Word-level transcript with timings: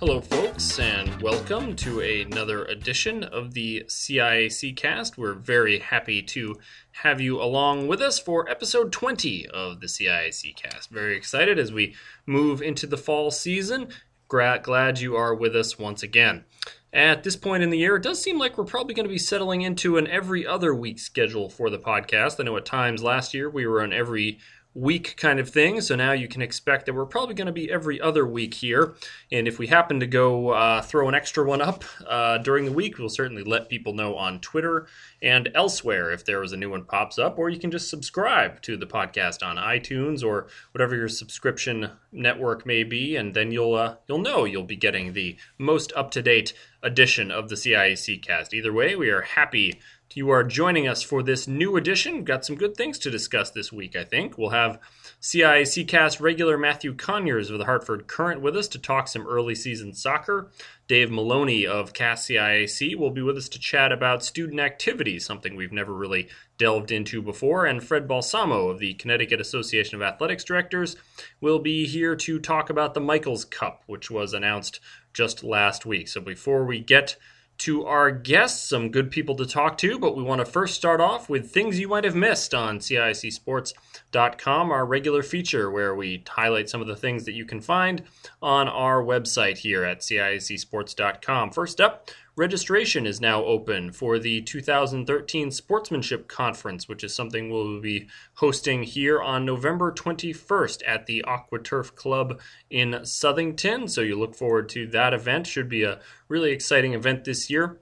Hello, 0.00 0.20
folks, 0.20 0.78
and 0.78 1.20
welcome 1.20 1.74
to 1.74 1.98
another 1.98 2.64
edition 2.66 3.24
of 3.24 3.52
the 3.52 3.82
CIAC 3.88 4.76
cast. 4.76 5.18
We're 5.18 5.34
very 5.34 5.80
happy 5.80 6.22
to 6.22 6.54
have 7.02 7.20
you 7.20 7.42
along 7.42 7.88
with 7.88 8.00
us 8.00 8.16
for 8.20 8.48
episode 8.48 8.92
20 8.92 9.48
of 9.48 9.80
the 9.80 9.88
CIAC 9.88 10.54
cast. 10.54 10.90
Very 10.90 11.16
excited 11.16 11.58
as 11.58 11.72
we 11.72 11.96
move 12.26 12.62
into 12.62 12.86
the 12.86 12.96
fall 12.96 13.32
season. 13.32 13.88
Glad 14.28 15.00
you 15.00 15.16
are 15.16 15.34
with 15.34 15.56
us 15.56 15.80
once 15.80 16.04
again. 16.04 16.44
At 16.92 17.24
this 17.24 17.34
point 17.34 17.64
in 17.64 17.70
the 17.70 17.78
year, 17.78 17.96
it 17.96 18.04
does 18.04 18.22
seem 18.22 18.38
like 18.38 18.56
we're 18.56 18.64
probably 18.64 18.94
going 18.94 19.04
to 19.04 19.12
be 19.12 19.18
settling 19.18 19.62
into 19.62 19.98
an 19.98 20.06
every 20.06 20.46
other 20.46 20.76
week 20.76 21.00
schedule 21.00 21.50
for 21.50 21.70
the 21.70 21.78
podcast. 21.78 22.38
I 22.38 22.44
know 22.44 22.56
at 22.56 22.64
times 22.64 23.02
last 23.02 23.34
year 23.34 23.50
we 23.50 23.66
were 23.66 23.82
on 23.82 23.92
every 23.92 24.38
week 24.74 25.16
kind 25.16 25.40
of 25.40 25.50
thing. 25.50 25.80
So 25.80 25.96
now 25.96 26.12
you 26.12 26.28
can 26.28 26.42
expect 26.42 26.86
that 26.86 26.94
we're 26.94 27.06
probably 27.06 27.34
going 27.34 27.46
to 27.46 27.52
be 27.52 27.70
every 27.70 28.00
other 28.00 28.26
week 28.26 28.54
here. 28.54 28.94
And 29.32 29.48
if 29.48 29.58
we 29.58 29.66
happen 29.66 29.98
to 30.00 30.06
go 30.06 30.50
uh, 30.50 30.82
throw 30.82 31.08
an 31.08 31.14
extra 31.14 31.44
one 31.44 31.60
up 31.60 31.84
uh, 32.06 32.38
during 32.38 32.64
the 32.64 32.72
week, 32.72 32.98
we'll 32.98 33.08
certainly 33.08 33.42
let 33.42 33.68
people 33.68 33.92
know 33.92 34.16
on 34.16 34.40
Twitter 34.40 34.86
and 35.20 35.50
elsewhere 35.54 36.12
if 36.12 36.24
there 36.24 36.40
was 36.40 36.52
a 36.52 36.56
new 36.56 36.70
one 36.70 36.84
pops 36.84 37.18
up. 37.18 37.38
Or 37.38 37.48
you 37.48 37.58
can 37.58 37.70
just 37.70 37.90
subscribe 37.90 38.62
to 38.62 38.76
the 38.76 38.86
podcast 38.86 39.44
on 39.44 39.56
iTunes 39.56 40.24
or 40.24 40.46
whatever 40.72 40.94
your 40.94 41.08
subscription 41.08 41.90
network 42.12 42.64
may 42.64 42.84
be, 42.84 43.16
and 43.16 43.34
then 43.34 43.50
you'll 43.52 43.74
uh, 43.74 43.96
you'll 44.06 44.18
know 44.18 44.44
you'll 44.44 44.62
be 44.62 44.76
getting 44.76 45.12
the 45.12 45.36
most 45.58 45.92
up 45.96 46.10
to 46.12 46.22
date 46.22 46.52
edition 46.82 47.30
of 47.30 47.48
the 47.48 47.54
CIAC 47.56 48.22
cast. 48.22 48.54
Either 48.54 48.72
way, 48.72 48.94
we 48.94 49.10
are 49.10 49.22
happy 49.22 49.80
you 50.18 50.30
are 50.30 50.42
joining 50.42 50.88
us 50.88 51.00
for 51.00 51.22
this 51.22 51.46
new 51.46 51.76
edition. 51.76 52.16
We've 52.16 52.24
got 52.24 52.44
some 52.44 52.56
good 52.56 52.76
things 52.76 52.98
to 52.98 53.10
discuss 53.10 53.50
this 53.50 53.72
week, 53.72 53.94
I 53.94 54.02
think. 54.02 54.36
We'll 54.36 54.50
have 54.50 54.80
CIAC 55.22 55.86
cast 55.86 56.18
regular 56.18 56.58
Matthew 56.58 56.92
Conyers 56.92 57.50
of 57.50 57.58
the 57.58 57.66
Hartford 57.66 58.08
Courant 58.08 58.40
with 58.40 58.56
us 58.56 58.66
to 58.68 58.80
talk 58.80 59.06
some 59.06 59.28
early 59.28 59.54
season 59.54 59.94
soccer. 59.94 60.50
Dave 60.88 61.12
Maloney 61.12 61.64
of 61.64 61.92
CAS 61.92 62.26
CIAC 62.26 62.96
will 62.96 63.12
be 63.12 63.22
with 63.22 63.36
us 63.36 63.48
to 63.50 63.60
chat 63.60 63.92
about 63.92 64.24
student 64.24 64.58
activities, 64.58 65.24
something 65.24 65.54
we've 65.54 65.70
never 65.70 65.94
really 65.94 66.28
delved 66.58 66.90
into 66.90 67.22
before. 67.22 67.64
And 67.64 67.80
Fred 67.80 68.08
Balsamo 68.08 68.70
of 68.70 68.80
the 68.80 68.94
Connecticut 68.94 69.40
Association 69.40 69.94
of 69.94 70.02
Athletics 70.02 70.42
Directors 70.42 70.96
will 71.40 71.60
be 71.60 71.86
here 71.86 72.16
to 72.16 72.40
talk 72.40 72.70
about 72.70 72.94
the 72.94 73.00
Michaels 73.00 73.44
Cup, 73.44 73.84
which 73.86 74.10
was 74.10 74.34
announced 74.34 74.80
just 75.14 75.44
last 75.44 75.86
week. 75.86 76.08
So 76.08 76.20
before 76.20 76.64
we 76.64 76.80
get 76.80 77.14
to 77.58 77.84
our 77.86 78.10
guests, 78.10 78.68
some 78.68 78.90
good 78.90 79.10
people 79.10 79.34
to 79.36 79.44
talk 79.46 79.76
to, 79.78 79.98
but 79.98 80.16
we 80.16 80.22
want 80.22 80.40
to 80.40 80.44
first 80.44 80.74
start 80.74 81.00
off 81.00 81.28
with 81.28 81.50
things 81.50 81.78
you 81.78 81.88
might 81.88 82.04
have 82.04 82.14
missed 82.14 82.54
on 82.54 82.78
CIACSports.com, 82.78 84.70
our 84.70 84.86
regular 84.86 85.22
feature 85.22 85.70
where 85.70 85.94
we 85.94 86.22
highlight 86.28 86.70
some 86.70 86.80
of 86.80 86.86
the 86.86 86.96
things 86.96 87.24
that 87.24 87.32
you 87.32 87.44
can 87.44 87.60
find 87.60 88.04
on 88.40 88.68
our 88.68 89.02
website 89.02 89.58
here 89.58 89.84
at 89.84 90.00
CIACSports.com. 90.00 91.50
First 91.50 91.80
up, 91.80 92.10
Registration 92.38 93.04
is 93.04 93.20
now 93.20 93.44
open 93.44 93.90
for 93.90 94.16
the 94.16 94.42
2013 94.42 95.50
Sportsmanship 95.50 96.28
Conference, 96.28 96.86
which 96.86 97.02
is 97.02 97.12
something 97.12 97.50
we'll 97.50 97.80
be 97.80 98.06
hosting 98.34 98.84
here 98.84 99.20
on 99.20 99.44
November 99.44 99.90
21st 99.90 100.80
at 100.86 101.06
the 101.06 101.24
AquaTurf 101.26 101.96
Club 101.96 102.40
in 102.70 102.92
Southington. 103.02 103.90
So 103.90 104.02
you 104.02 104.16
look 104.16 104.36
forward 104.36 104.68
to 104.68 104.86
that 104.86 105.12
event. 105.12 105.48
Should 105.48 105.68
be 105.68 105.82
a 105.82 105.98
really 106.28 106.52
exciting 106.52 106.94
event 106.94 107.24
this 107.24 107.50
year. 107.50 107.80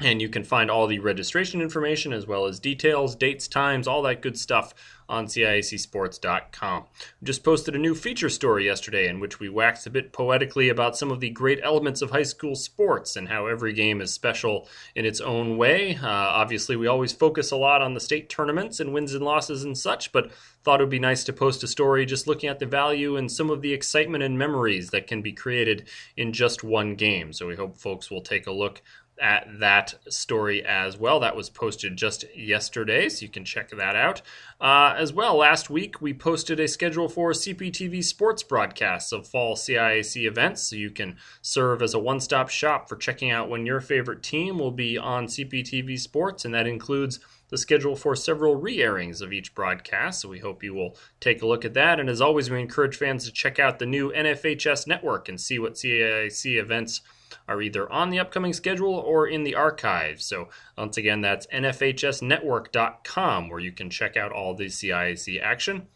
And 0.00 0.22
you 0.22 0.30
can 0.30 0.44
find 0.44 0.70
all 0.70 0.86
the 0.86 0.98
registration 1.00 1.60
information 1.60 2.14
as 2.14 2.26
well 2.26 2.46
as 2.46 2.58
details, 2.58 3.14
dates, 3.14 3.46
times, 3.46 3.86
all 3.86 4.00
that 4.04 4.22
good 4.22 4.38
stuff 4.38 4.72
on 5.08 5.26
CIACSports.com. 5.26 6.84
Just 7.22 7.44
posted 7.44 7.74
a 7.74 7.78
new 7.78 7.94
feature 7.94 8.28
story 8.28 8.66
yesterday 8.66 9.08
in 9.08 9.20
which 9.20 9.40
we 9.40 9.48
waxed 9.48 9.86
a 9.86 9.90
bit 9.90 10.12
poetically 10.12 10.68
about 10.68 10.96
some 10.96 11.10
of 11.10 11.20
the 11.20 11.30
great 11.30 11.60
elements 11.62 12.02
of 12.02 12.10
high 12.10 12.22
school 12.22 12.54
sports 12.54 13.16
and 13.16 13.28
how 13.28 13.46
every 13.46 13.72
game 13.72 14.00
is 14.00 14.12
special 14.12 14.68
in 14.94 15.04
its 15.04 15.20
own 15.20 15.56
way. 15.56 15.96
Uh, 15.96 16.08
obviously, 16.08 16.76
we 16.76 16.86
always 16.86 17.12
focus 17.12 17.50
a 17.50 17.56
lot 17.56 17.82
on 17.82 17.94
the 17.94 18.00
state 18.00 18.28
tournaments 18.28 18.80
and 18.80 18.92
wins 18.92 19.14
and 19.14 19.24
losses 19.24 19.64
and 19.64 19.76
such, 19.76 20.12
but 20.12 20.30
thought 20.64 20.80
it 20.80 20.84
would 20.84 20.90
be 20.90 20.98
nice 20.98 21.24
to 21.24 21.32
post 21.32 21.62
a 21.62 21.68
story 21.68 22.06
just 22.06 22.26
looking 22.26 22.48
at 22.48 22.58
the 22.58 22.66
value 22.66 23.16
and 23.16 23.30
some 23.30 23.50
of 23.50 23.60
the 23.60 23.72
excitement 23.72 24.24
and 24.24 24.38
memories 24.38 24.90
that 24.90 25.06
can 25.06 25.20
be 25.20 25.32
created 25.32 25.86
in 26.16 26.32
just 26.32 26.64
one 26.64 26.94
game. 26.94 27.32
So 27.32 27.46
we 27.46 27.56
hope 27.56 27.76
folks 27.76 28.10
will 28.10 28.22
take 28.22 28.46
a 28.46 28.52
look 28.52 28.82
at 29.20 29.46
that 29.60 29.94
story 30.08 30.64
as 30.64 30.98
well. 30.98 31.20
That 31.20 31.36
was 31.36 31.50
posted 31.50 31.96
just 31.96 32.24
yesterday, 32.36 33.08
so 33.08 33.22
you 33.22 33.28
can 33.28 33.44
check 33.44 33.70
that 33.70 33.96
out. 33.96 34.22
Uh, 34.60 34.94
as 34.96 35.12
well, 35.12 35.36
last 35.36 35.70
week 35.70 36.00
we 36.00 36.12
posted 36.12 36.60
a 36.60 36.68
schedule 36.68 37.08
for 37.08 37.32
CPTV 37.32 38.02
sports 38.04 38.42
broadcasts 38.42 39.12
of 39.12 39.26
fall 39.26 39.56
CIAC 39.56 40.26
events, 40.26 40.62
so 40.62 40.76
you 40.76 40.90
can 40.90 41.16
serve 41.42 41.82
as 41.82 41.94
a 41.94 41.98
one 41.98 42.20
stop 42.20 42.48
shop 42.48 42.88
for 42.88 42.96
checking 42.96 43.30
out 43.30 43.48
when 43.48 43.66
your 43.66 43.80
favorite 43.80 44.22
team 44.22 44.58
will 44.58 44.70
be 44.70 44.98
on 44.98 45.26
CPTV 45.26 45.98
Sports, 45.98 46.44
and 46.44 46.54
that 46.54 46.66
includes 46.66 47.20
the 47.50 47.58
schedule 47.58 47.94
for 47.94 48.16
several 48.16 48.56
re 48.56 48.82
airings 48.82 49.20
of 49.20 49.32
each 49.32 49.54
broadcast. 49.54 50.20
So 50.20 50.28
we 50.28 50.40
hope 50.40 50.64
you 50.64 50.74
will 50.74 50.96
take 51.20 51.42
a 51.42 51.46
look 51.46 51.64
at 51.64 51.74
that. 51.74 52.00
And 52.00 52.08
as 52.08 52.20
always, 52.20 52.50
we 52.50 52.60
encourage 52.60 52.96
fans 52.96 53.24
to 53.26 53.32
check 53.32 53.58
out 53.58 53.78
the 53.78 53.86
new 53.86 54.10
NFHS 54.12 54.86
network 54.86 55.28
and 55.28 55.40
see 55.40 55.58
what 55.58 55.74
CIAC 55.74 56.58
events 56.58 57.00
are 57.48 57.62
either 57.62 57.90
on 57.90 58.10
the 58.10 58.18
upcoming 58.18 58.52
schedule 58.52 58.94
or 58.94 59.26
in 59.26 59.44
the 59.44 59.54
archives. 59.54 60.24
So, 60.24 60.48
once 60.76 60.96
again, 60.96 61.20
that's 61.20 61.46
nfhsnetwork.com 61.48 63.48
where 63.48 63.60
you 63.60 63.72
can 63.72 63.90
check 63.90 64.16
out 64.16 64.32
all 64.32 64.54
the 64.54 64.66
CIAC 64.66 65.42
action. 65.42 65.86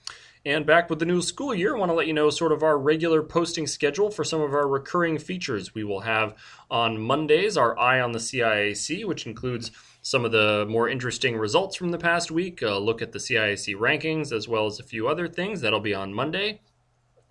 And 0.47 0.65
back 0.65 0.89
with 0.89 0.99
the 0.99 1.05
new 1.05 1.21
school 1.21 1.55
year, 1.55 1.77
I 1.77 1.79
want 1.79 1.91
to 1.91 1.95
let 1.95 2.07
you 2.07 2.13
know 2.13 2.31
sort 2.31 2.53
of 2.53 2.63
our 2.63 2.79
regular 2.79 3.23
posting 3.23 3.67
schedule 3.67 4.11
for 4.11 4.25
some 4.25 4.41
of 4.41 4.55
our 4.55 4.69
recurring 4.69 5.19
features. 5.19 5.75
We 5.75 5.85
will 5.85 6.01
have 6.01 6.35
on 6.71 7.01
Mondays 7.01 7.57
our 7.57 7.79
Eye 7.79 8.01
on 8.01 8.13
the 8.13 8.19
CIAC, 8.19 9.05
which 9.05 9.27
includes 9.27 9.71
some 10.01 10.25
of 10.25 10.33
the 10.33 10.65
more 10.69 10.89
interesting 10.89 11.37
results 11.37 11.77
from 11.77 11.91
the 11.91 11.99
past 11.99 12.31
week, 12.31 12.63
a 12.63 12.79
look 12.79 13.03
at 13.03 13.13
the 13.13 13.19
CIAC 13.19 13.77
rankings, 13.77 14.33
as 14.33 14.49
well 14.49 14.67
as 14.67 14.79
a 14.79 14.85
few 14.85 15.09
other 15.09 15.29
things. 15.29 15.61
That'll 15.61 15.81
be 15.81 15.95
on 15.95 16.15
Monday. 16.15 16.61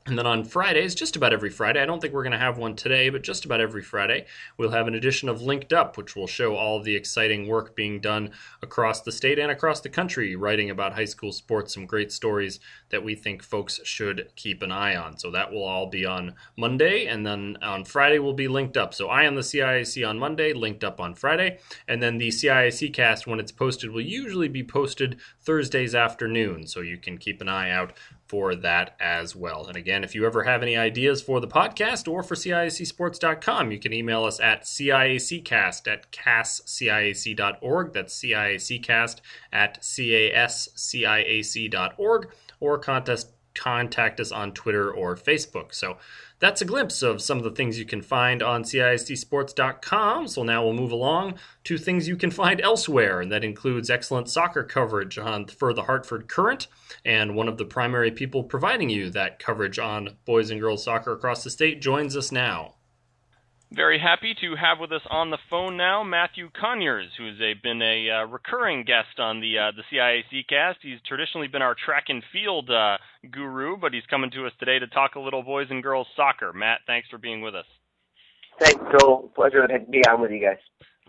And 0.08 0.18
then 0.18 0.26
on 0.26 0.46
Fridays, 0.46 0.96
just 0.96 1.18
about 1.18 1.34
every 1.34 1.50
Friday, 1.50 1.82
I 1.82 1.86
don't 1.86 2.00
think 2.00 2.14
we're 2.14 2.24
going 2.24 2.32
to 2.32 2.38
have 2.38 2.58
one 2.58 2.78
today, 2.78 3.10
but 3.10 3.24
just 3.24 3.44
about 3.44 3.60
every 3.60 3.82
Friday, 3.82 4.26
we'll 4.58 4.72
have 4.72 4.88
an 4.88 4.96
edition 4.96 5.28
of 5.28 5.42
Linked 5.42 5.74
Up, 5.74 5.98
which 5.98 6.16
will 6.16 6.28
show 6.28 6.56
all 6.56 6.82
the 6.82 6.96
exciting 6.96 7.46
work 7.46 7.76
being 7.76 8.00
done 8.00 8.32
across 8.62 9.02
the 9.02 9.12
state 9.12 9.38
and 9.38 9.52
across 9.52 9.82
the 9.82 9.90
country, 9.90 10.38
writing 10.38 10.70
about 10.70 10.94
high 10.94 11.04
school 11.04 11.34
sports, 11.34 11.74
some 11.74 11.86
great 11.86 12.14
stories 12.14 12.62
that 12.90 13.04
we 13.04 13.16
think 13.16 13.44
folks 13.44 13.82
should 13.84 14.30
keep 14.38 14.62
an 14.62 14.72
eye 14.72 14.96
on. 14.96 15.18
So 15.18 15.30
that 15.32 15.52
will 15.52 15.66
all 15.66 15.88
be 15.88 16.06
on 16.06 16.36
Monday, 16.56 17.08
and 17.08 17.26
then 17.26 17.58
on 17.62 17.84
Friday 17.84 18.20
we'll 18.20 18.32
be 18.32 18.48
Linked 18.48 18.78
Up. 18.78 18.94
So 18.94 19.10
Eye 19.10 19.28
on 19.28 19.36
the 19.36 19.42
CIAC 19.42 20.08
on 20.08 20.18
Monday, 20.18 20.54
Linked 20.54 20.86
Up 20.86 21.02
on 21.02 21.16
Friday, 21.16 21.60
and 21.86 22.02
then 22.02 22.18
the 22.18 22.30
CIAC 22.30 22.94
cast, 22.94 23.28
when 23.28 23.42
it's 23.42 23.52
posted, 23.52 23.92
will 23.92 24.00
usually 24.00 24.48
be 24.48 24.64
posted 24.64 25.18
Thursdays 25.42 25.94
afternoon, 25.94 26.66
so 26.66 26.80
you 26.80 26.98
can 26.98 27.18
keep 27.18 27.42
an 27.42 27.50
eye 27.50 27.72
out 27.72 27.92
for 28.28 28.56
that 28.56 28.96
as 29.00 29.36
well. 29.36 29.66
And 29.68 29.78
again, 29.78 30.04
if 30.04 30.14
you 30.14 30.26
ever 30.26 30.44
have 30.44 30.62
any 30.62 30.76
ideas 30.76 31.22
for 31.22 31.40
the 31.40 31.48
podcast 31.48 32.12
or 32.12 32.24
for 32.24 32.36
CIACsports.com, 32.36 33.72
you 33.72 33.80
can 33.80 33.94
email 33.94 34.26
us 34.26 34.40
at 34.40 34.64
CIACcast 34.64 35.88
at 35.88 36.12
casciac.org. 36.12 37.94
That's 37.94 38.20
CIACcast 38.20 39.22
at 39.54 39.82
casciac.org 39.82 40.60
or 42.60 42.80
contest, 42.80 43.32
contact 43.54 44.20
us 44.20 44.32
on 44.32 44.52
Twitter 44.54 44.92
or 44.92 45.16
Facebook. 45.16 45.74
So 45.74 45.98
that's 46.40 46.62
a 46.62 46.66
glimpse 46.66 47.02
of 47.02 47.22
some 47.22 47.38
of 47.38 47.44
the 47.44 47.52
things 47.52 47.80
you 47.80 47.86
can 47.86 48.02
find 48.02 48.44
on 48.44 48.64
CIACsports.com. 48.64 50.28
So 50.28 50.44
now 50.44 50.64
we'll 50.64 50.74
move 50.74 50.92
along 50.92 51.36
to 51.66 51.78
things 51.78 52.08
you 52.08 52.16
can 52.16 52.32
find 52.32 52.62
elsewhere, 52.62 53.22
and 53.22 53.32
that 53.32 53.44
includes 53.44 53.90
excellent 53.90 54.30
soccer 54.30 54.64
coverage 54.64 55.18
on 55.18 55.48
for 55.48 55.74
the 55.74 55.84
Hartford 55.84 56.28
Courant. 56.28 56.68
And 57.04 57.36
one 57.36 57.48
of 57.48 57.58
the 57.58 57.66
primary 57.66 58.12
people 58.12 58.44
providing 58.44 58.90
you 58.90 59.10
that 59.12 59.40
coverage 59.40 59.80
on 59.80 60.16
boys 60.26 60.52
and 60.52 60.62
girls 60.62 60.84
soccer 60.84 61.14
across 61.14 61.44
the 61.44 61.50
state 61.50 61.82
joins 61.82 62.16
us 62.16 62.32
now. 62.32 62.77
Very 63.72 64.00
happy 64.00 64.34
to 64.40 64.56
have 64.56 64.80
with 64.80 64.94
us 64.94 65.02
on 65.10 65.30
the 65.30 65.38
phone 65.50 65.76
now 65.76 66.02
Matthew 66.02 66.50
Conyers, 66.58 67.10
who's 67.18 67.38
a, 67.42 67.54
been 67.62 67.82
a 67.82 68.10
uh, 68.10 68.26
recurring 68.26 68.86
guest 68.86 69.20
on 69.20 69.42
the 69.42 69.58
uh, 69.60 69.72
the 69.76 69.84
CIAC 69.92 70.48
cast. 70.48 70.80
He's 70.82 71.00
traditionally 71.06 71.50
been 71.50 71.62
our 71.62 71.76
track 71.76 72.06
and 72.08 72.24
field 72.32 72.70
uh, 72.70 72.98
guru, 73.30 73.76
but 73.76 73.94
he's 73.94 74.06
coming 74.10 74.32
to 74.32 74.48
us 74.48 74.54
today 74.58 74.80
to 74.80 74.88
talk 74.88 75.16
a 75.16 75.20
little 75.20 75.44
boys 75.44 75.68
and 75.70 75.84
girls 75.84 76.08
soccer. 76.16 76.54
Matt, 76.54 76.80
thanks 76.88 77.10
for 77.10 77.18
being 77.18 77.42
with 77.42 77.56
us. 77.56 77.66
Thanks, 78.62 78.82
Joel. 78.98 79.32
Pleasure 79.36 79.68
to 79.68 79.80
be 79.80 80.02
on 80.08 80.22
with 80.22 80.32
you 80.32 80.40
guys. 80.40 80.58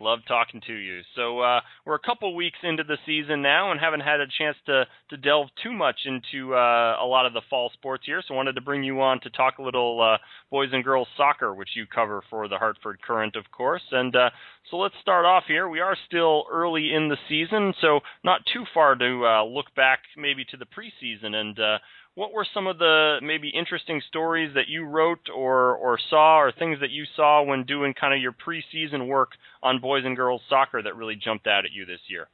Love 0.01 0.21
talking 0.29 0.61
to 0.67 0.75
you. 0.75 1.01
So 1.17 1.41
uh, 1.41 1.61
we're 1.85 1.95
a 1.95 2.01
couple 2.01 2.35
weeks 2.35 2.59
into 2.63 2.85
the 2.85 2.99
season 3.05 3.43
now, 3.43 3.73
and 3.73 3.81
haven't 3.81 4.01
had 4.01 4.21
a 4.21 4.27
chance 4.39 4.57
to 4.67 4.85
to 5.11 5.17
delve 5.17 5.49
too 5.63 5.73
much 5.73 5.97
into 6.07 6.55
uh, 6.55 6.97
a 7.01 7.07
lot 7.07 7.27
of 7.27 7.33
the 7.33 7.43
fall 7.51 7.71
sports 7.75 8.05
here. 8.07 8.23
So 8.27 8.35
wanted 8.35 8.55
to 8.55 8.61
bring 8.61 8.85
you 8.85 9.01
on 9.01 9.21
to 9.21 9.31
talk 9.31 9.59
a 9.59 9.63
little 9.63 10.01
uh, 10.01 10.19
boys 10.51 10.69
and 10.73 10.85
girls 10.85 11.09
soccer, 11.17 11.55
which 11.55 11.71
you 11.75 11.87
cover 11.87 12.23
for 12.31 12.49
the 12.49 12.59
Hartford 12.59 13.01
Courant, 13.07 13.37
of 13.37 13.45
course. 13.51 13.83
And 13.91 14.15
uh, 14.15 14.31
so 14.71 14.77
let's 14.77 14.95
start 15.01 15.25
off 15.25 15.45
here. 15.49 15.69
We 15.69 15.81
are 15.81 15.97
still 16.07 16.45
early 16.51 16.93
in 16.95 17.09
the 17.09 17.17
season, 17.29 17.75
so 17.81 18.01
not 18.25 18.43
too 18.53 18.65
far 18.73 18.95
to 18.95 19.27
uh, 19.27 19.45
look 19.45 19.67
back 19.75 20.01
maybe 20.17 20.45
to 20.51 20.57
the 20.57 20.67
preseason. 20.67 21.35
And 21.35 21.59
uh, 21.59 21.79
what 22.15 22.33
were 22.33 22.47
some 22.53 22.67
of 22.67 22.79
the 22.79 23.19
maybe 23.23 23.49
interesting 23.49 24.03
stories 24.09 24.53
that 24.55 24.69
you 24.69 24.85
wrote 24.85 25.29
or 25.35 25.77
or 25.77 25.99
saw, 26.11 26.41
or 26.41 26.53
things 26.53 26.79
that 26.81 26.91
you 26.91 27.05
saw 27.15 27.43
when 27.43 27.65
doing 27.65 27.95
kind 27.95 28.13
of 28.13 28.21
your 28.21 28.33
preseason 28.33 29.07
work 29.07 29.31
on 29.63 29.81
boys 29.81 30.05
and 30.05 30.17
girls 30.17 30.43
soccer 30.49 30.83
that 30.83 30.97
really 30.97 31.15
jumped 31.15 31.47
out 31.47 31.65
at 31.65 31.73
you 31.73 31.87
this 31.87 32.01
year? 32.09 32.29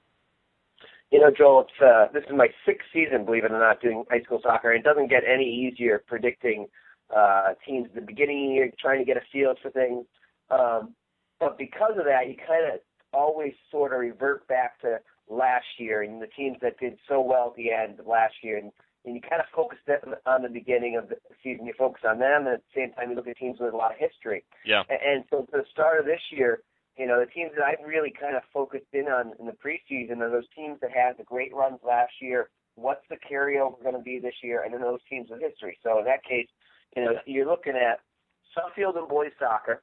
You 1.11 1.21
know, 1.21 1.31
Joel, 1.37 1.63
it's 1.69 1.83
uh, 1.83 2.13
this 2.13 2.25
is 2.25 2.37
my 2.37 2.49
sixth 2.67 2.89
season, 2.93 3.25
believe 3.25 3.45
it 3.45 3.53
or 3.53 3.61
not, 3.61 3.81
doing 3.81 4.05
high 4.11 4.23
school 4.23 4.41
soccer. 4.43 4.73
It 4.73 4.83
doesn't 4.83 5.11
get 5.11 5.23
any 5.33 5.45
easier 5.45 6.03
predicting 6.07 6.67
uh, 7.15 7.55
teams 7.67 7.89
at 7.89 7.95
the 7.95 8.01
beginning 8.01 8.45
of 8.45 8.49
the 8.49 8.55
year, 8.55 8.71
trying 8.81 8.99
to 8.99 9.05
get 9.05 9.17
a 9.17 9.23
feel 9.31 9.55
for 9.63 9.71
things. 9.71 10.07
Um, 10.51 10.95
but 11.39 11.59
because 11.59 11.93
of 11.99 12.05
that, 12.07 12.29
you 12.29 12.37
kind 12.37 12.73
of 12.73 12.81
always 13.13 13.53
sort 13.71 13.93
of 13.93 14.01
revert 14.01 14.49
back 14.49 14.81
to 14.81 14.99
last 15.29 15.67
year 15.79 16.03
and 16.03 16.21
the 16.21 16.27
teams 16.27 16.57
that 16.63 16.79
did 16.79 16.97
so 17.09 17.21
well 17.21 17.49
at 17.51 17.57
the 17.57 17.71
end 17.71 18.01
of 18.01 18.07
last 18.07 18.35
year. 18.43 18.59
And, 18.59 18.73
and 19.05 19.15
you 19.15 19.21
kind 19.21 19.41
of 19.41 19.47
focus 19.55 19.79
on 20.27 20.43
the 20.43 20.49
beginning 20.49 20.97
of 20.97 21.09
the 21.09 21.17
season. 21.43 21.67
You 21.67 21.75
focus 21.77 22.03
on 22.09 22.19
them, 22.19 22.47
and 22.47 22.55
at 22.55 22.63
the 22.65 22.81
same 22.81 22.93
time, 22.93 23.11
you 23.11 23.17
look 23.17 23.29
at 23.29 23.37
teams 23.37 23.59
with 23.61 23.75
a 23.75 23.77
lot 23.77 23.93
of 23.93 23.99
history. 23.99 24.45
Yeah. 24.65 24.83
And, 24.89 24.99
and 25.05 25.25
so, 25.31 25.43
to 25.43 25.59
the 25.59 25.65
start 25.71 26.01
of 26.01 26.07
this 26.07 26.21
year, 26.31 26.61
you 26.97 27.07
know, 27.07 27.21
the 27.21 27.27
teams 27.27 27.53
that 27.57 27.65
I've 27.65 27.85
really 27.87 28.13
kind 28.13 28.37
of 28.37 28.43
focused 28.53 28.93
in 28.93 29.07
on 29.07 29.33
in 29.39 29.47
the 29.47 29.53
preseason 29.53 30.21
are 30.21 30.31
those 30.31 30.49
teams 30.57 30.79
that 30.81 30.91
had 30.91 31.19
the 31.19 31.25
great 31.25 31.55
runs 31.55 31.81
last 31.87 32.13
year. 32.21 32.51
What's 32.77 33.05
the 33.09 33.17
carryover 33.17 33.81
going 33.83 33.95
to 33.95 34.03
be 34.03 34.19
this 34.19 34.35
year? 34.43 34.63
And 34.63 34.73
then 34.73 34.81
those 34.81 35.01
teams 35.09 35.29
with 35.31 35.41
history. 35.41 35.79
So 35.83 35.99
in 35.99 36.05
that 36.07 36.25
case, 36.25 36.49
you 36.97 37.05
know, 37.05 37.13
you're 37.27 37.47
looking 37.47 37.75
at 37.75 38.01
Suffield 38.55 38.97
and 38.97 39.09
boys 39.09 39.33
soccer, 39.39 39.83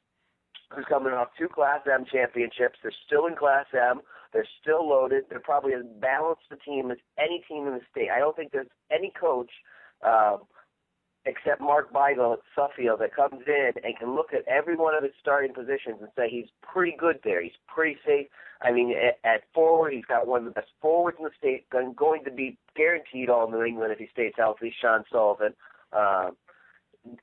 who's 0.74 0.86
coming 0.88 1.14
off 1.14 1.30
two 1.38 1.48
Class 1.48 1.82
M 1.92 2.06
championships. 2.12 2.80
They're 2.82 2.94
still 3.06 3.28
in 3.28 3.36
Class 3.36 3.66
M. 3.74 4.02
They're 4.34 4.48
still 4.62 4.88
loaded. 4.88 5.26
They're 5.30 5.40
probably 5.40 5.74
as 5.74 5.84
balanced 6.00 6.44
a 6.52 6.56
team 6.58 6.92
as 6.92 6.98
any 7.18 7.44
team 7.48 7.68
in 7.68 7.74
the 7.74 7.82
state. 7.92 8.10
I 8.16 8.20
don't 8.20 8.36
think 8.36 8.52
there's 8.52 8.68
any 8.92 9.12
coach 9.20 9.50
um, 10.06 10.44
except 11.26 11.62
Mark 11.62 11.94
Beigel 11.94 12.34
at 12.34 12.40
Suffield 12.56 13.00
that 13.02 13.16
comes 13.16 13.44
in 13.46 13.72
and 13.84 13.98
can 14.00 14.16
look 14.16 14.34
at 14.34 14.48
every 14.48 14.76
one 14.76 14.96
of 14.96 15.04
his 15.04 15.12
starting 15.20 15.54
positions 15.54 15.98
and 16.00 16.10
say 16.16 16.30
he's 16.30 16.50
pretty 16.62 16.96
good 16.98 17.20
there. 17.24 17.44
He's 17.44 17.52
pretty 17.68 17.98
safe. 18.06 18.28
I 18.62 18.72
mean, 18.72 18.94
at, 19.24 19.44
forward, 19.54 19.94
he's 19.94 20.06
got 20.06 20.28
one 20.28 20.40
of 20.40 20.46
the 20.46 20.52
best 20.52 20.72
forwards 20.82 21.18
in 21.20 21.26
the 21.26 21.32
state, 21.38 21.70
going 21.70 22.24
to 22.24 22.32
be 22.32 22.58
guaranteed 22.76 23.30
all 23.30 23.50
New 23.50 23.64
England 23.64 23.92
if 23.92 24.00
he 24.00 24.08
stays 24.14 24.34
healthy, 24.38 24.74
Sean 24.82 25.04
Sullivan. 25.12 25.54
Um, 25.94 26.38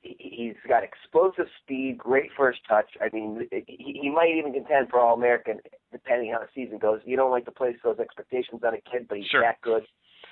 he's 0.01 0.55
got 0.67 0.83
explosive 0.83 1.47
speed, 1.61 1.97
great 1.97 2.29
first 2.35 2.59
touch. 2.67 2.89
I 3.01 3.09
mean, 3.13 3.47
he 3.67 4.11
might 4.13 4.35
even 4.37 4.53
contend 4.53 4.89
for 4.89 4.99
All 4.99 5.15
American 5.15 5.59
depending 5.91 6.31
how 6.31 6.39
the 6.39 6.47
season 6.53 6.77
goes. 6.77 6.99
You 7.05 7.17
don't 7.17 7.31
like 7.31 7.45
to 7.45 7.51
place 7.51 7.75
those 7.83 7.99
expectations 7.99 8.61
on 8.65 8.73
a 8.73 8.81
kid, 8.89 9.07
but 9.07 9.17
he's 9.17 9.27
sure. 9.27 9.41
that 9.41 9.61
good. 9.61 9.83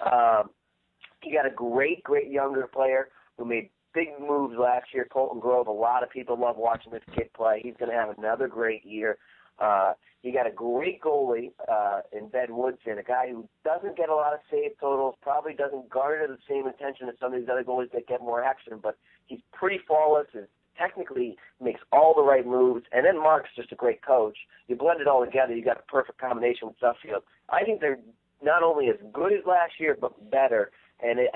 Um, 0.06 0.50
he 1.22 1.32
got 1.32 1.46
a 1.46 1.54
great, 1.54 2.04
great 2.04 2.30
younger 2.30 2.68
player 2.68 3.10
who 3.38 3.46
made 3.46 3.70
big 3.94 4.10
moves 4.20 4.56
last 4.58 4.88
year. 4.94 5.08
Colton 5.12 5.40
Grove. 5.40 5.68
A 5.68 5.72
lot 5.72 6.04
of 6.04 6.10
people 6.10 6.40
love 6.40 6.58
watching 6.58 6.92
this 6.92 7.04
kid 7.16 7.32
play. 7.34 7.62
He's 7.64 7.76
going 7.80 7.92
to 7.92 7.98
have 7.98 8.18
another 8.18 8.48
great 8.48 8.86
year. 8.86 9.18
Uh, 9.60 9.94
you 10.24 10.34
got 10.34 10.48
a 10.48 10.52
great 10.52 11.02
goalie 11.02 11.52
uh, 11.72 12.02
in 12.12 12.28
Ben 12.30 12.56
Woodson, 12.56 12.98
a 13.00 13.04
guy 13.04 13.30
who 13.30 13.48
doesn't 13.64 13.96
get 13.96 14.10
a 14.10 14.16
lot 14.16 14.34
of 14.34 14.40
save 14.52 14.72
totals, 14.80 15.16
probably 15.22 15.54
doesn't 15.54 15.90
garner 15.90 16.28
the 16.28 16.38
same 16.50 16.68
attention 16.68 17.08
as 17.08 17.16
some 17.20 17.34
of 17.34 17.40
these 17.40 17.50
other 17.50 17.64
goalies 17.64 17.92
that 17.92 18.08
get 18.08 18.22
more 18.22 18.44
action, 18.44 18.80
but 18.82 18.98
he's 19.26 19.40
pretty 19.54 19.80
flawless 19.88 20.28
and 20.34 20.48
technically 20.78 21.38
makes 21.62 21.82
all 21.92 22.14
the 22.16 22.24
right 22.24 22.46
moves. 22.46 22.86
And 22.92 23.06
then 23.06 23.18
Mark's 23.18 23.50
just 23.56 23.72
a 23.72 23.76
great 23.76 24.02
coach. 24.02 24.38
You 24.68 24.76
blend 24.76 25.02
it 25.02 25.08
all 25.08 25.26
together, 25.26 25.56
you 25.56 25.64
got 25.64 25.80
a 25.80 25.92
perfect 25.92 26.20
combination 26.20 26.68
with 26.68 26.78
Suffield. 26.80 27.24
I 27.50 27.64
think 27.64 27.82
they're 27.82 28.00
not 28.42 28.64
only 28.64 28.90
as 28.90 28.98
good 29.14 29.34
as 29.34 29.46
last 29.46 29.74
year, 29.80 29.98
but 30.00 30.30
better. 30.30 30.72
And 31.02 31.20
it, 31.20 31.32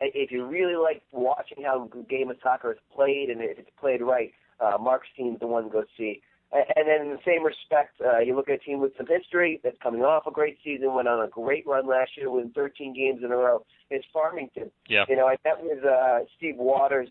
if 0.00 0.30
you 0.30 0.46
really 0.46 0.76
like 0.76 1.02
watching 1.12 1.64
how 1.64 1.88
a 1.92 2.02
game 2.04 2.30
of 2.30 2.36
soccer 2.42 2.72
is 2.72 2.78
played 2.94 3.30
and 3.30 3.40
if 3.40 3.58
it's 3.58 3.70
played 3.78 4.02
right, 4.02 4.32
uh, 4.60 4.78
Mark's 4.80 5.08
team's 5.16 5.40
the 5.40 5.46
one 5.46 5.64
to 5.64 5.70
go 5.70 5.84
see. 5.96 6.22
And 6.52 6.86
then 6.86 7.02
in 7.02 7.10
the 7.10 7.18
same 7.26 7.44
respect, 7.44 8.00
uh, 8.00 8.18
you 8.18 8.36
look 8.36 8.48
at 8.48 8.54
a 8.54 8.58
team 8.58 8.80
with 8.80 8.92
some 8.96 9.06
history 9.06 9.60
that's 9.64 9.76
coming 9.82 10.02
off 10.02 10.26
a 10.26 10.30
great 10.30 10.58
season, 10.62 10.94
went 10.94 11.08
on 11.08 11.24
a 11.24 11.28
great 11.28 11.66
run 11.66 11.86
last 11.86 12.12
year, 12.16 12.30
win 12.30 12.50
13 12.54 12.94
games 12.94 13.22
in 13.24 13.32
a 13.32 13.36
row. 13.36 13.64
It's 13.90 14.06
Farmington. 14.12 14.70
Yeah. 14.88 15.04
You 15.08 15.16
know, 15.16 15.26
I 15.26 15.36
met 15.44 15.60
with 15.60 15.84
uh, 15.84 16.20
Steve 16.36 16.56
Waters 16.56 17.08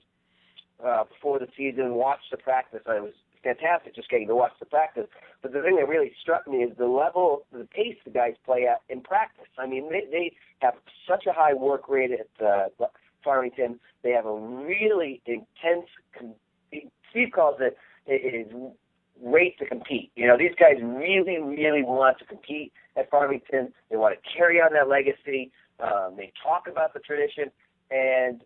uh, 0.84 1.04
before 1.06 1.40
the 1.40 1.48
season, 1.58 1.96
watched 1.96 2.32
the 2.32 2.38
practice. 2.38 2.82
I 2.86 3.00
was 3.00 3.14
fantastic 3.44 3.96
just 3.96 4.10
getting 4.10 4.28
to 4.28 4.36
watch 4.36 4.54
the 4.60 4.66
practice. 4.66 5.08
But 5.42 5.54
the 5.54 5.62
thing 5.62 5.76
that 5.78 5.88
really 5.88 6.12
struck 6.22 6.48
me 6.48 6.58
is 6.58 6.76
the 6.78 6.88
level, 6.88 7.46
the 7.52 7.66
pace 7.66 7.98
the 8.04 8.12
guys 8.12 8.34
play 8.46 8.68
at 8.68 8.82
in 8.90 9.02
practice. 9.02 9.46
I 9.58 9.68
mean, 9.68 9.90
they, 9.90 10.04
they 10.12 10.36
have 10.60 10.74
such 11.08 11.26
a 11.28 11.34
high 11.34 11.54
work 11.54 11.88
rate 11.88 12.12
at 12.12 12.46
uh, 12.46 12.88
Farmington. 13.24 13.80
They 14.04 14.12
have 14.12 14.26
a 14.26 14.36
really 14.36 15.22
intense. 15.26 15.88
Steve 17.12 17.30
calls 17.34 17.58
it 17.60 17.78
it 18.08 18.48
is 18.48 18.54
rate 19.22 19.58
to 19.60 19.66
compete. 19.66 20.12
You 20.16 20.28
know, 20.28 20.38
these 20.38 20.54
guys 20.60 20.76
really, 20.82 21.40
really 21.42 21.84
want 21.84 22.20
to 22.20 22.26
compete 22.26 22.72
at 22.98 23.10
Farmington. 23.10 23.74
They 23.90 23.98
want 23.98 24.16
to 24.16 24.38
carry 24.38 24.60
on 24.60 24.74
that 24.74 24.88
legacy. 24.88 25.52
Um, 25.80 26.16
they 26.18 26.32
talk 26.42 26.68
about 26.70 26.94
the 26.94 27.00
tradition, 27.00 27.52
and 27.92 28.42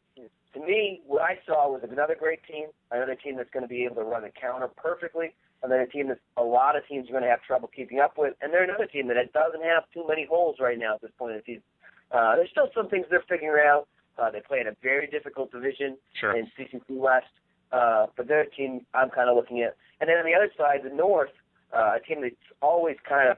to 0.53 0.59
me, 0.59 1.01
what 1.05 1.21
I 1.21 1.37
saw 1.45 1.69
was 1.69 1.81
another 1.89 2.15
great 2.17 2.39
team, 2.43 2.67
another 2.91 3.15
team 3.15 3.37
that's 3.37 3.49
going 3.51 3.63
to 3.63 3.69
be 3.69 3.85
able 3.85 3.95
to 3.95 4.03
run 4.03 4.23
the 4.23 4.29
counter 4.29 4.67
perfectly, 4.67 5.33
and 5.61 5.71
then 5.71 5.79
a 5.79 5.87
team 5.87 6.07
that 6.07 6.19
a 6.37 6.43
lot 6.43 6.75
of 6.75 6.87
teams 6.87 7.09
are 7.09 7.11
going 7.11 7.23
to 7.23 7.29
have 7.29 7.43
trouble 7.43 7.69
keeping 7.73 7.99
up 7.99 8.17
with, 8.17 8.33
and 8.41 8.51
they're 8.51 8.63
another 8.63 8.85
team 8.85 9.07
that 9.07 9.17
doesn't 9.33 9.63
have 9.63 9.83
too 9.93 10.05
many 10.07 10.25
holes 10.25 10.57
right 10.59 10.79
now 10.79 10.95
at 10.95 11.01
this 11.01 11.11
point 11.17 11.33
in 11.33 11.37
the 11.37 11.43
season. 11.45 11.63
Uh, 12.11 12.35
there's 12.35 12.49
still 12.49 12.69
some 12.73 12.89
things 12.89 13.05
they're 13.09 13.23
figuring 13.29 13.63
out. 13.65 13.87
Uh, 14.17 14.31
they 14.31 14.41
play 14.41 14.59
in 14.59 14.67
a 14.67 14.75
very 14.81 15.07
difficult 15.07 15.51
division 15.51 15.97
sure. 16.19 16.35
in 16.35 16.49
CCC 16.57 16.81
West, 16.89 17.27
uh, 17.71 18.07
but 18.17 18.27
they're 18.27 18.41
a 18.41 18.49
team 18.49 18.85
I'm 18.93 19.09
kind 19.09 19.29
of 19.29 19.35
looking 19.35 19.61
at. 19.61 19.77
And 20.01 20.09
then 20.09 20.17
on 20.17 20.25
the 20.25 20.33
other 20.33 20.51
side, 20.57 20.81
the 20.83 20.95
North, 20.95 21.29
uh, 21.73 21.97
a 21.97 21.99
team 21.99 22.21
that's 22.21 22.35
always 22.61 22.97
kind 23.07 23.29
of 23.29 23.37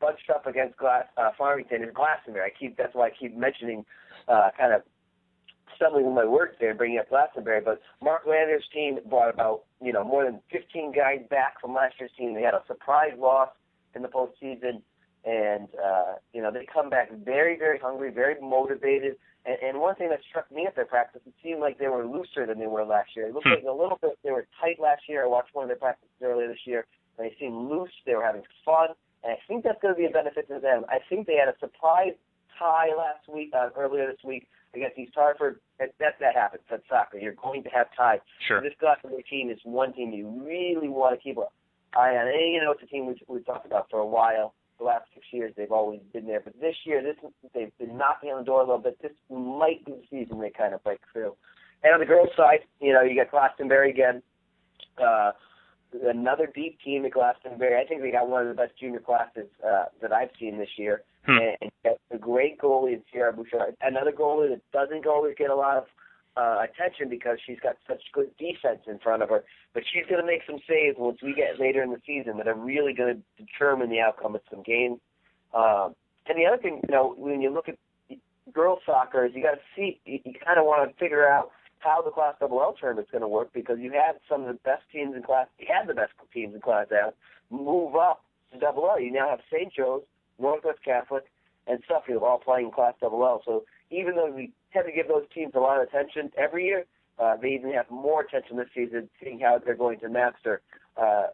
bunched 0.00 0.30
up 0.30 0.46
against 0.46 0.76
Glass, 0.76 1.04
uh, 1.16 1.30
Farmington 1.36 1.82
is 1.82 1.90
Glastonbury. 1.94 2.50
I 2.50 2.58
keep 2.58 2.76
that's 2.76 2.94
why 2.94 3.06
I 3.06 3.10
keep 3.10 3.36
mentioning 3.36 3.84
uh, 4.28 4.50
kind 4.56 4.72
of 4.72 4.82
stumbling 5.80 6.04
with 6.04 6.14
my 6.14 6.26
words 6.26 6.52
there, 6.60 6.74
bringing 6.74 6.98
up 6.98 7.08
Glastonbury. 7.08 7.60
But 7.64 7.80
Mark 8.02 8.22
Lander's 8.28 8.64
team 8.72 8.98
brought 9.08 9.32
about 9.32 9.62
you 9.82 9.92
know 9.92 10.04
more 10.04 10.24
than 10.24 10.40
15 10.52 10.92
guys 10.92 11.20
back 11.30 11.60
from 11.60 11.74
last 11.74 11.94
year's 11.98 12.10
team. 12.18 12.34
They 12.34 12.42
had 12.42 12.54
a 12.54 12.62
surprise 12.66 13.12
loss 13.18 13.48
in 13.94 14.02
the 14.02 14.08
postseason, 14.08 14.82
and 15.24 15.68
uh, 15.82 16.14
you 16.32 16.42
know 16.42 16.50
they 16.52 16.66
come 16.72 16.90
back 16.90 17.10
very 17.24 17.58
very 17.58 17.78
hungry, 17.78 18.10
very 18.10 18.36
motivated. 18.40 19.16
And, 19.46 19.56
and 19.62 19.80
one 19.80 19.94
thing 19.94 20.10
that 20.10 20.20
struck 20.28 20.52
me 20.52 20.66
at 20.66 20.76
their 20.76 20.84
practice, 20.84 21.22
it 21.26 21.32
seemed 21.42 21.60
like 21.60 21.78
they 21.78 21.88
were 21.88 22.04
looser 22.06 22.44
than 22.46 22.58
they 22.58 22.66
were 22.66 22.84
last 22.84 23.16
year. 23.16 23.26
It 23.28 23.32
looked 23.34 23.46
Hmm. 23.46 23.54
like 23.54 23.64
a 23.64 23.72
little 23.72 23.98
bit 24.00 24.18
they 24.22 24.30
were 24.32 24.46
tight 24.60 24.78
last 24.78 25.08
year. 25.08 25.24
I 25.24 25.28
watched 25.28 25.54
one 25.54 25.64
of 25.64 25.68
their 25.68 25.78
practices 25.78 26.10
earlier 26.22 26.46
this 26.48 26.66
year, 26.66 26.84
and 27.16 27.26
they 27.26 27.34
seemed 27.40 27.56
loose. 27.70 27.90
They 28.04 28.14
were 28.14 28.22
having 28.24 28.42
fun, 28.64 28.88
and 29.24 29.32
I 29.32 29.38
think 29.48 29.64
that's 29.64 29.80
going 29.80 29.94
to 29.94 29.98
be 29.98 30.04
a 30.06 30.10
benefit 30.10 30.46
to 30.48 30.60
them. 30.60 30.84
I 30.88 30.98
think 31.08 31.26
they 31.26 31.36
had 31.36 31.48
a 31.48 31.58
surprise 31.58 32.12
tie 32.58 32.90
last 32.94 33.26
week, 33.32 33.50
uh, 33.54 33.70
earlier 33.78 34.06
this 34.12 34.22
week 34.22 34.46
against 34.74 34.98
East 34.98 35.12
Hartford. 35.14 35.60
That 35.78 35.94
that, 35.98 36.14
that 36.20 36.34
happens. 36.34 36.62
That's 36.70 36.82
soccer. 36.88 37.18
You're 37.18 37.34
going 37.34 37.62
to 37.64 37.70
have 37.70 37.86
ties. 37.96 38.20
Sure. 38.46 38.60
This 38.60 38.72
Glastonbury 38.80 39.24
team 39.28 39.50
is 39.50 39.58
one 39.64 39.92
team 39.92 40.12
you 40.12 40.28
really 40.44 40.88
want 40.88 41.18
to 41.18 41.22
keep 41.22 41.36
an 41.36 41.44
eye 41.94 42.16
on. 42.16 42.28
And 42.28 42.54
you 42.54 42.60
know, 42.62 42.72
it's 42.72 42.82
a 42.82 42.86
team 42.86 43.06
we've, 43.06 43.16
we've 43.28 43.46
talked 43.46 43.66
about 43.66 43.88
for 43.90 43.98
a 43.98 44.06
while. 44.06 44.54
The 44.78 44.84
last 44.84 45.04
six 45.12 45.26
years, 45.30 45.52
they've 45.56 45.70
always 45.70 46.00
been 46.12 46.26
there. 46.26 46.40
But 46.40 46.58
this 46.58 46.74
year, 46.84 47.02
this 47.02 47.16
they've 47.54 47.76
been 47.78 47.98
knocking 47.98 48.30
on 48.30 48.38
the 48.38 48.44
door 48.44 48.60
a 48.60 48.64
little 48.64 48.78
bit. 48.78 49.00
This 49.02 49.12
might 49.28 49.84
be 49.84 49.92
the 49.92 50.02
season 50.10 50.40
they 50.40 50.50
kind 50.50 50.72
of 50.72 50.82
break 50.82 51.00
through. 51.12 51.34
And 51.82 51.94
on 51.94 52.00
the 52.00 52.06
girls' 52.06 52.30
side, 52.36 52.60
you 52.80 52.92
know, 52.92 53.02
you 53.02 53.14
got 53.14 53.30
Glastonbury 53.30 53.90
again. 53.90 54.22
Uh, 54.98 55.32
another 56.02 56.46
deep 56.54 56.78
team 56.84 57.04
at 57.04 57.12
Glastonbury. 57.12 57.80
I 57.80 57.86
think 57.86 58.02
they 58.02 58.10
got 58.10 58.28
one 58.28 58.42
of 58.42 58.48
the 58.48 58.54
best 58.54 58.78
junior 58.78 59.00
classes 59.00 59.46
uh, 59.66 59.86
that 60.00 60.12
I've 60.12 60.30
seen 60.38 60.58
this 60.58 60.70
year. 60.76 61.02
Hmm. 61.26 61.38
And 61.60 61.94
a 62.10 62.18
great 62.18 62.58
goalie 62.58 62.94
in 62.94 63.02
Sierra 63.12 63.32
Bouchard. 63.32 63.76
Another 63.82 64.12
goalie 64.12 64.48
that 64.48 64.62
doesn't 64.72 65.06
always 65.06 65.34
get 65.36 65.50
a 65.50 65.54
lot 65.54 65.76
of 65.76 65.84
uh, 66.36 66.62
attention 66.64 67.08
because 67.08 67.38
she's 67.46 67.58
got 67.60 67.76
such 67.86 68.02
good 68.12 68.30
defense 68.38 68.80
in 68.86 68.98
front 68.98 69.22
of 69.22 69.28
her. 69.28 69.44
But 69.74 69.82
she's 69.92 70.06
going 70.08 70.20
to 70.20 70.26
make 70.26 70.42
some 70.46 70.58
saves 70.68 70.96
once 70.98 71.18
we 71.22 71.34
get 71.34 71.60
later 71.60 71.82
in 71.82 71.90
the 71.90 72.00
season 72.06 72.38
that 72.38 72.48
are 72.48 72.54
really 72.54 72.94
going 72.94 73.16
to 73.16 73.44
determine 73.44 73.90
the 73.90 74.00
outcome 74.00 74.34
of 74.34 74.40
some 74.50 74.62
games. 74.62 74.98
Um, 75.54 75.94
and 76.26 76.38
the 76.38 76.46
other 76.46 76.62
thing, 76.62 76.80
you 76.88 76.94
know, 76.94 77.14
when 77.16 77.40
you 77.40 77.50
look 77.52 77.68
at 77.68 77.76
girls 78.52 78.80
soccer, 78.86 79.26
is 79.26 79.32
you 79.34 79.42
got 79.42 79.52
to 79.52 79.60
see, 79.76 80.00
you, 80.04 80.20
you 80.24 80.34
kind 80.44 80.58
of 80.58 80.64
want 80.64 80.88
to 80.88 80.96
figure 80.96 81.28
out 81.28 81.50
how 81.80 82.02
the 82.02 82.10
Class 82.10 82.34
Double 82.40 82.60
L 82.60 82.74
tournament's 82.78 83.10
going 83.10 83.22
to 83.22 83.28
work 83.28 83.52
because 83.52 83.78
you 83.80 83.92
had 83.92 84.16
some 84.28 84.42
of 84.42 84.48
the 84.48 84.54
best 84.54 84.82
teams 84.92 85.14
in 85.16 85.22
Class, 85.22 85.46
you 85.58 85.66
had 85.68 85.88
the 85.88 85.94
best 85.94 86.12
teams 86.32 86.54
in 86.54 86.60
Class 86.60 86.86
L 86.92 87.14
move 87.50 87.96
up 87.96 88.22
to 88.52 88.58
Double 88.58 88.88
L. 88.88 89.00
You 89.00 89.10
now 89.10 89.28
have 89.30 89.40
St. 89.52 89.72
Joe's, 89.72 90.02
Northwest 90.38 90.78
Catholic, 90.84 91.24
and 91.66 91.82
Suffield 91.88 92.22
all 92.22 92.38
playing 92.38 92.66
in 92.66 92.72
Class 92.72 92.94
Double 93.00 93.24
L. 93.24 93.42
So 93.44 93.64
even 93.90 94.16
though 94.16 94.30
we 94.30 94.52
tend 94.72 94.86
to 94.86 94.92
give 94.92 95.08
those 95.08 95.24
teams 95.34 95.52
a 95.54 95.60
lot 95.60 95.80
of 95.80 95.88
attention 95.88 96.30
every 96.36 96.66
year, 96.66 96.84
uh, 97.18 97.36
they 97.36 97.48
even 97.48 97.72
have 97.72 97.90
more 97.90 98.22
attention 98.22 98.56
this 98.56 98.68
season, 98.74 99.08
seeing 99.22 99.40
how 99.40 99.58
they're 99.58 99.74
going 99.74 100.00
to 100.00 100.08
master 100.08 100.62
uh, 100.96 101.26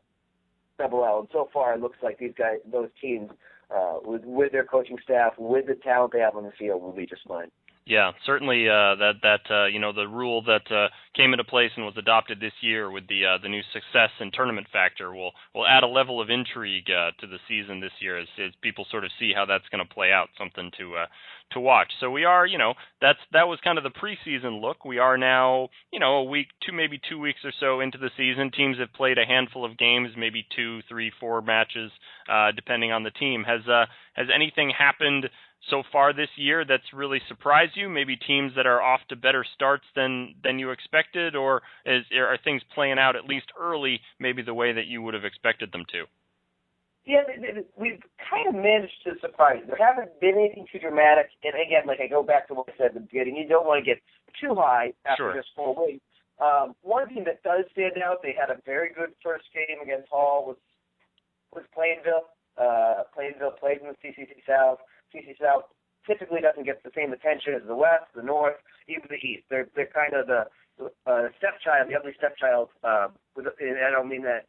Double 0.78 1.04
L. 1.04 1.20
And 1.20 1.28
so 1.32 1.48
far, 1.52 1.74
it 1.74 1.80
looks 1.80 1.98
like 2.02 2.18
these 2.18 2.34
guys, 2.36 2.58
those 2.70 2.88
teams, 3.00 3.30
uh, 3.74 3.98
with 4.04 4.24
with 4.24 4.52
their 4.52 4.64
coaching 4.64 4.98
staff, 5.02 5.34
with 5.38 5.66
the 5.66 5.74
talent 5.74 6.12
they 6.12 6.20
have 6.20 6.36
on 6.36 6.44
the 6.44 6.52
field, 6.58 6.82
will 6.82 6.92
be 6.92 7.06
just 7.06 7.22
fine. 7.26 7.50
Yeah, 7.86 8.10
certainly 8.24 8.68
uh, 8.68 8.96
that 8.96 9.12
that 9.22 9.42
uh, 9.48 9.66
you 9.66 9.78
know 9.78 9.92
the 9.92 10.08
rule 10.08 10.42
that 10.42 10.70
uh, 10.72 10.88
came 11.16 11.32
into 11.32 11.44
place 11.44 11.70
and 11.76 11.86
was 11.86 11.94
adopted 11.96 12.40
this 12.40 12.52
year 12.60 12.90
with 12.90 13.06
the 13.06 13.24
uh, 13.24 13.38
the 13.40 13.48
new 13.48 13.62
success 13.72 14.10
and 14.18 14.32
tournament 14.32 14.66
factor 14.72 15.14
will 15.14 15.30
will 15.54 15.64
add 15.68 15.84
a 15.84 15.86
level 15.86 16.20
of 16.20 16.28
intrigue 16.28 16.90
uh, 16.90 17.12
to 17.20 17.28
the 17.28 17.38
season 17.46 17.78
this 17.80 17.92
year 18.00 18.18
as, 18.18 18.26
as 18.44 18.50
people 18.60 18.86
sort 18.90 19.04
of 19.04 19.12
see 19.20 19.32
how 19.32 19.46
that's 19.46 19.68
going 19.70 19.86
to 19.86 19.94
play 19.94 20.10
out. 20.10 20.28
Something 20.36 20.72
to 20.78 20.96
uh, 20.96 21.06
to 21.52 21.60
watch. 21.60 21.92
So 22.00 22.10
we 22.10 22.24
are, 22.24 22.44
you 22.44 22.58
know, 22.58 22.74
that's 23.00 23.20
that 23.32 23.46
was 23.46 23.60
kind 23.62 23.78
of 23.78 23.84
the 23.84 23.90
preseason 23.90 24.60
look. 24.60 24.84
We 24.84 24.98
are 24.98 25.16
now, 25.16 25.68
you 25.92 26.00
know, 26.00 26.16
a 26.16 26.24
week, 26.24 26.48
two 26.66 26.72
maybe 26.72 27.00
two 27.08 27.20
weeks 27.20 27.40
or 27.44 27.52
so 27.60 27.78
into 27.78 27.98
the 27.98 28.10
season. 28.16 28.50
Teams 28.50 28.78
have 28.78 28.92
played 28.94 29.16
a 29.16 29.24
handful 29.24 29.64
of 29.64 29.78
games, 29.78 30.10
maybe 30.18 30.44
two, 30.56 30.80
three, 30.88 31.12
four 31.20 31.40
matches, 31.40 31.92
depending 32.56 32.90
on 32.90 33.04
the 33.04 33.12
team. 33.12 33.44
Has 33.44 33.60
has 34.14 34.26
anything 34.34 34.72
happened? 34.76 35.30
So 35.70 35.82
far 35.92 36.12
this 36.12 36.28
year 36.36 36.64
that's 36.64 36.92
really 36.92 37.20
surprised 37.28 37.72
you? 37.76 37.88
Maybe 37.88 38.16
teams 38.16 38.52
that 38.56 38.66
are 38.66 38.80
off 38.80 39.00
to 39.08 39.16
better 39.16 39.44
starts 39.54 39.84
than 39.94 40.34
than 40.42 40.58
you 40.58 40.70
expected, 40.70 41.36
or 41.36 41.62
is, 41.84 42.04
are 42.16 42.38
things 42.42 42.62
playing 42.74 42.98
out 42.98 43.16
at 43.16 43.24
least 43.24 43.46
early, 43.58 44.00
maybe 44.18 44.42
the 44.42 44.54
way 44.54 44.72
that 44.72 44.86
you 44.86 45.02
would 45.02 45.14
have 45.14 45.24
expected 45.24 45.72
them 45.72 45.84
to? 45.92 46.04
Yeah, 47.06 47.22
we've 47.78 48.02
kind 48.18 48.48
of 48.50 48.54
managed 48.54 48.98
to 49.04 49.14
surprise. 49.20 49.62
You. 49.62 49.66
There 49.70 49.86
haven't 49.86 50.18
been 50.20 50.34
anything 50.34 50.66
too 50.70 50.80
dramatic. 50.80 51.30
And 51.44 51.54
again, 51.54 51.86
like 51.86 52.00
I 52.02 52.08
go 52.08 52.24
back 52.24 52.48
to 52.48 52.54
what 52.54 52.66
I 52.68 52.72
said 52.76 52.86
at 52.86 52.94
the 52.94 53.00
beginning, 53.00 53.36
you 53.36 53.46
don't 53.46 53.64
want 53.64 53.78
to 53.78 53.86
get 53.86 54.02
too 54.42 54.58
high 54.58 54.92
after 55.06 55.30
sure. 55.30 55.34
just 55.34 55.54
four 55.54 55.86
weeks. 55.86 56.02
Um, 56.42 56.74
one 56.82 57.08
team 57.08 57.24
that 57.24 57.42
does 57.42 57.64
stand 57.72 57.94
out, 58.02 58.20
they 58.22 58.34
had 58.34 58.50
a 58.50 58.60
very 58.66 58.92
good 58.92 59.14
first 59.22 59.46
game 59.54 59.80
against 59.80 60.08
Hall 60.10 60.44
was 60.46 60.58
was 61.54 61.64
Plainville. 61.72 62.26
Uh, 62.58 63.06
Plainville 63.14 63.54
played 63.54 63.78
in 63.80 63.88
the 63.88 63.96
CCC 64.02 64.42
South. 64.42 64.78
CC 65.14 65.36
South 65.40 65.64
typically 66.06 66.40
doesn't 66.40 66.64
get 66.64 66.82
the 66.82 66.94
same 66.94 67.12
attention 67.12 67.54
as 67.54 67.62
the 67.66 67.74
West, 67.74 68.06
the 68.14 68.22
North, 68.22 68.56
even 68.88 69.04
the 69.10 69.20
East. 69.20 69.44
They're 69.50 69.68
they're 69.74 69.90
kind 69.90 70.14
of 70.14 70.26
the 70.26 70.46
uh, 71.06 71.28
stepchild, 71.38 71.90
the 71.90 71.96
ugly 71.96 72.14
stepchild. 72.16 72.68
With, 73.34 73.46
and 73.60 73.78
I 73.84 73.90
don't 73.90 74.08
mean 74.08 74.22
that 74.22 74.46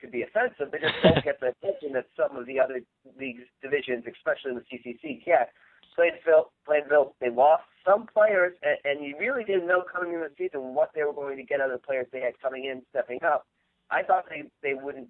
to 0.00 0.08
be 0.08 0.22
offensive. 0.22 0.70
They 0.70 0.78
just 0.78 0.94
don't 1.02 1.24
get 1.24 1.40
the 1.40 1.52
attention 1.56 1.92
that 1.94 2.06
some 2.16 2.36
of 2.36 2.46
the 2.46 2.60
other 2.60 2.80
leagues 3.18 3.48
divisions, 3.62 4.04
especially 4.06 4.52
in 4.52 4.60
the 4.60 4.66
CCC, 4.68 5.24
get. 5.24 5.52
Plainville, 5.96 6.52
Plainville, 6.64 7.14
they 7.20 7.30
lost 7.30 7.64
some 7.84 8.06
players, 8.06 8.54
and, 8.62 8.78
and 8.84 9.04
you 9.04 9.16
really 9.18 9.44
didn't 9.44 9.66
know 9.66 9.82
coming 9.82 10.14
into 10.14 10.28
the 10.28 10.34
season 10.38 10.74
what 10.74 10.90
they 10.94 11.02
were 11.02 11.12
going 11.12 11.36
to 11.36 11.42
get 11.42 11.60
out 11.60 11.70
of 11.70 11.80
the 11.80 11.86
players 11.86 12.06
they 12.12 12.20
had 12.20 12.38
coming 12.40 12.64
in, 12.64 12.82
stepping 12.90 13.18
up. 13.24 13.46
I 13.90 14.02
thought 14.02 14.24
they 14.30 14.44
they 14.62 14.74
wouldn't 14.74 15.08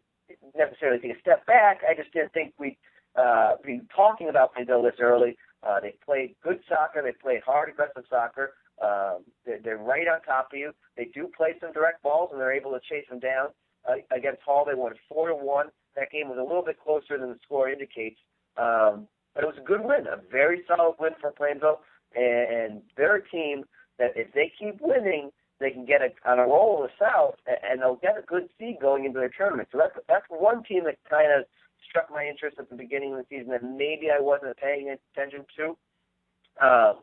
necessarily 0.56 0.98
take 0.98 1.16
a 1.16 1.20
step 1.20 1.44
back. 1.46 1.80
I 1.88 1.94
just 1.94 2.12
didn't 2.12 2.32
think 2.32 2.54
we'd 2.58 2.78
uh, 3.16 3.52
be 3.64 3.80
talking 3.94 4.28
about 4.28 4.52
this 4.56 4.94
early. 5.00 5.36
Uh, 5.62 5.80
they 5.80 5.94
played 6.04 6.34
good 6.42 6.60
soccer. 6.68 7.02
They 7.02 7.12
played 7.12 7.42
hard, 7.44 7.68
aggressive 7.68 8.04
soccer. 8.08 8.54
Um, 8.82 9.24
they're, 9.44 9.60
they're 9.62 9.78
right 9.78 10.08
on 10.08 10.22
top 10.22 10.48
of 10.52 10.58
you. 10.58 10.72
They 10.96 11.06
do 11.12 11.30
play 11.36 11.54
some 11.60 11.72
direct 11.72 12.02
balls, 12.02 12.30
and 12.32 12.40
they're 12.40 12.52
able 12.52 12.72
to 12.72 12.80
chase 12.88 13.06
them 13.10 13.20
down. 13.20 13.48
Uh, 13.88 13.96
against 14.14 14.42
Hall, 14.42 14.64
they 14.66 14.74
won 14.74 14.92
four 15.08 15.28
to 15.28 15.34
one. 15.34 15.66
That 15.96 16.10
game 16.10 16.28
was 16.28 16.38
a 16.38 16.42
little 16.42 16.64
bit 16.64 16.78
closer 16.82 17.18
than 17.18 17.30
the 17.30 17.38
score 17.44 17.68
indicates, 17.68 18.20
um, 18.56 19.08
but 19.34 19.42
it 19.44 19.46
was 19.46 19.56
a 19.58 19.64
good 19.64 19.82
win, 19.82 20.06
a 20.06 20.20
very 20.30 20.62
solid 20.68 20.96
win 21.00 21.12
for 21.20 21.32
Plainville. 21.32 21.80
And, 22.14 22.54
and 22.54 22.82
they're 22.96 23.16
a 23.16 23.28
team 23.28 23.64
that 23.98 24.12
if 24.16 24.32
they 24.32 24.52
keep 24.58 24.80
winning, 24.80 25.30
they 25.60 25.70
can 25.70 25.84
get 25.84 26.00
a, 26.00 26.10
on 26.28 26.38
a 26.38 26.44
roll 26.44 26.82
in 26.82 26.88
the 26.88 27.04
South, 27.04 27.34
and 27.46 27.80
they'll 27.80 27.96
get 27.96 28.18
a 28.18 28.22
good 28.22 28.48
seed 28.58 28.78
going 28.80 29.04
into 29.04 29.18
their 29.18 29.30
tournament. 29.36 29.68
So 29.72 29.78
that's 29.78 29.94
that's 30.08 30.24
one 30.28 30.62
team 30.64 30.84
that 30.84 30.96
kind 31.08 31.32
of 31.32 31.44
struck 31.88 32.10
my 32.10 32.24
interest 32.26 32.56
at 32.58 32.70
the 32.70 32.76
beginning 32.76 33.12
of 33.12 33.18
the 33.18 33.26
season 33.28 33.50
that 33.50 33.62
maybe 33.62 34.08
I 34.10 34.20
wasn't 34.20 34.56
paying 34.56 34.94
attention 34.94 35.44
to. 35.56 35.76
Uh, 36.60 36.94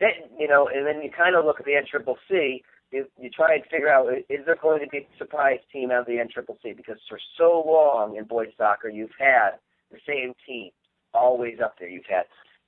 then 0.00 0.10
you 0.38 0.48
know, 0.48 0.68
and 0.72 0.86
then 0.86 1.02
you 1.02 1.10
kind 1.10 1.36
of 1.36 1.44
look 1.44 1.60
at 1.60 1.66
the 1.66 1.72
NCCC. 1.72 2.62
You, 2.90 3.06
you 3.18 3.30
try 3.30 3.54
and 3.54 3.64
figure 3.70 3.88
out 3.88 4.12
is 4.28 4.44
there 4.44 4.58
going 4.60 4.80
to 4.80 4.88
be 4.88 4.98
a 4.98 5.18
surprise 5.18 5.60
team 5.72 5.90
out 5.90 6.00
of 6.00 6.06
the 6.06 6.20
NCCC 6.20 6.76
because 6.76 6.98
for 7.08 7.18
so 7.38 7.62
long 7.66 8.16
in 8.16 8.24
boys 8.24 8.52
soccer 8.58 8.88
you've 8.88 9.16
had 9.18 9.52
the 9.90 9.98
same 10.06 10.34
team 10.46 10.70
always 11.14 11.58
up 11.62 11.76
there. 11.78 11.88
You've 11.88 12.08
had 12.08 12.24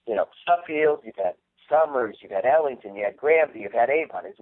you 0.06 0.14
know 0.14 0.26
Suffield, 0.46 1.00
you've 1.04 1.16
had 1.16 1.34
Somers, 1.68 2.18
you've 2.20 2.32
had 2.32 2.44
Ellington, 2.46 2.94
you 2.94 3.04
had 3.04 3.16
Granby, 3.16 3.60
you've 3.60 3.72
had 3.72 3.90
Avon. 3.90 4.26
Is 4.26 4.36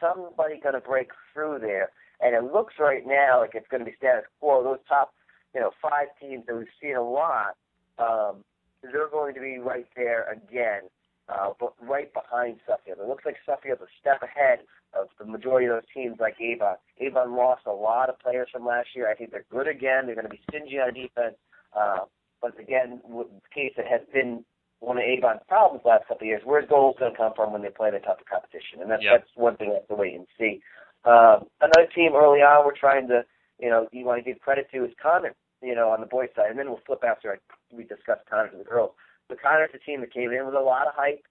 somebody 0.00 0.60
going 0.60 0.74
to 0.74 0.80
break 0.80 1.10
through 1.32 1.58
there? 1.60 1.90
And 2.20 2.34
it 2.34 2.52
looks 2.52 2.74
right 2.78 3.02
now 3.06 3.40
like 3.40 3.54
it's 3.54 3.68
going 3.68 3.84
to 3.84 3.90
be 3.90 3.96
status 3.96 4.24
quo. 4.40 4.62
Those 4.62 4.78
top 4.88 5.12
you 5.56 5.62
know, 5.62 5.70
five 5.80 6.08
teams 6.20 6.44
that 6.46 6.54
we've 6.54 6.66
seen 6.82 6.96
a 6.96 7.02
lot, 7.02 7.56
um, 7.98 8.44
they're 8.82 9.08
going 9.08 9.34
to 9.34 9.40
be 9.40 9.56
right 9.56 9.86
there 9.96 10.30
again, 10.30 10.82
uh, 11.30 11.48
but 11.58 11.72
right 11.80 12.12
behind 12.12 12.58
Suffield. 12.68 12.98
It 13.00 13.08
looks 13.08 13.24
like 13.24 13.36
Suffield's 13.46 13.80
a 13.80 13.88
step 13.98 14.20
ahead 14.22 14.58
of 14.92 15.08
the 15.18 15.24
majority 15.24 15.66
of 15.66 15.72
those 15.72 15.88
teams 15.94 16.18
like 16.20 16.36
Avon. 16.42 16.76
Avon 16.98 17.34
lost 17.34 17.62
a 17.66 17.72
lot 17.72 18.10
of 18.10 18.20
players 18.20 18.48
from 18.52 18.66
last 18.66 18.88
year. 18.94 19.10
I 19.10 19.14
think 19.14 19.30
they're 19.30 19.48
good 19.50 19.66
again. 19.66 20.04
They're 20.04 20.14
going 20.14 20.28
to 20.28 20.30
be 20.30 20.42
stingy 20.50 20.76
on 20.76 20.92
defense. 20.92 21.36
Uh, 21.72 22.04
but 22.42 22.52
again, 22.60 23.00
the 23.08 23.24
case 23.48 23.72
that 23.78 23.86
has 23.86 24.02
been 24.12 24.44
one 24.80 24.98
of 24.98 25.04
Avon's 25.04 25.40
problems 25.48 25.84
the 25.84 25.88
last 25.88 26.06
couple 26.06 26.26
of 26.26 26.28
years, 26.28 26.42
where's 26.44 26.68
goals 26.68 26.96
going 26.98 27.12
to 27.12 27.16
come 27.16 27.32
from 27.34 27.54
when 27.54 27.62
they 27.62 27.70
play 27.70 27.90
the 27.90 27.98
tougher 27.98 28.28
competition? 28.28 28.82
And 28.82 28.90
that's, 28.90 29.02
yep. 29.02 29.20
that's 29.24 29.30
one 29.36 29.56
thing 29.56 29.70
we 29.70 29.76
have 29.76 29.88
to 29.88 29.94
wait 29.94 30.14
and 30.14 30.26
see. 30.38 30.60
Um, 31.08 31.48
another 31.64 31.88
team 31.94 32.12
early 32.14 32.44
on 32.44 32.66
we're 32.66 32.76
trying 32.76 33.08
to, 33.08 33.24
you 33.58 33.70
know, 33.70 33.88
you 33.90 34.04
want 34.04 34.22
to 34.22 34.30
give 34.30 34.38
credit 34.40 34.68
to 34.72 34.84
is 34.84 34.92
Conard 35.02 35.32
you 35.62 35.74
know, 35.74 35.88
on 35.88 36.00
the 36.00 36.06
boys' 36.06 36.28
side, 36.36 36.50
and 36.50 36.58
then 36.58 36.68
we'll 36.68 36.80
flip 36.86 37.02
after 37.06 37.32
I, 37.32 37.36
we 37.74 37.84
discuss 37.84 38.18
Conard 38.30 38.52
to 38.52 38.58
the 38.58 38.64
girls. 38.64 38.92
But 39.28 39.38
Conard's 39.44 39.74
a 39.74 39.78
team 39.78 40.00
that 40.00 40.12
came 40.12 40.32
in 40.32 40.46
with 40.46 40.54
a 40.54 40.60
lot 40.60 40.86
of 40.86 40.94
hype, 40.94 41.24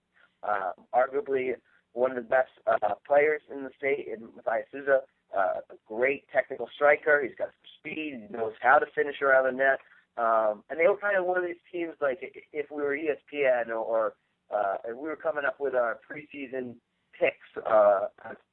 uh, 0.43 0.71
arguably 0.93 1.53
one 1.93 2.11
of 2.11 2.17
the 2.17 2.29
best 2.29 2.51
uh, 2.67 2.95
players 3.07 3.41
in 3.49 3.63
the 3.63 3.69
state 3.77 4.07
in 4.11 4.27
Matthias 4.35 4.67
Souza, 4.71 4.99
uh, 5.35 5.59
a 5.69 5.75
great 5.87 6.25
technical 6.31 6.69
striker. 6.75 7.21
He's 7.23 7.35
got 7.37 7.47
some 7.47 7.71
speed. 7.79 8.27
He 8.27 8.37
knows 8.37 8.53
how 8.61 8.79
to 8.79 8.85
finish 8.93 9.21
around 9.21 9.45
the 9.45 9.57
net. 9.57 9.79
Um, 10.17 10.63
and 10.69 10.79
they 10.79 10.87
were 10.87 10.97
kind 10.97 11.17
of 11.17 11.25
one 11.25 11.37
of 11.37 11.45
these 11.45 11.59
teams 11.71 11.93
like 12.01 12.19
if 12.53 12.65
we 12.69 12.81
were 12.81 12.97
ESPN 12.97 13.69
or, 13.69 14.13
uh, 14.53 14.75
if 14.85 14.95
we 14.95 15.07
were 15.07 15.15
coming 15.15 15.43
up 15.45 15.59
with 15.59 15.73
our 15.73 15.99
preseason 16.09 16.75
picks 17.17 17.65
uh, 17.65 18.07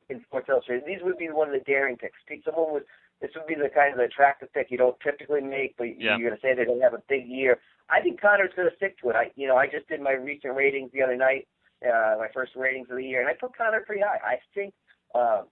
in 0.09 0.23
Sports 0.25 0.49
Illustrated, 0.49 0.85
these 0.87 1.03
would 1.03 1.19
be 1.19 1.29
one 1.29 1.49
of 1.49 1.55
the 1.55 1.65
daring 1.65 1.97
picks. 1.97 2.19
Someone 2.45 2.75
with 2.75 2.85
this 3.23 3.31
would 3.37 3.47
be 3.47 3.55
the 3.55 3.71
kind 3.73 3.95
of 3.95 4.01
attractive 4.01 4.53
pick 4.53 4.67
you 4.69 4.77
don't 4.77 4.99
typically 5.01 5.41
make, 5.41 5.77
but 5.79 5.87
yeah. 5.99 6.19
you're 6.19 6.29
going 6.29 6.39
to 6.39 6.43
say 6.43 6.55
they're 6.55 6.67
going 6.67 6.81
to 6.81 6.85
have 6.85 6.93
a 6.93 7.03
big 7.09 7.27
year. 7.27 7.61
I 7.89 8.01
think 8.01 8.21
Conard's 8.21 8.53
going 8.55 8.69
to 8.69 8.77
stick 8.77 8.99
to 9.01 9.11
it. 9.11 9.17
I, 9.17 9.31
you 9.37 9.47
know, 9.47 9.57
I 9.57 9.67
just 9.67 9.89
did 9.89 10.03
my 10.03 10.13
recent 10.13 10.57
ratings 10.57 10.91
the 10.93 11.03
other 11.03 11.17
night, 11.17 11.47
uh, 11.87 12.19
my 12.19 12.27
first 12.35 12.53
ratings 12.57 12.89
of 12.91 12.97
the 12.97 13.05
year, 13.05 13.21
and 13.21 13.31
I 13.31 13.35
put 13.35 13.53
Conard 13.57 13.87
pretty 13.87 14.03
high. 14.03 14.19
I 14.27 14.37
think 14.55 14.75
uh, 15.15 15.43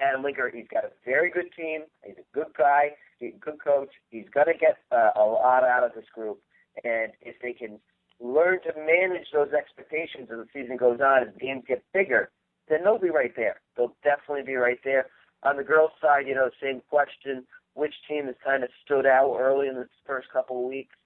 Adam 0.00 0.22
Linker, 0.22 0.54
he's 0.54 0.68
got 0.72 0.84
a 0.84 0.90
very 1.04 1.30
good 1.30 1.50
team. 1.56 1.82
He's 2.04 2.16
a 2.18 2.34
good 2.34 2.54
guy. 2.56 2.94
He's 3.18 3.34
a 3.34 3.44
good 3.44 3.58
coach. 3.62 3.90
He's 4.10 4.26
going 4.32 4.46
to 4.46 4.58
get 4.58 4.78
uh, 4.92 5.10
a 5.16 5.24
lot 5.24 5.64
out 5.64 5.82
of 5.82 5.92
this 5.92 6.06
group, 6.14 6.38
and 6.84 7.10
if 7.20 7.34
they 7.42 7.52
can 7.52 7.80
learn 8.20 8.60
to 8.62 8.72
manage 8.78 9.26
those 9.32 9.52
expectations 9.52 10.28
as 10.30 10.38
the 10.38 10.46
season 10.54 10.76
goes 10.76 11.00
on, 11.00 11.22
as 11.22 11.34
games 11.40 11.64
get 11.66 11.82
bigger, 11.92 12.30
then 12.68 12.84
they'll 12.84 12.98
be 12.98 13.10
right 13.10 13.32
there. 13.34 13.60
They'll 13.76 13.96
definitely 14.04 14.44
be 14.44 14.54
right 14.54 14.78
there. 14.84 15.06
On 15.46 15.56
the 15.56 15.64
girls' 15.64 15.92
side, 16.00 16.26
you 16.26 16.34
know, 16.34 16.50
same 16.60 16.82
question. 16.90 17.44
Which 17.74 17.94
team 18.08 18.26
has 18.26 18.34
kind 18.44 18.64
of 18.64 18.70
stood 18.84 19.06
out 19.06 19.36
early 19.38 19.68
in 19.68 19.74
the 19.74 19.86
first 20.06 20.28
couple 20.32 20.64
of 20.64 20.68
weeks? 20.68 20.96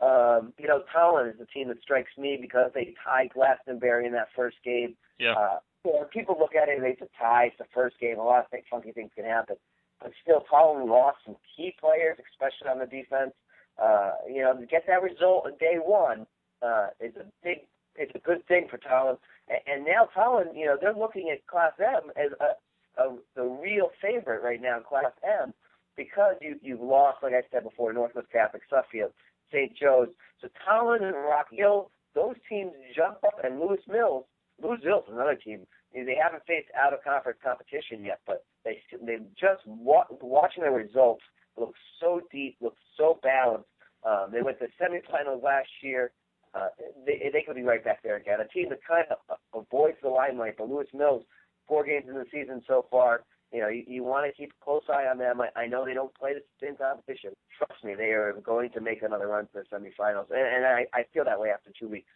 Um, 0.00 0.54
you 0.58 0.66
know, 0.66 0.82
Tolland 0.94 1.32
is 1.32 1.38
the 1.38 1.46
team 1.46 1.68
that 1.68 1.82
strikes 1.82 2.16
me 2.16 2.38
because 2.40 2.70
they 2.74 2.94
tied 3.04 3.30
Glastonbury 3.34 4.06
in 4.06 4.12
that 4.12 4.28
first 4.34 4.56
game. 4.64 4.96
Yeah. 5.18 5.34
Uh, 5.34 5.58
you 5.84 5.92
know, 5.92 6.06
people 6.12 6.36
look 6.38 6.54
at 6.54 6.68
it 6.68 6.78
and 6.78 6.86
it's 6.86 7.02
a 7.02 7.08
tie. 7.18 7.46
It's 7.46 7.58
the 7.58 7.66
first 7.74 7.98
game. 8.00 8.18
A 8.18 8.22
lot 8.22 8.44
of 8.44 8.48
think, 8.50 8.64
funky 8.70 8.92
things 8.92 9.10
can 9.14 9.24
happen. 9.24 9.56
But 10.00 10.12
still, 10.22 10.44
Tolland 10.50 10.88
lost 10.88 11.18
some 11.26 11.36
key 11.56 11.74
players, 11.78 12.16
especially 12.32 12.68
on 12.70 12.78
the 12.78 12.86
defense. 12.86 13.32
Uh, 13.82 14.12
you 14.28 14.40
know, 14.40 14.56
to 14.56 14.66
get 14.66 14.84
that 14.86 15.02
result 15.02 15.46
on 15.46 15.52
day 15.58 15.76
one 15.76 16.26
uh, 16.62 16.88
is 17.00 17.14
a 17.16 17.24
big, 17.42 17.58
it's 17.96 18.12
a 18.14 18.18
good 18.18 18.46
thing 18.46 18.68
for 18.70 18.78
Tolland. 18.78 19.18
And, 19.66 19.84
now 19.84 20.08
Tolland, 20.16 20.56
you 20.56 20.66
know, 20.66 20.76
they're 20.80 20.94
looking 20.94 21.30
at 21.30 21.46
Class 21.46 21.72
M 21.78 22.10
as 22.16 22.32
a, 22.40 22.56
a, 23.00 23.16
the 23.34 23.44
real 23.44 23.90
favorite 24.00 24.42
right 24.42 24.60
now 24.60 24.78
in 24.78 24.84
Class 24.84 25.12
M 25.24 25.52
because 25.96 26.36
you 26.40 26.56
you've 26.62 26.80
lost, 26.80 27.18
like 27.22 27.32
I 27.34 27.42
said 27.52 27.64
before, 27.64 27.92
Northwest 27.92 28.28
Catholic, 28.32 28.62
Suffield, 28.70 29.12
St. 29.52 29.76
Joe's. 29.76 30.08
So 30.40 30.48
Tolland 30.66 31.02
and 31.02 31.14
Rock 31.16 31.48
Hill, 31.52 31.90
those 32.14 32.36
teams 32.48 32.72
jump 32.96 33.18
up, 33.24 33.44
and 33.44 33.60
Lewis 33.60 33.80
Mills. 33.88 34.24
Lewis 34.62 34.80
Mills 34.84 35.04
is 35.08 35.14
another 35.14 35.36
team. 35.36 35.66
They 35.92 36.16
haven't 36.22 36.44
faced 36.46 36.68
out 36.80 36.92
of 36.94 37.02
conference 37.02 37.38
competition 37.42 38.04
yet, 38.04 38.20
but 38.26 38.44
they 38.64 38.78
they 39.04 39.18
just 39.38 39.66
wa- 39.66 40.06
watching 40.20 40.62
the 40.62 40.70
results 40.70 41.22
look 41.58 41.74
so 42.00 42.20
deep, 42.30 42.56
look 42.60 42.76
so 42.96 43.18
balanced. 43.22 43.68
Um, 44.04 44.28
they 44.32 44.42
went 44.42 44.58
to 44.60 44.66
semifinals 44.80 45.42
last 45.42 45.68
year. 45.82 46.12
Uh, 46.54 46.68
they 47.06 47.30
they 47.32 47.42
could 47.46 47.56
be 47.56 47.62
right 47.62 47.84
back 47.84 48.02
there 48.02 48.16
again. 48.16 48.40
A 48.40 48.48
team 48.48 48.68
that 48.70 48.80
kind 48.86 49.06
of 49.10 49.38
avoids 49.54 49.96
the 50.02 50.08
limelight, 50.08 50.54
but 50.58 50.68
Lewis 50.68 50.88
Mills 50.94 51.24
four 51.70 51.84
games 51.84 52.06
in 52.08 52.14
the 52.14 52.26
season 52.32 52.60
so 52.66 52.84
far. 52.90 53.22
You 53.52 53.60
know, 53.60 53.68
you, 53.68 53.84
you 53.86 54.02
want 54.04 54.26
to 54.26 54.32
keep 54.36 54.50
a 54.50 54.64
close 54.64 54.82
eye 54.90 55.06
on 55.10 55.18
them. 55.18 55.40
I, 55.40 55.48
I 55.62 55.66
know 55.66 55.84
they 55.84 55.94
don't 55.94 56.14
play 56.14 56.34
the 56.34 56.42
same 56.60 56.76
competition. 56.76 57.30
Trust 57.56 57.82
me, 57.84 57.94
they 57.94 58.10
are 58.10 58.34
going 58.44 58.70
to 58.70 58.80
make 58.80 59.02
another 59.02 59.28
run 59.28 59.46
to 59.46 59.52
the 59.54 59.64
semifinals, 59.70 60.30
and, 60.30 60.46
and 60.56 60.66
I, 60.66 60.86
I 60.92 61.02
feel 61.14 61.24
that 61.24 61.40
way 61.40 61.50
after 61.50 61.70
two 61.78 61.88
weeks. 61.88 62.10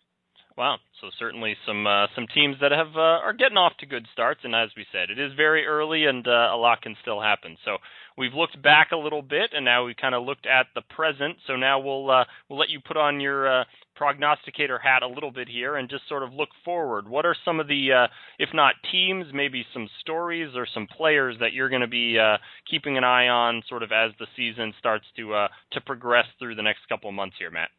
Wow. 0.57 0.77
So 1.01 1.09
certainly 1.19 1.57
some 1.67 1.87
uh, 1.87 2.07
some 2.15 2.27
teams 2.33 2.57
that 2.61 2.71
have 2.71 2.95
uh, 2.95 3.19
are 3.27 3.33
getting 3.33 3.57
off 3.57 3.73
to 3.81 3.87
good 3.87 4.07
starts, 4.13 4.41
and 4.45 4.55
as 4.55 4.71
we 4.77 4.87
said, 4.93 5.11
it 5.11 5.19
is 5.19 5.33
very 5.37 5.67
early, 5.67 6.07
and 6.07 6.27
uh, 6.27 6.55
a 6.55 6.57
lot 6.57 6.83
can 6.83 6.95
still 7.03 7.21
happen. 7.21 7.57
So 7.65 7.79
we've 8.17 8.35
looked 8.35 8.63
back 8.63 8.93
a 8.93 8.97
little 8.97 9.23
bit, 9.23 9.51
and 9.53 9.65
now 9.65 9.85
we 9.85 9.95
kind 9.95 10.15
of 10.15 10.23
looked 10.23 10.47
at 10.47 10.67
the 10.77 10.83
present. 10.95 11.39
So 11.49 11.57
now 11.57 11.81
we'll 11.81 12.09
uh, 12.09 12.25
we'll 12.49 12.59
let 12.59 12.71
you 12.71 12.81
put 12.87 12.97
on 12.97 13.21
your 13.21 13.63
uh, 13.63 13.65
prognosticator 13.95 14.79
hat 14.79 15.03
a 15.03 15.07
little 15.07 15.31
bit 15.31 15.49
here, 15.49 15.77
and 15.77 15.89
just 15.89 16.09
sort 16.09 16.23
of 16.23 16.33
look 16.33 16.51
forward. 16.65 17.09
What 17.09 17.27
are 17.27 17.37
some 17.45 17.61
of 17.61 17.69
the, 17.69 17.93
uh, 17.93 18.07
if 18.39 18.51
not 18.53 18.75
teams, 18.91 19.27
maybe 19.33 19.65
some 19.73 19.89
stories 20.01 20.51
or 20.57 20.67
some 20.73 20.87
players 20.87 21.37
that 21.41 21.53
you're 21.53 21.69
going 21.69 21.83
to 21.83 21.89
be 21.89 22.19
uh, 22.19 22.39
keeping 22.71 22.97
an 22.97 23.05
eye 23.05 23.29
on, 23.29 23.63
sort 23.69 23.83
of 23.83 23.93
as 23.93 24.13
the 24.19 24.27
season 24.37 24.73
starts 24.79 25.07
to 25.17 25.35
uh, 25.35 25.49
to 25.73 25.81
progress 25.81 26.27
through 26.39 26.55
the 26.55 26.63
next 26.63 26.81
couple 26.89 27.09
of 27.09 27.15
months 27.15 27.37
here, 27.39 27.51
Matt? 27.51 27.71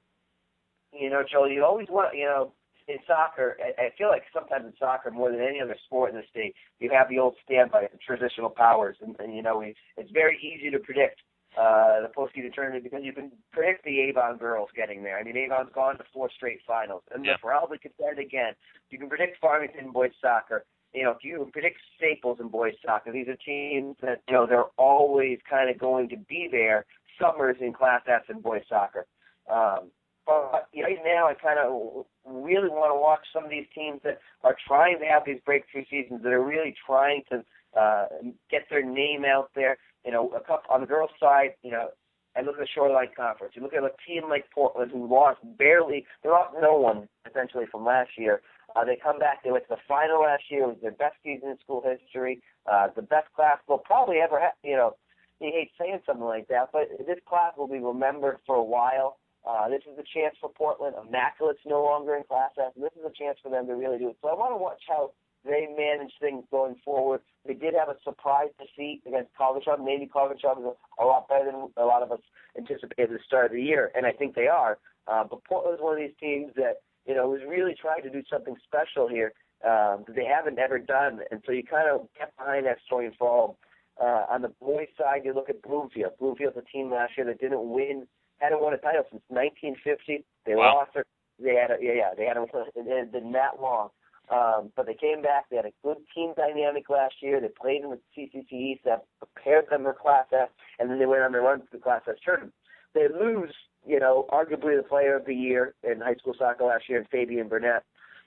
You 0.93 1.09
know, 1.09 1.23
Joel, 1.29 1.49
you 1.49 1.63
always 1.65 1.87
want, 1.89 2.15
you 2.15 2.25
know, 2.25 2.53
in 2.87 2.97
soccer, 3.07 3.57
I, 3.79 3.89
feel 3.97 4.09
like 4.09 4.23
sometimes 4.33 4.65
in 4.65 4.73
soccer 4.77 5.09
more 5.09 5.31
than 5.31 5.41
any 5.41 5.59
other 5.59 5.75
sport 5.85 6.11
in 6.11 6.17
the 6.17 6.23
state, 6.29 6.53
you 6.79 6.91
have 6.93 7.09
the 7.09 7.17
old 7.17 7.35
standby, 7.43 7.87
the 7.91 7.97
traditional 7.97 8.49
powers, 8.49 8.95
and, 9.01 9.15
and 9.19 9.35
you 9.35 9.41
know 9.41 9.57
we, 9.57 9.75
it's 9.97 10.11
very 10.11 10.37
easy 10.37 10.69
to 10.69 10.77
predict 10.77 11.21
uh, 11.57 12.01
the 12.01 12.11
postseason 12.15 12.53
tournament 12.53 12.83
because 12.83 13.01
you 13.03 13.13
can 13.13 13.31
predict 13.51 13.85
the 13.85 14.01
Avon 14.01 14.37
girls 14.37 14.69
getting 14.75 15.03
there. 15.03 15.17
I 15.17 15.23
mean, 15.23 15.37
Avon's 15.37 15.69
gone 15.73 15.97
to 15.97 16.03
four 16.13 16.29
straight 16.35 16.59
finals, 16.67 17.03
and 17.13 17.23
yeah. 17.23 17.31
they're 17.31 17.37
probably 17.51 17.77
contend 17.77 18.19
again. 18.19 18.53
You 18.89 18.99
can 18.99 19.09
predict 19.09 19.39
Farmington 19.39 19.91
boys 19.91 20.11
soccer. 20.21 20.65
You 20.93 21.03
know, 21.03 21.11
if 21.11 21.23
you 21.23 21.49
predict 21.51 21.77
Staples 21.97 22.39
in 22.39 22.47
boys 22.49 22.73
soccer, 22.85 23.11
these 23.11 23.27
are 23.27 23.35
teams 23.35 23.95
that 24.01 24.21
you 24.27 24.33
know 24.33 24.45
they're 24.45 24.71
always 24.77 25.39
kind 25.49 25.69
of 25.69 25.77
going 25.77 26.09
to 26.09 26.17
be 26.17 26.47
there. 26.51 26.85
Somers 27.19 27.57
in 27.61 27.73
Class 27.73 28.01
S 28.07 28.23
in 28.29 28.41
boys 28.41 28.63
soccer. 28.67 29.05
Um, 29.49 29.91
but 30.25 30.67
right 30.75 30.97
now, 31.05 31.27
I 31.27 31.35
kind 31.35 31.59
of 31.59 32.05
really 32.25 32.69
want 32.69 32.91
to 32.91 32.99
watch 32.99 33.21
some 33.31 33.43
of 33.43 33.49
these 33.49 33.67
teams 33.75 34.01
that 34.03 34.19
are 34.43 34.55
trying 34.67 34.99
to 34.99 35.05
have 35.05 35.23
these 35.25 35.39
breakthrough 35.45 35.85
seasons, 35.89 36.23
that 36.23 36.33
are 36.33 36.43
really 36.43 36.73
trying 36.85 37.21
to 37.29 37.43
uh, 37.79 38.05
get 38.49 38.63
their 38.69 38.83
name 38.83 39.23
out 39.25 39.49
there. 39.55 39.77
You 40.05 40.11
know, 40.11 40.29
a 40.29 40.39
couple 40.39 40.73
on 40.73 40.81
the 40.81 40.87
girls' 40.87 41.11
side, 41.19 41.55
you 41.63 41.71
know, 41.71 41.89
I 42.37 42.41
look 42.41 42.55
at 42.55 42.61
the 42.61 42.67
Shoreline 42.67 43.09
Conference. 43.15 43.53
You 43.55 43.61
look 43.63 43.73
at 43.73 43.83
a 43.83 43.91
team 44.05 44.29
like 44.29 44.45
Portland, 44.53 44.91
who 44.91 45.07
lost 45.09 45.39
barely, 45.57 46.05
they 46.21 46.29
lost 46.29 46.55
no 46.61 46.77
one 46.77 47.07
essentially 47.29 47.65
from 47.71 47.85
last 47.85 48.11
year. 48.17 48.41
Uh, 48.75 48.83
they 48.83 48.97
come 49.01 49.19
back. 49.19 49.43
They 49.43 49.51
went 49.51 49.63
to 49.69 49.75
the 49.75 49.81
final 49.87 50.21
last 50.21 50.43
year. 50.49 50.63
It 50.63 50.67
was 50.67 50.77
their 50.81 50.91
best 50.91 51.15
season 51.23 51.49
in 51.49 51.57
school 51.63 51.81
history. 51.81 52.41
Uh, 52.69 52.87
the 52.93 53.01
best 53.01 53.31
class 53.35 53.59
they'll 53.67 53.77
probably 53.77 54.17
ever 54.17 54.39
have. 54.39 54.53
You 54.63 54.75
know, 54.75 54.95
you 55.39 55.51
hate 55.53 55.71
saying 55.79 55.99
something 56.05 56.25
like 56.25 56.47
that, 56.49 56.69
but 56.73 56.89
this 57.07 57.19
class 57.27 57.53
will 57.57 57.67
be 57.67 57.79
remembered 57.79 58.39
for 58.45 58.55
a 58.55 58.63
while. 58.63 59.17
Uh, 59.47 59.69
this 59.69 59.83
is 59.85 59.97
a 59.97 60.03
chance 60.03 60.35
for 60.41 60.49
Portland. 60.49 60.95
Immaculate's 61.07 61.59
no 61.65 61.83
longer 61.83 62.15
in 62.15 62.23
Class 62.23 62.51
S. 62.57 62.73
This 62.75 62.91
is 62.97 63.05
a 63.05 63.13
chance 63.13 63.37
for 63.41 63.49
them 63.49 63.67
to 63.67 63.75
really 63.75 63.99
do 63.99 64.09
it. 64.09 64.17
So 64.21 64.27
I 64.27 64.33
want 64.33 64.53
to 64.53 64.57
watch 64.57 64.81
how 64.89 65.11
they 65.45 65.67
manage 65.77 66.13
things 66.19 66.43
going 66.51 66.75
forward. 66.83 67.21
They 67.45 67.53
did 67.53 67.73
have 67.77 67.89
a 67.89 67.97
surprise 68.03 68.49
defeat 68.59 69.01
against 69.05 69.29
Colvin 69.37 69.61
Maybe 69.83 70.07
Colvin 70.07 70.37
is 70.37 70.43
a, 70.43 71.03
a 71.03 71.05
lot 71.05 71.27
better 71.27 71.45
than 71.45 71.69
a 71.77 71.85
lot 71.85 72.01
of 72.01 72.11
us 72.11 72.19
anticipated 72.57 73.03
at 73.03 73.09
the 73.09 73.19
start 73.25 73.47
of 73.47 73.51
the 73.51 73.61
year, 73.61 73.91
and 73.95 74.05
I 74.05 74.11
think 74.11 74.35
they 74.35 74.47
are. 74.47 74.77
Uh, 75.07 75.23
but 75.23 75.43
Portland 75.43 75.77
is 75.77 75.83
one 75.83 75.93
of 75.93 75.99
these 75.99 76.15
teams 76.19 76.51
that 76.55 76.81
you 77.05 77.13
know 77.13 77.29
was 77.29 77.41
really 77.47 77.75
trying 77.79 78.01
to 78.03 78.09
do 78.09 78.23
something 78.29 78.55
special 78.65 79.07
here 79.07 79.33
um, 79.63 80.03
that 80.07 80.15
they 80.15 80.25
haven't 80.25 80.59
ever 80.59 80.79
done, 80.79 81.19
and 81.31 81.41
so 81.45 81.51
you 81.51 81.63
kind 81.63 81.89
of 81.89 82.07
get 82.17 82.35
behind 82.37 82.65
that 82.65 82.77
story 82.85 83.05
and 83.05 83.15
follow. 83.15 83.57
Uh, 84.01 84.25
on 84.29 84.41
the 84.41 84.51
boys' 84.59 84.87
side, 84.97 85.21
you 85.23 85.33
look 85.33 85.49
at 85.49 85.61
Bloomfield. 85.61 86.11
Bloomfield's 86.19 86.57
a 86.57 86.61
team 86.69 86.91
last 86.91 87.13
year 87.15 87.25
that 87.25 87.39
didn't 87.39 87.69
win 87.69 88.05
hadn't 88.39 88.61
won 88.61 88.73
a 88.73 88.77
title 88.77 89.03
since 89.09 89.23
1950. 89.29 90.25
They 90.45 90.55
wow. 90.55 90.75
lost 90.75 90.91
their, 90.93 91.05
they 91.39 91.55
had 91.55 91.71
a, 91.71 91.77
yeah, 91.81 91.93
yeah, 91.93 92.11
they 92.17 92.25
had 92.25 92.37
a, 92.37 92.43
it 92.75 92.87
had 92.87 93.11
been 93.11 93.31
that 93.33 93.61
long. 93.61 93.89
Um, 94.31 94.71
but 94.75 94.85
they 94.85 94.95
came 94.95 95.21
back. 95.21 95.45
They 95.49 95.57
had 95.57 95.65
a 95.65 95.73
good 95.83 95.97
team 96.13 96.33
dynamic 96.35 96.89
last 96.89 97.15
year. 97.21 97.39
They 97.39 97.49
played 97.49 97.83
in 97.83 97.91
the 97.91 97.99
CCC 98.17 98.51
East 98.51 98.81
that 98.85 99.05
prepared 99.19 99.65
them 99.69 99.83
for 99.83 99.93
Class 99.93 100.25
S, 100.33 100.49
and 100.79 100.89
then 100.89 100.99
they 100.99 101.05
went 101.05 101.21
on 101.21 101.31
their 101.31 101.41
run 101.41 101.59
to 101.59 101.67
the 101.71 101.77
Class 101.77 102.01
S 102.07 102.15
tournament. 102.23 102.53
They 102.93 103.07
lose, 103.07 103.53
you 103.85 103.99
know, 103.99 104.25
arguably 104.31 104.77
the 104.77 104.85
player 104.87 105.15
of 105.15 105.25
the 105.25 105.35
year 105.35 105.75
in 105.83 106.01
high 106.01 106.15
school 106.15 106.33
soccer 106.37 106.63
last 106.63 106.89
year, 106.89 107.05
Fabian 107.11 107.47
Burnett. 107.47 107.83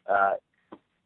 Uh, 0.09 0.35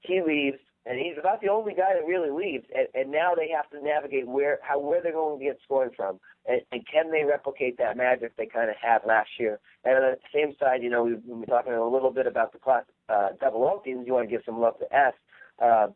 he 0.01 0.21
leaves 0.21 0.59
and 0.85 0.99
he's 0.99 1.19
about 1.19 1.41
the 1.41 1.49
only 1.49 1.75
guy 1.75 1.95
that 1.95 2.07
really 2.07 2.31
leaves. 2.31 2.67
And, 2.75 2.89
and 2.95 3.13
now 3.13 3.35
they 3.35 3.49
have 3.55 3.71
to 3.71 3.83
navigate 3.83 4.27
where 4.27 4.59
how 4.63 4.79
where 4.79 5.03
they're 5.03 5.13
going 5.13 5.39
to 5.39 5.45
get 5.45 5.59
scoring 5.65 5.91
from, 5.97 6.19
and, 6.47 6.61
and 6.73 6.87
can 6.87 7.11
they 7.11 7.25
replicate 7.25 7.79
that 7.79 7.97
magic 7.97 8.37
they 8.37 8.47
kind 8.47 8.71
of 8.71 8.77
had 8.81 9.01
last 9.07 9.31
year? 9.39 9.61
And 9.85 9.97
on 9.97 10.03
the 10.03 10.17
same 10.35 10.55
side, 10.59 10.83
you 10.83 10.91
know, 10.91 11.05
we've 11.05 11.25
been 11.25 11.45
talking 11.47 11.73
a 11.73 11.89
little 11.89 12.11
bit 12.11 12.27
about 12.27 12.53
the 12.53 12.59
class 12.59 12.85
uh, 13.09 13.29
double 13.41 13.65
O 13.65 13.81
teams. 13.85 14.07
You 14.07 14.15
want 14.15 14.29
to 14.29 14.31
give 14.31 14.43
some 14.45 14.61
love 14.61 14.79
to 14.81 14.95
S. 14.95 15.15
Uh, 15.61 15.89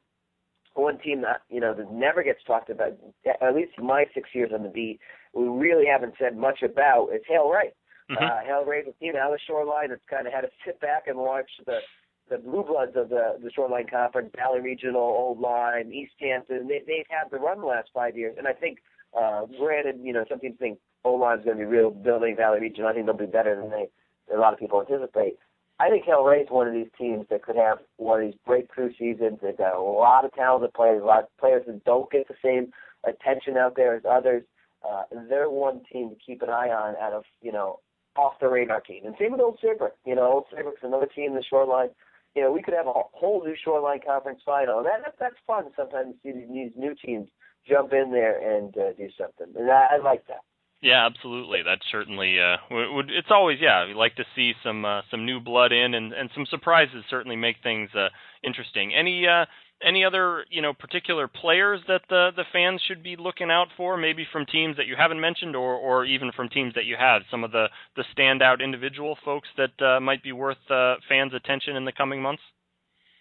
one 0.75 0.99
team 0.99 1.23
that 1.23 1.43
you 1.49 1.61
know 1.61 1.75
that 1.75 1.91
never 1.91 2.23
gets 2.23 2.45
talked 2.47 2.71
about, 2.71 2.93
at 3.41 3.55
least 3.55 3.73
my 3.79 4.05
six 4.15 4.29
years 4.35 4.51
on 4.55 4.63
the 4.63 4.69
beat, 4.69 5.01
we 5.35 5.49
really 5.49 5.87
haven't 5.87 6.15
said 6.19 6.37
much 6.37 6.63
about 6.63 7.09
is 7.15 7.23
Hale 7.27 7.49
Ray. 7.49 7.73
Mm-hmm. 8.11 8.23
Uh, 8.23 8.45
Hale 8.47 8.65
Ray's 8.65 8.87
a 8.89 8.93
team 9.03 9.15
out 9.17 9.33
of 9.33 9.39
the 9.39 9.41
shoreline 9.47 9.91
that's 9.91 10.05
kind 10.09 10.27
of 10.27 10.33
had 10.33 10.43
to 10.43 10.49
sit 10.65 10.81
back 10.81 11.09
and 11.09 11.19
watch 11.19 11.51
the 11.65 11.81
the 12.29 12.39
blue 12.39 12.65
bloods 12.65 12.93
of 12.97 13.09
the 13.09 13.39
the 13.43 13.51
Shoreline 13.53 13.87
Conference, 13.89 14.31
Valley 14.37 14.61
Regional, 14.61 15.01
Old 15.01 15.41
Lyme, 15.41 15.93
East 15.93 16.13
Hampton. 16.21 16.69
They 16.69 16.81
they've 16.87 17.07
had 17.09 17.31
the 17.31 17.39
run 17.39 17.61
the 17.61 17.67
last 17.67 17.91
five 17.95 18.17
years, 18.17 18.35
and 18.39 18.47
I 18.49 18.53
think, 18.53 18.79
uh, 19.19 19.47
granted, 19.59 20.01
you 20.03 20.13
know, 20.13 20.25
some 20.29 20.41
people 20.41 20.57
think 20.59 20.79
Old 21.05 21.21
Lyme's 21.21 21.45
going 21.45 21.59
to 21.59 21.63
be 21.63 21.71
real 21.71 21.91
building 21.91 22.37
Valley 22.37 22.61
Regional. 22.61 22.91
I 22.91 22.95
think 22.95 23.07
they'll 23.07 23.17
be 23.17 23.27
better 23.27 23.57
than 23.57 23.71
they 23.71 23.89
than 24.29 24.39
a 24.39 24.41
lot 24.41 24.53
of 24.53 24.59
people 24.59 24.81
anticipate. 24.81 25.39
I 25.79 25.91
think 25.91 26.05
Hale 26.05 26.25
Ray's 26.25 26.47
one 26.49 26.67
of 26.67 26.73
these 26.73 26.91
teams 26.99 27.27
that 27.31 27.43
could 27.43 27.57
have 27.57 27.79
one 27.99 28.23
of 28.23 28.27
these 28.27 28.39
breakthrough 28.47 28.93
seasons. 28.99 29.39
They've 29.43 29.57
got 29.57 29.77
a 29.77 29.83
lot 29.83 30.25
of 30.25 30.33
talented 30.33 30.73
players, 30.73 31.03
a 31.03 31.07
lot 31.07 31.25
of 31.25 31.37
players 31.39 31.65
that 31.67 31.85
don't 31.85 32.11
get 32.11 32.29
the 32.29 32.35
same 32.43 32.73
attention 33.05 33.59
out 33.59 33.77
there 33.77 33.95
as 33.95 34.03
others. 34.09 34.43
Uh, 34.83 35.03
they're 35.29 35.51
one 35.51 35.83
team 35.93 36.09
to 36.11 36.17
keep 36.25 36.43
an 36.43 36.49
eye 36.49 36.71
on 36.71 36.97
out 36.97 37.13
of, 37.13 37.25
you 37.43 37.53
know, 37.53 37.81
off 38.17 38.35
the 38.41 38.49
radar 38.49 38.81
team. 38.81 39.05
And 39.05 39.15
same 39.19 39.33
with 39.33 39.41
Old 39.41 39.59
Saybrook. 39.63 39.97
You 40.07 40.15
know, 40.15 40.33
Old 40.33 40.45
Saybrook's 40.55 40.81
another 40.83 41.07
team 41.07 41.33
in 41.33 41.37
the 41.37 41.45
shoreline 41.45 41.91
you 42.37 42.43
know, 42.43 42.53
we 42.53 42.63
could 42.63 42.75
have 42.75 42.87
a 42.87 42.93
whole 42.93 43.43
new 43.45 43.57
Shoreline 43.65 44.01
Conference 44.07 44.41
final. 44.45 44.79
And 44.79 44.87
that, 44.87 45.01
that 45.05 45.15
that's 45.19 45.37
fun 45.47 45.65
sometimes 45.75 46.15
to 46.23 46.33
see 46.33 46.47
these 46.53 46.73
new 46.77 46.95
teams 46.95 47.29
jump 47.67 47.95
in 47.95 48.13
there 48.13 48.39
and 48.39 48.77
uh, 48.77 48.93
do 48.93 49.09
something. 49.19 49.59
And 49.59 49.71
I, 49.71 49.87
I 49.93 49.97
like 50.05 50.27
that. 50.29 50.43
Yeah, 50.83 51.07
absolutely. 51.07 51.63
That's 51.65 51.85
certainly 51.91 52.39
uh, 52.39 52.59
would. 52.71 53.11
It's 53.11 53.31
always 53.31 53.59
yeah. 53.61 53.87
We 53.87 53.95
like 53.95 54.17
to 54.17 54.25
see 54.37 54.53
some 54.63 54.85
uh, 54.85 55.01
some 55.11 55.25
new 55.25 55.41
blood 55.41 55.73
in, 55.73 55.95
and 55.95 56.13
and 56.13 56.29
some 56.35 56.45
surprises 56.45 57.03
certainly 57.09 57.37
make 57.37 57.57
things 57.63 57.89
uh, 57.95 58.09
interesting. 58.45 58.95
Any 58.95 59.27
uh, 59.27 59.47
any 59.83 60.05
other 60.05 60.45
you 60.51 60.63
know 60.63 60.73
particular 60.73 61.29
players 61.29 61.81
that 61.89 62.03
the 62.09 62.31
the 62.35 62.45
fans 62.53 62.81
should 62.87 63.03
be 63.03 63.17
looking 63.17 63.51
out 63.51 63.69
for 63.77 63.97
maybe 63.97 64.27
from 64.33 64.47
teams 64.47 64.77
that 64.77 64.87
you 64.87 64.97
haven't 64.97 65.21
mentioned 65.21 65.55
or 65.55 65.75
or 65.75 66.05
even 66.05 66.33
from 66.33 66.49
teams 66.49 66.75
that 66.75 66.85
you 66.85 66.97
have? 66.99 67.23
Some 67.31 67.45
of 67.45 67.53
the 67.53 67.67
the 67.97 68.05
standout 68.17 68.63
individual 68.63 69.19
folks 69.25 69.49
that 69.57 69.81
uh, 69.85 70.01
might 70.01 70.23
be 70.23 70.33
worth 70.33 70.59
uh, 70.71 70.95
fans 71.09 71.33
attention 71.35 71.77
in 71.77 71.85
the 71.85 71.93
coming 71.93 72.23
months? 72.23 72.43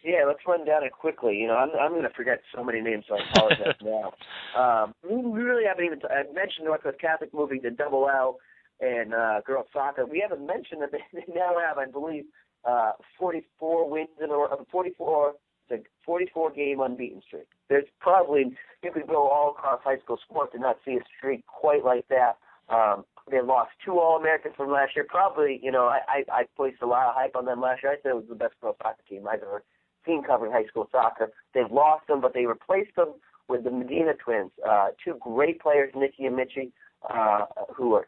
Yeah 0.03 0.23
let's 0.27 0.39
run 0.47 0.65
down 0.65 0.83
it 0.83 0.91
quickly. 0.91 1.35
You 1.35 1.47
know 1.47 1.55
i'm 1.55 1.71
i'm 1.79 1.91
going 1.91 2.03
to 2.03 2.15
forget 2.15 2.41
so 2.55 2.63
many 2.63 2.81
names 2.81 3.05
so 3.07 3.15
i 3.15 3.29
apologize 3.31 3.75
now. 3.81 4.13
Um 4.55 4.93
we 5.03 5.41
really 5.41 5.65
haven't 5.65 5.85
even 5.85 5.99
t- 5.99 6.07
i 6.09 6.23
mentioned 6.33 6.65
northwest 6.65 6.99
catholic 7.01 7.33
moving 7.33 7.61
to 7.63 7.71
double 7.71 8.07
l 8.09 8.37
and 8.79 9.13
uh 9.13 9.41
girls 9.45 9.67
soccer. 9.73 10.05
We 10.05 10.19
haven't 10.27 10.45
mentioned 10.45 10.81
that 10.81 10.91
they 10.91 11.23
now 11.33 11.53
have 11.65 11.77
i 11.77 11.85
believe 11.85 12.25
uh 12.63 12.91
44 13.19 13.89
wins 13.89 14.09
in 14.23 14.29
a 14.29 14.33
row 14.33 14.65
44 14.71 15.33
it's 15.69 15.85
a 15.85 15.89
44 16.05 16.51
game 16.51 16.79
unbeaten 16.79 17.21
streak. 17.25 17.47
There's 17.69 17.85
probably 17.99 18.55
you 18.83 18.91
could 18.91 19.07
go 19.07 19.29
all 19.29 19.51
across 19.51 19.81
high 19.83 19.99
school 19.99 20.19
sports 20.23 20.51
and 20.53 20.61
not 20.61 20.77
see 20.85 20.93
a 20.93 21.03
streak 21.17 21.45
quite 21.47 21.83
like 21.83 22.07
that. 22.09 22.37
Um, 22.69 23.05
they 23.29 23.41
lost 23.41 23.71
two 23.83 23.99
All 23.99 24.17
Americans 24.19 24.53
from 24.55 24.71
last 24.71 24.95
year. 24.95 25.05
Probably, 25.07 25.59
you 25.61 25.71
know, 25.71 25.85
I, 25.85 25.99
I 26.07 26.23
I 26.31 26.43
placed 26.55 26.81
a 26.81 26.87
lot 26.87 27.07
of 27.07 27.15
hype 27.15 27.35
on 27.35 27.45
them 27.45 27.61
last 27.61 27.81
year. 27.83 27.93
I 27.93 27.95
said 28.01 28.09
it 28.09 28.15
was 28.15 28.25
the 28.29 28.35
best 28.35 28.53
pro 28.59 28.75
soccer 28.81 29.01
team 29.09 29.27
I've 29.27 29.41
ever 29.41 29.63
seen 30.05 30.23
covering 30.23 30.51
high 30.51 30.65
school 30.65 30.87
soccer. 30.91 31.31
They've 31.53 31.71
lost 31.71 32.07
them, 32.07 32.21
but 32.21 32.33
they 32.33 32.45
replaced 32.45 32.95
them 32.95 33.13
with 33.47 33.63
the 33.63 33.71
Medina 33.71 34.13
twins, 34.13 34.51
uh, 34.67 34.87
two 35.03 35.17
great 35.19 35.59
players, 35.59 35.91
Nikki 35.95 36.25
and 36.25 36.37
Mitchie, 36.37 36.71
uh, 37.09 37.45
who 37.75 37.93
are 37.93 38.07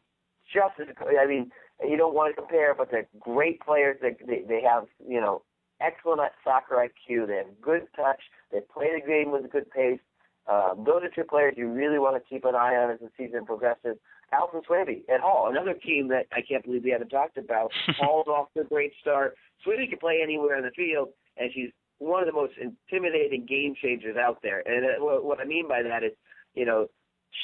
just 0.52 0.80
as 0.80 0.88
I 1.20 1.28
mean, 1.28 1.52
you 1.88 1.98
don't 1.98 2.14
want 2.14 2.36
to 2.36 2.42
compare, 2.42 2.74
but 2.74 2.90
they're 2.90 3.08
great 3.20 3.60
players. 3.62 3.98
They 4.02 4.16
they, 4.26 4.44
they 4.48 4.62
have 4.62 4.86
you 5.08 5.20
know 5.20 5.42
excellent 5.82 6.22
at 6.22 6.34
soccer 6.44 6.76
IQ. 6.76 7.28
They 7.28 7.38
have 7.38 7.62
good 7.62 7.88
touch. 7.96 8.22
They 8.52 8.60
play 8.62 8.90
the 9.00 9.06
game 9.06 9.32
with 9.32 9.46
a 9.46 9.48
good 9.48 9.70
pace. 9.72 10.00
Um, 10.48 10.84
those 10.86 11.04
are 11.04 11.10
two 11.14 11.28
players 11.28 11.56
you 11.58 11.70
really 11.70 12.00
want 12.00 12.16
to 12.16 12.30
keep 12.30 12.46
an 12.46 12.56
eye 12.56 12.76
on 12.76 12.92
as 12.92 13.00
the 13.00 13.10
season 13.18 13.46
progresses. 13.46 13.98
Alton 14.32 14.62
Swaby 14.70 15.04
at 15.14 15.22
Hall, 15.22 15.50
another 15.50 15.74
team 15.74 16.08
that 16.10 16.28
I 16.34 16.42
can't 16.42 16.64
believe 16.64 16.84
we 16.84 16.92
haven't 16.92 17.10
talked 17.10 17.38
about. 17.38 17.72
Hall's 18.00 18.28
off 18.28 18.48
to 18.54 18.62
a 18.62 18.64
great 18.64 18.94
start. 19.00 19.36
Swaby 19.66 19.90
can 19.90 20.00
play 20.00 20.20
anywhere 20.24 20.58
in 20.58 20.64
the 20.64 20.72
field, 20.72 21.10
and 21.38 21.52
she's 21.54 21.70
one 22.00 22.22
of 22.22 22.28
the 22.28 22.34
most 22.34 22.54
intimidating 22.60 23.46
game 23.46 23.76
changers 23.82 24.16
out 24.18 24.40
there. 24.42 24.64
And 24.66 24.86
uh, 24.86 25.22
what 25.22 25.40
I 25.40 25.46
mean 25.46 25.68
by 25.68 25.82
that 25.84 26.04
is, 26.04 26.12
you 26.54 26.66
know, 26.66 26.88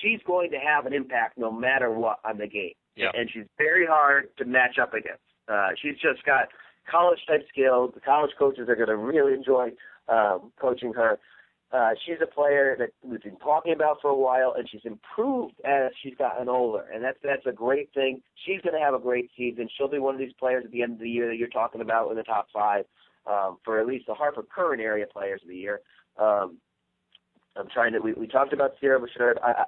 she's 0.01 0.19
going 0.25 0.51
to 0.51 0.57
have 0.57 0.85
an 0.85 0.93
impact 0.93 1.37
no 1.37 1.51
matter 1.51 1.91
what 1.91 2.19
on 2.23 2.37
the 2.37 2.47
game. 2.47 2.73
Yeah. 2.95 3.11
And 3.13 3.29
she's 3.31 3.45
very 3.57 3.85
hard 3.85 4.29
to 4.37 4.45
match 4.45 4.77
up 4.81 4.93
against. 4.93 5.23
Uh, 5.47 5.69
she's 5.81 5.95
just 5.95 6.23
got 6.25 6.47
college 6.89 7.19
type 7.27 7.45
skill. 7.49 7.91
The 7.93 7.99
college 7.99 8.31
coaches 8.37 8.67
are 8.69 8.75
going 8.75 8.89
to 8.89 8.97
really 8.97 9.33
enjoy 9.33 9.69
um, 10.07 10.51
coaching 10.59 10.93
her. 10.93 11.19
Uh, 11.71 11.89
she's 12.05 12.17
a 12.21 12.27
player 12.27 12.75
that 12.77 12.89
we've 13.03 13.23
been 13.23 13.35
talking 13.37 13.73
about 13.73 13.97
for 13.99 14.09
a 14.09 14.15
while, 14.15 14.53
and 14.55 14.69
she's 14.69 14.85
improved 14.85 15.55
as 15.65 15.91
she's 16.03 16.13
gotten 16.15 16.47
older, 16.47 16.85
and 16.93 17.03
that's 17.03 17.17
that's 17.23 17.47
a 17.47 17.51
great 17.51 17.91
thing. 17.95 18.21
She's 18.45 18.61
going 18.61 18.75
to 18.75 18.79
have 18.79 18.93
a 18.93 18.99
great 18.99 19.31
season. 19.35 19.67
She'll 19.75 19.89
be 19.89 19.97
one 19.97 20.13
of 20.13 20.19
these 20.19 20.33
players 20.39 20.65
at 20.65 20.71
the 20.71 20.83
end 20.83 20.93
of 20.93 20.99
the 20.99 21.09
year 21.09 21.27
that 21.27 21.37
you're 21.37 21.47
talking 21.47 21.81
about 21.81 22.11
in 22.11 22.17
the 22.17 22.23
top 22.23 22.47
five 22.53 22.85
um, 23.25 23.57
for 23.63 23.79
at 23.79 23.87
least 23.87 24.05
the 24.07 24.13
Hartford 24.13 24.45
Courant 24.53 24.81
area 24.81 25.05
players 25.11 25.41
of 25.41 25.49
the 25.49 25.55
year. 25.55 25.81
Um, 26.19 26.57
I'm 27.55 27.67
trying 27.73 27.93
to. 27.93 27.99
We, 27.99 28.13
we 28.13 28.27
talked 28.27 28.53
about 28.53 28.73
Sierra 28.79 28.99
Bashir. 28.99 29.35
I, 29.43 29.51
I, 29.51 29.65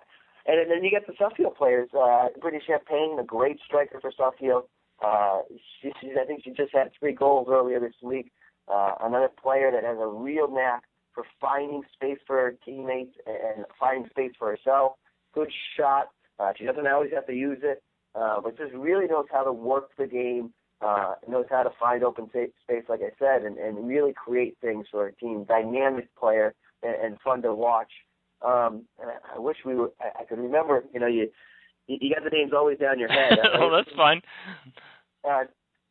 and 0.47 0.69
then 0.69 0.83
you 0.83 0.91
get 0.91 1.07
the 1.07 1.13
Suffield 1.17 1.55
players. 1.55 1.89
Uh, 1.97 2.27
Brittany 2.39 2.61
Champagne, 2.65 3.17
a 3.19 3.23
great 3.23 3.59
striker 3.65 3.99
for 3.99 4.11
Suffield. 4.15 4.65
Uh, 5.03 5.39
she, 5.81 5.91
she, 6.01 6.11
I 6.19 6.25
think 6.25 6.43
she 6.43 6.51
just 6.51 6.73
had 6.73 6.91
three 6.99 7.13
goals 7.13 7.47
earlier 7.49 7.79
this 7.79 7.95
week. 8.01 8.31
Uh, 8.71 8.93
another 9.03 9.29
player 9.41 9.71
that 9.71 9.83
has 9.83 9.97
a 9.99 10.07
real 10.07 10.49
knack 10.49 10.83
for 11.13 11.23
finding 11.39 11.83
space 11.93 12.17
for 12.25 12.35
her 12.35 12.55
teammates 12.65 13.15
and 13.25 13.65
finding 13.79 14.09
space 14.09 14.31
for 14.37 14.49
herself. 14.49 14.93
Good 15.33 15.51
shot. 15.77 16.09
Uh, 16.39 16.51
she 16.57 16.65
doesn't 16.65 16.87
always 16.87 17.11
have 17.13 17.27
to 17.27 17.33
use 17.33 17.59
it, 17.63 17.81
uh, 18.15 18.41
but 18.41 18.57
just 18.57 18.73
really 18.73 19.07
knows 19.07 19.25
how 19.31 19.43
to 19.43 19.53
work 19.53 19.91
the 19.97 20.07
game, 20.07 20.51
uh, 20.81 21.15
knows 21.27 21.45
how 21.49 21.63
to 21.63 21.69
find 21.79 22.03
open 22.03 22.29
space, 22.29 22.83
like 22.89 23.01
I 23.01 23.11
said, 23.17 23.43
and, 23.45 23.57
and 23.57 23.87
really 23.87 24.13
create 24.13 24.57
things 24.61 24.87
for 24.91 25.05
her 25.05 25.11
team. 25.11 25.45
Dynamic 25.45 26.13
player 26.15 26.53
and, 26.83 26.95
and 26.95 27.21
fun 27.21 27.41
to 27.43 27.53
watch. 27.53 27.91
Um, 28.41 28.83
and 29.01 29.11
I, 29.11 29.35
I 29.35 29.39
wish 29.39 29.57
we 29.65 29.75
were. 29.75 29.91
I, 30.01 30.21
I 30.21 30.25
could 30.25 30.39
remember. 30.39 30.83
You 30.93 30.99
know, 30.99 31.07
you 31.07 31.29
you 31.87 32.13
got 32.13 32.23
the 32.23 32.29
names 32.29 32.51
always 32.55 32.79
down 32.79 32.99
your 32.99 33.09
head. 33.09 33.37
well, 33.59 33.71
that's 33.75 33.95
fine. 33.95 34.21
Uh, 35.23 35.43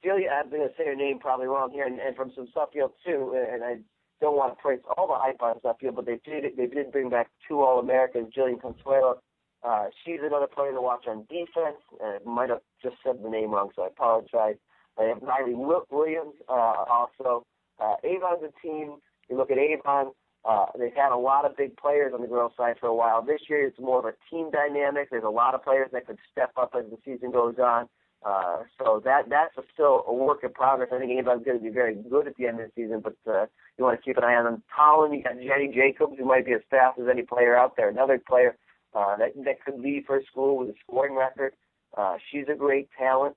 Julia, 0.02 0.28
I'm 0.28 0.50
going 0.50 0.62
to 0.62 0.74
say 0.76 0.86
her 0.86 0.94
name 0.94 1.18
probably 1.18 1.46
wrong 1.46 1.70
here, 1.70 1.86
and, 1.86 1.98
and 1.98 2.14
from 2.14 2.32
some 2.34 2.48
Suffield 2.52 2.92
too. 3.04 3.34
And 3.50 3.64
I 3.64 3.76
don't 4.20 4.36
want 4.36 4.56
to 4.56 4.62
praise 4.62 4.80
all 4.96 5.08
the 5.08 5.14
hype 5.16 5.42
on 5.42 5.60
Suffield, 5.62 5.96
but 5.96 6.06
they 6.06 6.20
did 6.24 6.44
they 6.56 6.66
did 6.66 6.92
bring 6.92 7.10
back 7.10 7.30
two 7.48 7.62
All 7.62 7.78
Americans, 7.78 8.32
Jillian 8.36 8.60
Consuelo. 8.60 9.20
Uh, 9.62 9.86
she's 10.04 10.20
another 10.22 10.46
player 10.46 10.72
to 10.72 10.80
watch 10.80 11.06
on 11.08 11.26
defense. 11.30 11.80
Uh, 12.02 12.18
might 12.28 12.50
have 12.50 12.60
just 12.82 12.96
said 13.02 13.16
the 13.22 13.30
name 13.30 13.50
wrong, 13.50 13.70
so 13.74 13.82
I 13.82 13.86
apologize. 13.86 14.56
I 14.98 15.04
have 15.04 15.22
Riley 15.22 15.54
Williams 15.54 16.34
uh, 16.48 16.84
also. 16.90 17.46
Uh, 17.80 17.94
Avon's 18.04 18.42
a 18.44 18.66
team. 18.66 18.96
You 19.28 19.36
look 19.36 19.50
at 19.50 19.58
Avon. 19.58 20.12
Uh, 20.44 20.66
they've 20.78 20.94
had 20.94 21.10
a 21.10 21.16
lot 21.16 21.46
of 21.46 21.56
big 21.56 21.76
players 21.76 22.12
on 22.14 22.20
the 22.20 22.26
girls' 22.26 22.52
side 22.56 22.76
for 22.78 22.86
a 22.86 22.94
while. 22.94 23.22
This 23.22 23.40
year, 23.48 23.66
it's 23.66 23.78
more 23.78 23.98
of 23.98 24.04
a 24.04 24.12
team 24.30 24.50
dynamic. 24.50 25.08
There's 25.10 25.24
a 25.24 25.30
lot 25.30 25.54
of 25.54 25.64
players 25.64 25.88
that 25.92 26.06
could 26.06 26.18
step 26.30 26.52
up 26.56 26.74
as 26.78 26.84
the 26.90 26.98
season 27.04 27.30
goes 27.30 27.56
on. 27.58 27.88
Uh, 28.24 28.62
so 28.78 29.02
that 29.04 29.28
that's 29.28 29.56
a, 29.58 29.62
still 29.72 30.02
a 30.06 30.12
work 30.12 30.44
in 30.44 30.52
progress. 30.52 30.88
I 30.92 30.98
think 30.98 31.10
Avon's 31.12 31.44
going 31.44 31.58
to 31.58 31.62
be 31.62 31.70
very 31.70 31.94
good 31.94 32.26
at 32.26 32.36
the 32.36 32.46
end 32.46 32.58
of 32.58 32.70
the 32.74 32.82
season, 32.82 33.00
but 33.00 33.16
uh, 33.30 33.46
you 33.76 33.84
want 33.84 33.98
to 33.98 34.02
keep 34.02 34.16
an 34.16 34.24
eye 34.24 34.34
on 34.34 34.44
them. 34.44 34.62
Colin, 34.74 35.12
you 35.12 35.22
got 35.22 35.34
Jenny 35.34 35.70
Jacobs, 35.74 36.14
who 36.18 36.24
might 36.24 36.46
be 36.46 36.52
as 36.52 36.62
fast 36.70 36.98
as 36.98 37.06
any 37.10 37.22
player 37.22 37.54
out 37.54 37.76
there. 37.76 37.90
Another 37.90 38.18
player 38.26 38.56
uh, 38.94 39.16
that 39.18 39.32
that 39.44 39.62
could 39.62 39.78
lead 39.78 40.04
for 40.06 40.22
school 40.30 40.56
with 40.56 40.70
a 40.70 40.74
scoring 40.86 41.14
record. 41.14 41.52
Uh, 41.96 42.16
she's 42.30 42.46
a 42.50 42.56
great 42.56 42.88
talent. 42.98 43.36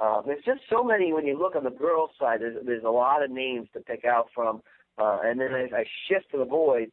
Uh, 0.00 0.22
there's 0.22 0.44
just 0.44 0.60
so 0.70 0.84
many 0.84 1.12
when 1.12 1.26
you 1.26 1.36
look 1.36 1.56
on 1.56 1.64
the 1.64 1.70
girls' 1.70 2.10
side. 2.18 2.40
There's 2.40 2.64
there's 2.64 2.84
a 2.84 2.90
lot 2.90 3.24
of 3.24 3.32
names 3.32 3.68
to 3.72 3.80
pick 3.80 4.04
out 4.04 4.28
from. 4.34 4.62
Uh, 4.98 5.18
and 5.24 5.40
then 5.40 5.54
as 5.54 5.70
I 5.72 5.84
shift 6.08 6.30
to 6.32 6.38
the 6.38 6.44
boys, 6.44 6.88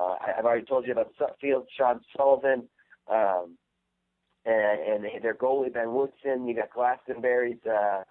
uh, 0.00 0.16
I've 0.38 0.44
already 0.44 0.64
told 0.64 0.86
you 0.86 0.92
about 0.92 1.12
Suffield, 1.18 1.66
Sean 1.76 2.00
Sullivan, 2.16 2.68
um, 3.10 3.58
and, 4.44 5.04
and 5.04 5.22
their 5.24 5.34
goalie 5.34 5.72
Ben 5.72 5.92
Woodson. 5.92 6.48
You 6.48 6.56
got 6.56 6.72
Glastonbury's 6.72 7.64
uh, 7.66 8.02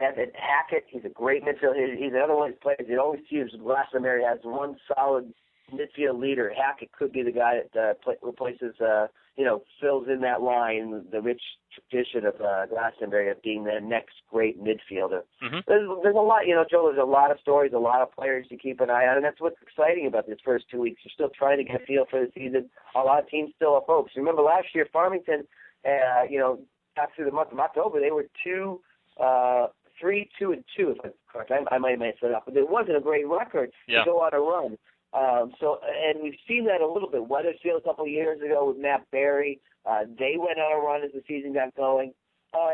Evan 0.00 0.32
Hackett. 0.34 0.86
He's 0.88 1.04
a 1.04 1.08
great 1.08 1.44
midfielder. 1.44 1.96
He's 1.96 2.12
another 2.12 2.34
one 2.34 2.50
these 2.50 2.58
players. 2.60 2.86
You 2.88 3.00
always 3.00 3.20
see 3.30 3.42
Glastonbury 3.62 4.24
has 4.24 4.38
one 4.42 4.76
solid 4.94 5.32
midfield 5.72 6.20
leader. 6.20 6.52
Hackett 6.56 6.92
could 6.92 7.12
be 7.12 7.22
the 7.22 7.32
guy 7.32 7.60
that 7.72 7.80
uh, 7.80 7.94
play, 8.02 8.14
replaces, 8.22 8.74
uh, 8.80 9.06
you 9.36 9.44
know, 9.44 9.62
fills 9.80 10.08
in 10.08 10.20
that 10.20 10.42
line, 10.42 11.04
the 11.10 11.20
rich 11.20 11.40
tradition 11.72 12.26
of 12.26 12.34
uh, 12.40 12.66
Glastonbury 12.66 13.30
of 13.30 13.42
being 13.42 13.64
the 13.64 13.80
next 13.82 14.14
great 14.30 14.62
midfielder. 14.62 15.22
Mm-hmm. 15.42 15.58
There's, 15.66 15.88
there's 16.02 16.16
a 16.16 16.20
lot, 16.20 16.46
you 16.46 16.54
know, 16.54 16.64
Joe. 16.70 16.90
There's 16.92 17.02
a 17.02 17.10
lot 17.10 17.30
of 17.30 17.38
stories, 17.40 17.72
a 17.74 17.78
lot 17.78 18.02
of 18.02 18.12
players 18.12 18.46
to 18.48 18.56
keep 18.56 18.80
an 18.80 18.90
eye 18.90 19.06
on, 19.06 19.16
and 19.16 19.24
that's 19.24 19.40
what's 19.40 19.56
exciting 19.62 20.06
about 20.06 20.26
this 20.26 20.38
first 20.44 20.66
two 20.70 20.80
weeks. 20.80 21.00
You're 21.04 21.12
still 21.14 21.30
trying 21.36 21.58
to 21.58 21.64
get 21.64 21.82
a 21.82 21.84
feel 21.86 22.04
for 22.10 22.20
the 22.20 22.30
season. 22.34 22.68
A 22.94 23.00
lot 23.00 23.22
of 23.22 23.28
teams 23.28 23.52
still 23.56 23.74
are 23.74 23.82
folks. 23.86 24.12
Remember 24.16 24.42
last 24.42 24.68
year, 24.74 24.86
Farmington, 24.92 25.46
uh, 25.86 26.24
you 26.28 26.38
know, 26.38 26.58
got 26.96 27.08
through 27.16 27.24
the 27.24 27.32
month 27.32 27.52
of 27.52 27.58
October, 27.58 28.00
they 28.00 28.10
were 28.10 28.26
two. 28.44 28.80
Uh, 29.22 29.66
three, 30.00 30.28
two, 30.38 30.52
and 30.52 30.64
two, 30.76 30.90
if 30.90 30.98
I'm 31.04 31.12
correct. 31.30 31.52
I, 31.52 31.74
I 31.74 31.78
might 31.78 31.98
mess 31.98 32.14
it 32.22 32.34
up, 32.34 32.44
but 32.46 32.56
it 32.56 32.68
wasn't 32.68 32.96
a 32.96 33.00
great 33.00 33.28
record 33.28 33.70
yeah. 33.86 34.00
to 34.00 34.04
go 34.10 34.20
on 34.20 34.34
a 34.34 34.40
run. 34.40 34.76
Um, 35.12 35.52
so, 35.60 35.78
and 35.82 36.22
we've 36.22 36.38
seen 36.48 36.64
that 36.66 36.80
a 36.80 36.86
little 36.86 37.10
bit. 37.10 37.28
Wethersfield 37.28 37.82
a 37.82 37.84
couple 37.84 38.04
of 38.04 38.10
years 38.10 38.40
ago 38.40 38.68
with 38.68 38.78
Matt 38.78 39.10
Barry, 39.10 39.60
uh, 39.84 40.04
they 40.18 40.36
went 40.38 40.58
on 40.58 40.72
a 40.72 40.84
run 40.84 41.02
as 41.02 41.10
the 41.12 41.22
season 41.28 41.52
got 41.52 41.74
going. 41.74 42.12
Uh, 42.54 42.70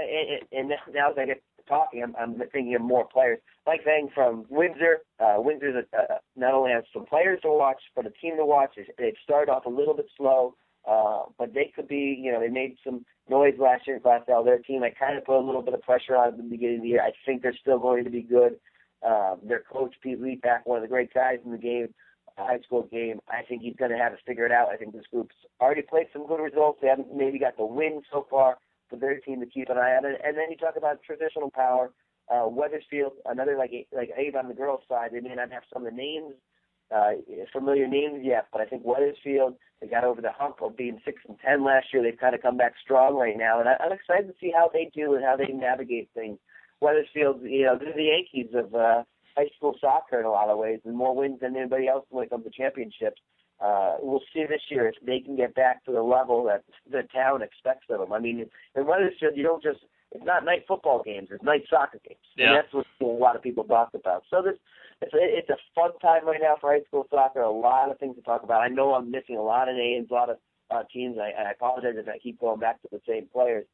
and, 0.53 0.71
and 0.71 0.95
now 0.95 1.11
as 1.11 1.19
I 1.19 1.27
get 1.27 1.43
talking, 1.69 2.03
I'm, 2.03 2.15
I'm 2.17 2.39
thinking 2.53 2.75
of 2.75 2.83
more 2.83 3.07
players. 3.07 3.39
Like 3.67 3.81
saying 3.85 4.11
from 4.15 4.47
Windsor, 4.49 5.01
uh, 5.21 5.37
Windsor 5.39 5.85
uh, 5.93 6.15
not 6.37 6.55
only 6.55 6.73
has 6.73 6.85
some 6.93 7.07
players 7.07 7.41
to 7.43 7.49
watch, 7.51 7.81
but 7.95 8.07
a 8.07 8.11
team 8.11 8.37
to 8.37 8.47
watch. 8.47 8.71
They've 8.99 9.13
started 9.23 9.53
off 9.53 9.67
a 9.67 9.71
little 9.71 9.95
bit 9.95 10.07
slow, 10.17 10.55
uh, 10.89 11.25
but 11.39 11.55
they 11.55 11.73
could 11.75 11.87
be, 11.87 12.19
you 12.21 12.33
know, 12.33 12.41
they 12.41 12.49
made 12.49 12.77
some 12.85 13.05
noise 13.29 13.55
last 13.59 13.87
year 13.87 13.97
in 13.97 14.03
Class 14.03 14.23
L. 14.29 14.43
Their 14.43 14.59
team, 14.59 14.83
I 14.83 14.91
kind 14.91 15.19
of 15.19 15.25
put 15.25 15.39
a 15.39 15.45
little 15.45 15.63
bit 15.63 15.75
of 15.75 15.83
pressure 15.83 16.17
on 16.17 16.29
at 16.29 16.37
the 16.37 16.43
beginning 16.43 16.77
of 16.77 16.83
the 16.83 16.89
year. 16.89 17.03
I 17.03 17.13
think 17.27 17.43
they're 17.43 17.57
still 17.61 17.79
going 17.79 18.05
to 18.05 18.11
be 18.11 18.23
good. 18.23 18.57
Uh, 19.07 19.37
their 19.47 19.63
coach, 19.71 19.95
Pete 20.03 20.21
Leapak, 20.21 20.61
one 20.65 20.79
of 20.79 20.83
the 20.83 20.89
great 20.89 21.13
guys 21.15 21.39
in 21.45 21.53
the 21.53 21.59
game, 21.59 21.95
high 22.45 22.61
school 22.61 22.89
game. 22.91 23.21
I 23.29 23.43
think 23.43 23.63
he's 23.63 23.77
going 23.77 23.91
to 23.91 23.99
have 23.99 24.13
to 24.13 24.19
figure 24.27 24.47
it 24.47 24.53
out. 24.53 24.69
I 24.69 24.77
think 24.77 24.93
this 24.93 25.07
group's 25.11 25.35
already 25.61 25.83
played 25.83 26.07
some 26.13 26.27
good 26.27 26.41
results. 26.41 26.79
They 26.81 26.89
haven't 26.89 27.15
maybe 27.15 27.39
got 27.39 27.57
the 27.57 27.65
win 27.65 28.03
so 28.13 28.27
far 28.31 28.59
for 28.89 28.97
their 28.97 29.19
team 29.21 29.41
to 29.41 29.47
keep 29.47 29.69
an 29.69 29.79
eye 29.79 29.97
on. 29.97 30.05
And 30.05 30.37
then 30.37 30.51
you 30.51 30.57
talk 30.57 30.77
about 30.77 31.03
traditional 31.03 31.51
power. 31.51 31.93
Uh, 32.31 32.47
Wethersfield, 32.47 33.13
another 33.25 33.57
like 33.57 33.73
like 33.97 34.11
Avon 34.15 34.45
on 34.45 34.49
the 34.49 34.55
girls' 34.55 34.83
side, 34.87 35.11
they 35.13 35.21
may 35.21 35.35
not 35.35 35.51
have 35.51 35.63
some 35.73 35.87
of 35.87 35.91
the 35.91 35.97
names, 35.97 36.35
uh, 36.95 37.13
familiar 37.55 37.89
names 37.89 38.21
yet, 38.23 38.49
but 38.53 38.61
I 38.61 38.67
think 38.67 38.85
Wethersfield 38.85 39.55
they 39.81 39.87
got 39.87 40.05
over 40.05 40.21
the 40.21 40.33
hump 40.33 40.57
of 40.61 40.77
being 40.77 41.01
six 41.05 41.23
and 41.27 41.39
ten 41.39 41.65
last 41.65 41.87
year. 41.93 42.03
They've 42.03 42.19
kind 42.19 42.35
of 42.35 42.43
come 42.43 42.57
back 42.57 42.75
strong 42.83 43.17
right 43.17 43.37
now, 43.37 43.61
and 43.61 43.69
I, 43.69 43.77
I'm 43.81 43.93
excited 43.93 44.27
to 44.27 44.35
see 44.41 44.53
how 44.55 44.69
they 44.71 44.91
do 44.95 45.15
and 45.15 45.25
how 45.25 45.37
they 45.37 45.53
navigate 45.53 46.11
things. 46.15 46.39
Wethersfield, 46.81 47.43
you 47.43 47.65
know, 47.65 47.79
they're 47.79 47.95
the 47.95 48.13
Yankees 48.13 48.53
of 48.55 48.75
uh, 48.75 49.03
high 49.39 49.51
school 49.57 49.77
soccer 49.81 50.19
in 50.19 50.27
a 50.27 50.31
lot 50.31 50.49
of 50.49 50.59
ways, 50.59 50.81
and 50.85 50.97
more 50.97 51.15
wins 51.15 51.41
than 51.41 51.57
anybody 51.57 51.87
else 51.87 52.05
when 52.11 52.25
it 52.25 52.31
comes 52.31 52.45
to 52.45 52.51
championships. 52.51 53.21
Uh, 53.61 53.97
we'll 54.01 54.23
see 54.33 54.45
this 54.49 54.63
year 54.71 54.87
if 54.89 54.95
they 55.05 55.21
can 55.21 55.37
get 55.37 55.55
back 55.55 55.85
to 55.85 55.93
the 55.93 56.03
level 56.03 56.45
that 56.45 56.63
the 56.91 57.03
town 57.13 57.43
expects 57.43 57.87
of 57.91 57.99
them. 57.99 58.13
I 58.13 58.21
mean, 58.21 58.47
in 58.77 58.87
Wethersfield, 58.87 59.37
you 59.37 59.43
don't 59.43 59.63
just 59.63 59.81
it's 60.13 60.25
not 60.25 60.45
night 60.45 60.65
football 60.67 61.03
games; 61.05 61.29
it's 61.31 61.43
night 61.43 61.63
soccer 61.69 61.99
games, 62.07 62.21
yeah. 62.37 62.47
and 62.47 62.57
that's 62.57 62.73
what 62.73 62.87
a 63.01 63.05
lot 63.05 63.37
of 63.37 63.43
people 63.43 63.65
talk 63.65 63.91
about. 63.95 64.23
So 64.31 64.43
this 64.43 64.55
it's 65.01 65.15
a, 65.15 65.19
it's 65.21 65.51
a 65.51 65.59
fun 65.75 65.91
time 66.01 66.27
right 66.27 66.41
now 66.41 66.57
for 66.61 66.73
high 66.73 66.85
school 66.87 67.07
soccer. 67.11 67.41
A 67.41 67.51
lot 67.51 67.91
of 67.91 67.99
things 67.99 68.17
to 68.17 68.23
talk 68.23 68.43
about. 68.43 68.63
I 68.63 68.69
know 68.69 68.95
I'm 68.95 69.11
missing 69.11 69.37
a 69.37 69.43
lot 69.43 69.69
of 69.69 69.77
names, 69.77 70.09
a 70.11 70.15
lot 70.15 70.31
of 70.31 70.39
uh, 70.71 70.83
teams. 70.93 71.19
I, 71.19 71.31
I 71.43 71.51
apologize 71.51 71.95
if 71.97 72.09
I 72.09 72.19
keep 72.19 72.41
going 72.41 72.61
back 72.61 72.81
to 72.83 72.89
the 72.91 73.01
same 73.07 73.29
players. 73.33 73.67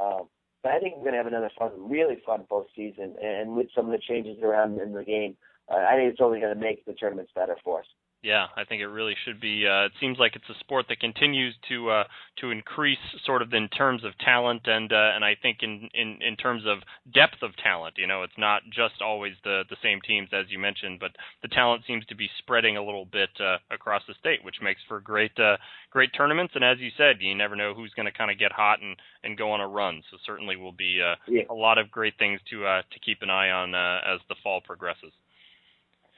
Um, 0.00 0.28
but 0.62 0.72
I 0.72 0.78
think 0.78 0.96
we're 0.96 1.10
going 1.10 1.14
to 1.14 1.18
have 1.18 1.26
another 1.26 1.50
fun, 1.58 1.72
really 1.76 2.22
fun 2.24 2.44
postseason, 2.50 3.22
and 3.22 3.56
with 3.56 3.68
some 3.74 3.86
of 3.86 3.92
the 3.92 3.98
changes 3.98 4.38
around 4.42 4.80
in 4.80 4.92
the 4.92 5.04
game, 5.04 5.36
uh, 5.70 5.76
I 5.88 5.96
think 5.96 6.12
it's 6.12 6.20
only 6.20 6.40
going 6.40 6.54
to 6.54 6.60
make 6.60 6.84
the 6.84 6.92
tournaments 6.92 7.32
better 7.34 7.56
for 7.64 7.80
us. 7.80 7.86
Yeah, 8.22 8.46
I 8.56 8.62
think 8.64 8.80
it 8.80 8.86
really 8.86 9.16
should 9.24 9.40
be. 9.40 9.66
Uh, 9.66 9.86
it 9.86 9.92
seems 9.98 10.16
like 10.16 10.36
it's 10.36 10.48
a 10.48 10.58
sport 10.60 10.86
that 10.88 11.00
continues 11.00 11.56
to 11.68 11.90
uh, 11.90 12.04
to 12.38 12.52
increase, 12.52 13.02
sort 13.26 13.42
of 13.42 13.52
in 13.52 13.68
terms 13.68 14.04
of 14.04 14.16
talent, 14.18 14.62
and 14.66 14.92
uh, 14.92 15.10
and 15.16 15.24
I 15.24 15.34
think 15.42 15.58
in, 15.62 15.88
in 15.92 16.18
in 16.22 16.36
terms 16.36 16.62
of 16.64 16.78
depth 17.12 17.42
of 17.42 17.56
talent. 17.56 17.94
You 17.98 18.06
know, 18.06 18.22
it's 18.22 18.38
not 18.38 18.62
just 18.70 19.02
always 19.02 19.32
the 19.42 19.64
the 19.68 19.76
same 19.82 20.00
teams 20.06 20.28
as 20.32 20.46
you 20.50 20.60
mentioned, 20.60 21.00
but 21.00 21.10
the 21.42 21.48
talent 21.48 21.82
seems 21.84 22.06
to 22.06 22.14
be 22.14 22.30
spreading 22.38 22.76
a 22.76 22.84
little 22.84 23.06
bit 23.06 23.30
uh, 23.40 23.58
across 23.72 24.02
the 24.06 24.14
state, 24.20 24.44
which 24.44 24.62
makes 24.62 24.80
for 24.86 25.00
great 25.00 25.36
uh, 25.40 25.56
great 25.90 26.10
tournaments. 26.16 26.52
And 26.54 26.62
as 26.62 26.78
you 26.78 26.90
said, 26.96 27.16
you 27.18 27.34
never 27.34 27.56
know 27.56 27.74
who's 27.74 27.92
going 27.96 28.06
to 28.06 28.16
kind 28.16 28.30
of 28.30 28.38
get 28.38 28.52
hot 28.52 28.80
and 28.80 28.96
and 29.24 29.36
go 29.36 29.50
on 29.50 29.60
a 29.60 29.66
run. 29.66 30.00
So 30.12 30.16
certainly 30.24 30.54
will 30.54 30.70
be 30.70 31.02
uh, 31.02 31.16
yeah. 31.26 31.42
a 31.50 31.54
lot 31.54 31.78
of 31.78 31.90
great 31.90 32.14
things 32.20 32.40
to 32.50 32.66
uh, 32.66 32.82
to 32.82 33.00
keep 33.04 33.18
an 33.22 33.30
eye 33.30 33.50
on 33.50 33.74
uh, 33.74 34.14
as 34.14 34.20
the 34.28 34.36
fall 34.44 34.60
progresses. 34.60 35.10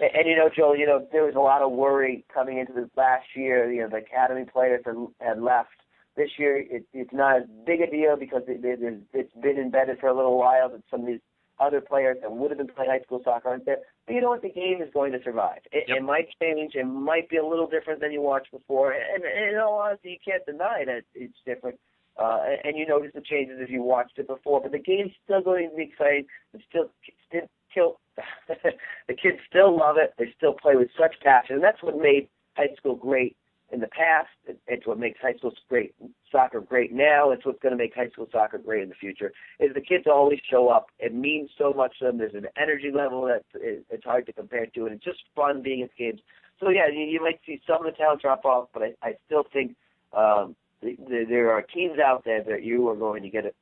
And, 0.00 0.10
and 0.14 0.28
you 0.28 0.36
know, 0.36 0.48
Joel, 0.54 0.76
you 0.76 0.86
know, 0.86 1.06
there 1.12 1.24
was 1.24 1.34
a 1.34 1.40
lot 1.40 1.62
of 1.62 1.72
worry 1.72 2.24
coming 2.32 2.58
into 2.58 2.72
this 2.72 2.90
last 2.96 3.26
year. 3.34 3.70
You 3.72 3.82
know, 3.82 3.88
the 3.88 3.96
academy 3.98 4.44
players 4.50 4.82
had, 4.84 4.96
had 5.20 5.40
left. 5.40 5.70
This 6.16 6.30
year, 6.38 6.58
it, 6.58 6.86
it's 6.92 7.12
not 7.12 7.38
as 7.38 7.42
big 7.66 7.80
a 7.80 7.90
deal 7.90 8.16
because 8.16 8.42
it, 8.46 8.64
it, 8.64 9.02
it's 9.12 9.32
been 9.42 9.58
embedded 9.58 9.98
for 9.98 10.08
a 10.08 10.14
little 10.14 10.38
while. 10.38 10.70
That 10.70 10.82
some 10.90 11.00
of 11.00 11.06
these 11.06 11.20
other 11.58 11.80
players 11.80 12.18
that 12.22 12.32
would 12.32 12.50
have 12.50 12.58
been 12.58 12.68
playing 12.68 12.90
high 12.90 13.00
school 13.00 13.20
soccer 13.24 13.48
aren't 13.48 13.66
there. 13.66 13.78
But 14.06 14.14
you 14.14 14.20
know 14.20 14.30
what? 14.30 14.42
The 14.42 14.50
game 14.50 14.80
is 14.82 14.92
going 14.92 15.12
to 15.12 15.22
survive. 15.22 15.60
It, 15.72 15.84
yep. 15.88 15.98
it 15.98 16.02
might 16.02 16.28
change. 16.40 16.74
It 16.74 16.84
might 16.84 17.28
be 17.28 17.36
a 17.36 17.46
little 17.46 17.68
different 17.68 18.00
than 18.00 18.12
you 18.12 18.20
watched 18.20 18.50
before. 18.50 18.92
And, 18.92 19.24
and 19.24 19.54
in 19.54 19.58
all 19.58 19.78
honesty, 19.78 20.10
you 20.10 20.18
can't 20.24 20.44
deny 20.46 20.84
that 20.86 21.02
it's 21.14 21.38
different. 21.46 21.78
Uh, 22.16 22.38
and 22.62 22.76
you 22.76 22.86
notice 22.86 23.10
the 23.14 23.20
changes 23.20 23.58
if 23.60 23.70
you 23.70 23.82
watched 23.82 24.18
it 24.18 24.28
before. 24.28 24.60
But 24.60 24.72
the 24.72 24.78
game's 24.78 25.12
still 25.24 25.42
going 25.42 25.70
to 25.70 25.76
be 25.76 25.90
exciting. 25.90 26.26
It's 26.52 26.64
still, 26.68 26.90
still 27.28 27.48
kill. 27.74 27.98
the 28.48 29.14
kids 29.14 29.38
still 29.48 29.76
love 29.76 29.96
it. 29.98 30.14
They 30.18 30.32
still 30.36 30.54
play 30.54 30.76
with 30.76 30.88
such 30.98 31.16
passion, 31.20 31.56
and 31.56 31.64
that's 31.64 31.82
what 31.82 31.98
made 31.98 32.28
high 32.56 32.74
school 32.76 32.94
great 32.94 33.36
in 33.72 33.80
the 33.80 33.88
past. 33.88 34.28
It's 34.66 34.86
what 34.86 34.98
makes 34.98 35.20
high 35.20 35.34
school 35.34 35.52
great 35.68 35.94
soccer 36.30 36.60
great 36.60 36.92
now. 36.92 37.30
It's 37.30 37.44
what's 37.44 37.60
going 37.60 37.72
to 37.72 37.78
make 37.78 37.94
high 37.94 38.08
school 38.10 38.28
soccer 38.30 38.58
great 38.58 38.82
in 38.82 38.88
the 38.88 38.94
future. 38.94 39.32
Is 39.58 39.74
the 39.74 39.80
kids 39.80 40.04
always 40.06 40.38
show 40.48 40.68
up. 40.68 40.86
It 40.98 41.14
means 41.14 41.50
so 41.58 41.72
much 41.72 41.98
to 41.98 42.06
them. 42.06 42.18
There's 42.18 42.34
an 42.34 42.46
energy 42.56 42.90
level 42.94 43.24
that 43.24 43.42
it's 43.54 44.04
hard 44.04 44.26
to 44.26 44.32
compare 44.32 44.66
to, 44.66 44.86
and 44.86 44.94
it's 44.94 45.04
just 45.04 45.20
fun 45.34 45.62
being 45.62 45.82
at 45.82 45.94
games. 45.96 46.20
So 46.60 46.68
yeah, 46.70 46.86
you, 46.88 47.20
might 47.20 47.40
see 47.44 47.60
some 47.66 47.84
of 47.84 47.92
the 47.92 47.96
talent 47.96 48.22
drop 48.22 48.44
off, 48.44 48.68
but 48.72 48.82
I, 48.82 48.94
I 49.02 49.14
still 49.26 49.44
think 49.52 49.74
um, 50.12 50.54
the, 50.80 50.96
the, 51.08 51.24
there 51.28 51.50
are 51.50 51.62
teams 51.62 51.98
out 51.98 52.24
there 52.24 52.44
that 52.44 52.62
you 52.62 52.88
are 52.88 52.96
going 52.96 53.22
to 53.22 53.30
get 53.30 53.46
a, 53.46 53.52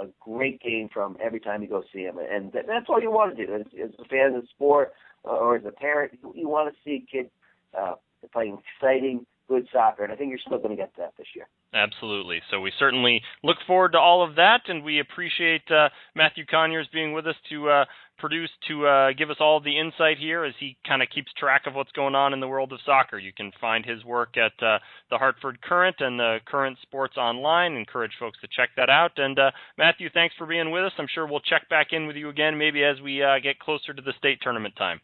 a 0.00 0.08
great 0.20 0.60
game 0.60 0.88
from 0.92 1.16
every 1.22 1.40
time 1.40 1.62
you 1.62 1.68
go 1.68 1.82
see 1.92 2.04
them, 2.04 2.18
and 2.18 2.52
that's 2.52 2.86
all 2.88 3.00
you 3.00 3.10
want 3.10 3.36
to 3.36 3.46
do 3.46 3.54
as, 3.54 3.62
as 3.82 3.90
a 3.98 4.04
fan 4.08 4.34
of 4.34 4.42
the 4.42 4.48
sport 4.48 4.92
uh, 5.24 5.30
or 5.30 5.56
as 5.56 5.64
a 5.64 5.72
parent. 5.72 6.18
You, 6.22 6.32
you 6.34 6.48
want 6.48 6.72
to 6.72 6.80
see 6.84 7.04
kids 7.10 7.30
uh, 7.78 7.94
playing 8.32 8.58
exciting, 8.76 9.26
good 9.48 9.66
soccer, 9.72 10.04
and 10.04 10.12
I 10.12 10.16
think 10.16 10.30
you're 10.30 10.38
still 10.38 10.58
going 10.58 10.70
to 10.70 10.76
get 10.76 10.92
that 10.98 11.14
this 11.18 11.26
year. 11.34 11.48
Absolutely. 11.74 12.40
So 12.50 12.60
we 12.60 12.72
certainly 12.78 13.22
look 13.42 13.58
forward 13.66 13.92
to 13.92 13.98
all 13.98 14.26
of 14.26 14.36
that, 14.36 14.62
and 14.68 14.82
we 14.82 15.00
appreciate 15.00 15.70
uh, 15.70 15.88
Matthew 16.14 16.46
Conyers 16.46 16.88
being 16.92 17.12
with 17.12 17.26
us 17.26 17.36
to 17.50 17.68
uh, 17.68 17.84
produce 18.18 18.50
to 18.68 18.86
uh, 18.86 19.12
give 19.16 19.30
us 19.30 19.36
all 19.40 19.60
the 19.60 19.78
insight 19.78 20.18
here 20.18 20.44
as 20.44 20.54
he 20.58 20.76
kind 20.86 21.02
of 21.02 21.08
keeps 21.14 21.32
track 21.32 21.62
of 21.66 21.74
what's 21.74 21.92
going 21.92 22.14
on 22.14 22.32
in 22.32 22.40
the 22.40 22.48
world 22.48 22.72
of 22.72 22.80
soccer. 22.84 23.18
You 23.18 23.32
can 23.32 23.52
find 23.60 23.84
his 23.84 24.04
work 24.04 24.36
at 24.36 24.52
uh, 24.64 24.78
the 25.10 25.18
Hartford 25.18 25.60
Courant 25.62 25.96
and 26.00 26.18
the 26.18 26.38
Courant 26.46 26.78
Sports 26.82 27.16
Online. 27.16 27.74
Encourage 27.74 28.12
folks 28.18 28.38
to 28.40 28.48
check 28.54 28.70
that 28.76 28.90
out. 28.90 29.12
And 29.16 29.38
uh, 29.38 29.50
Matthew, 29.76 30.08
thanks 30.12 30.34
for 30.36 30.46
being 30.46 30.70
with 30.70 30.84
us. 30.84 30.92
I'm 30.98 31.08
sure 31.12 31.26
we'll 31.26 31.40
check 31.40 31.68
back 31.68 31.88
in 31.92 32.06
with 32.06 32.16
you 32.16 32.28
again 32.28 32.58
maybe 32.58 32.84
as 32.84 33.00
we 33.00 33.22
uh, 33.22 33.38
get 33.42 33.58
closer 33.58 33.94
to 33.94 34.02
the 34.02 34.12
state 34.18 34.38
tournament 34.42 34.74
time. 34.76 35.00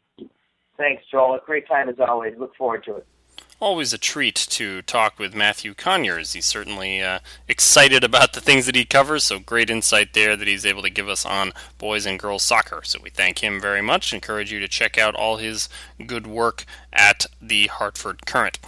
Thanks, 0.77 1.03
Joel. 1.11 1.35
A 1.35 1.41
great 1.45 1.69
time 1.69 1.89
as 1.89 1.97
always. 2.01 2.35
Look 2.39 2.57
forward 2.57 2.85
to 2.85 2.97
it 2.97 3.07
always 3.61 3.93
a 3.93 3.99
treat 3.99 4.35
to 4.35 4.83
talk 4.83 5.19
with 5.19 5.35
Matthew 5.35 5.75
Conyers. 5.75 6.33
He's 6.33 6.47
certainly 6.47 7.03
uh, 7.03 7.21
excited 7.49 8.05
about 8.05 8.33
the 8.33 8.41
things 8.41 8.67
that 8.67 8.75
he 8.75 8.85
covers, 8.85 9.25
so 9.25 9.39
great 9.39 9.71
insight 9.71 10.13
there 10.13 10.37
that 10.37 10.49
he's 10.49 10.67
able 10.67 10.83
to 10.83 10.91
give 10.91 11.09
us 11.09 11.25
on 11.25 11.53
boys 11.79 12.07
and 12.07 12.19
girls 12.19 12.43
soccer. 12.43 12.83
So 12.85 12.99
we 13.03 13.11
thank 13.11 13.43
him 13.43 13.61
very 13.61 13.83
much. 13.83 14.13
Encourage 14.13 14.53
you 14.53 14.61
to 14.61 14.69
check 14.69 14.99
out 14.99 15.15
all 15.15 15.37
his 15.37 15.69
good 16.07 16.27
work 16.27 16.65
at 16.93 17.27
the 17.41 17.67
Hartford 17.69 18.27
Courant. 18.27 18.59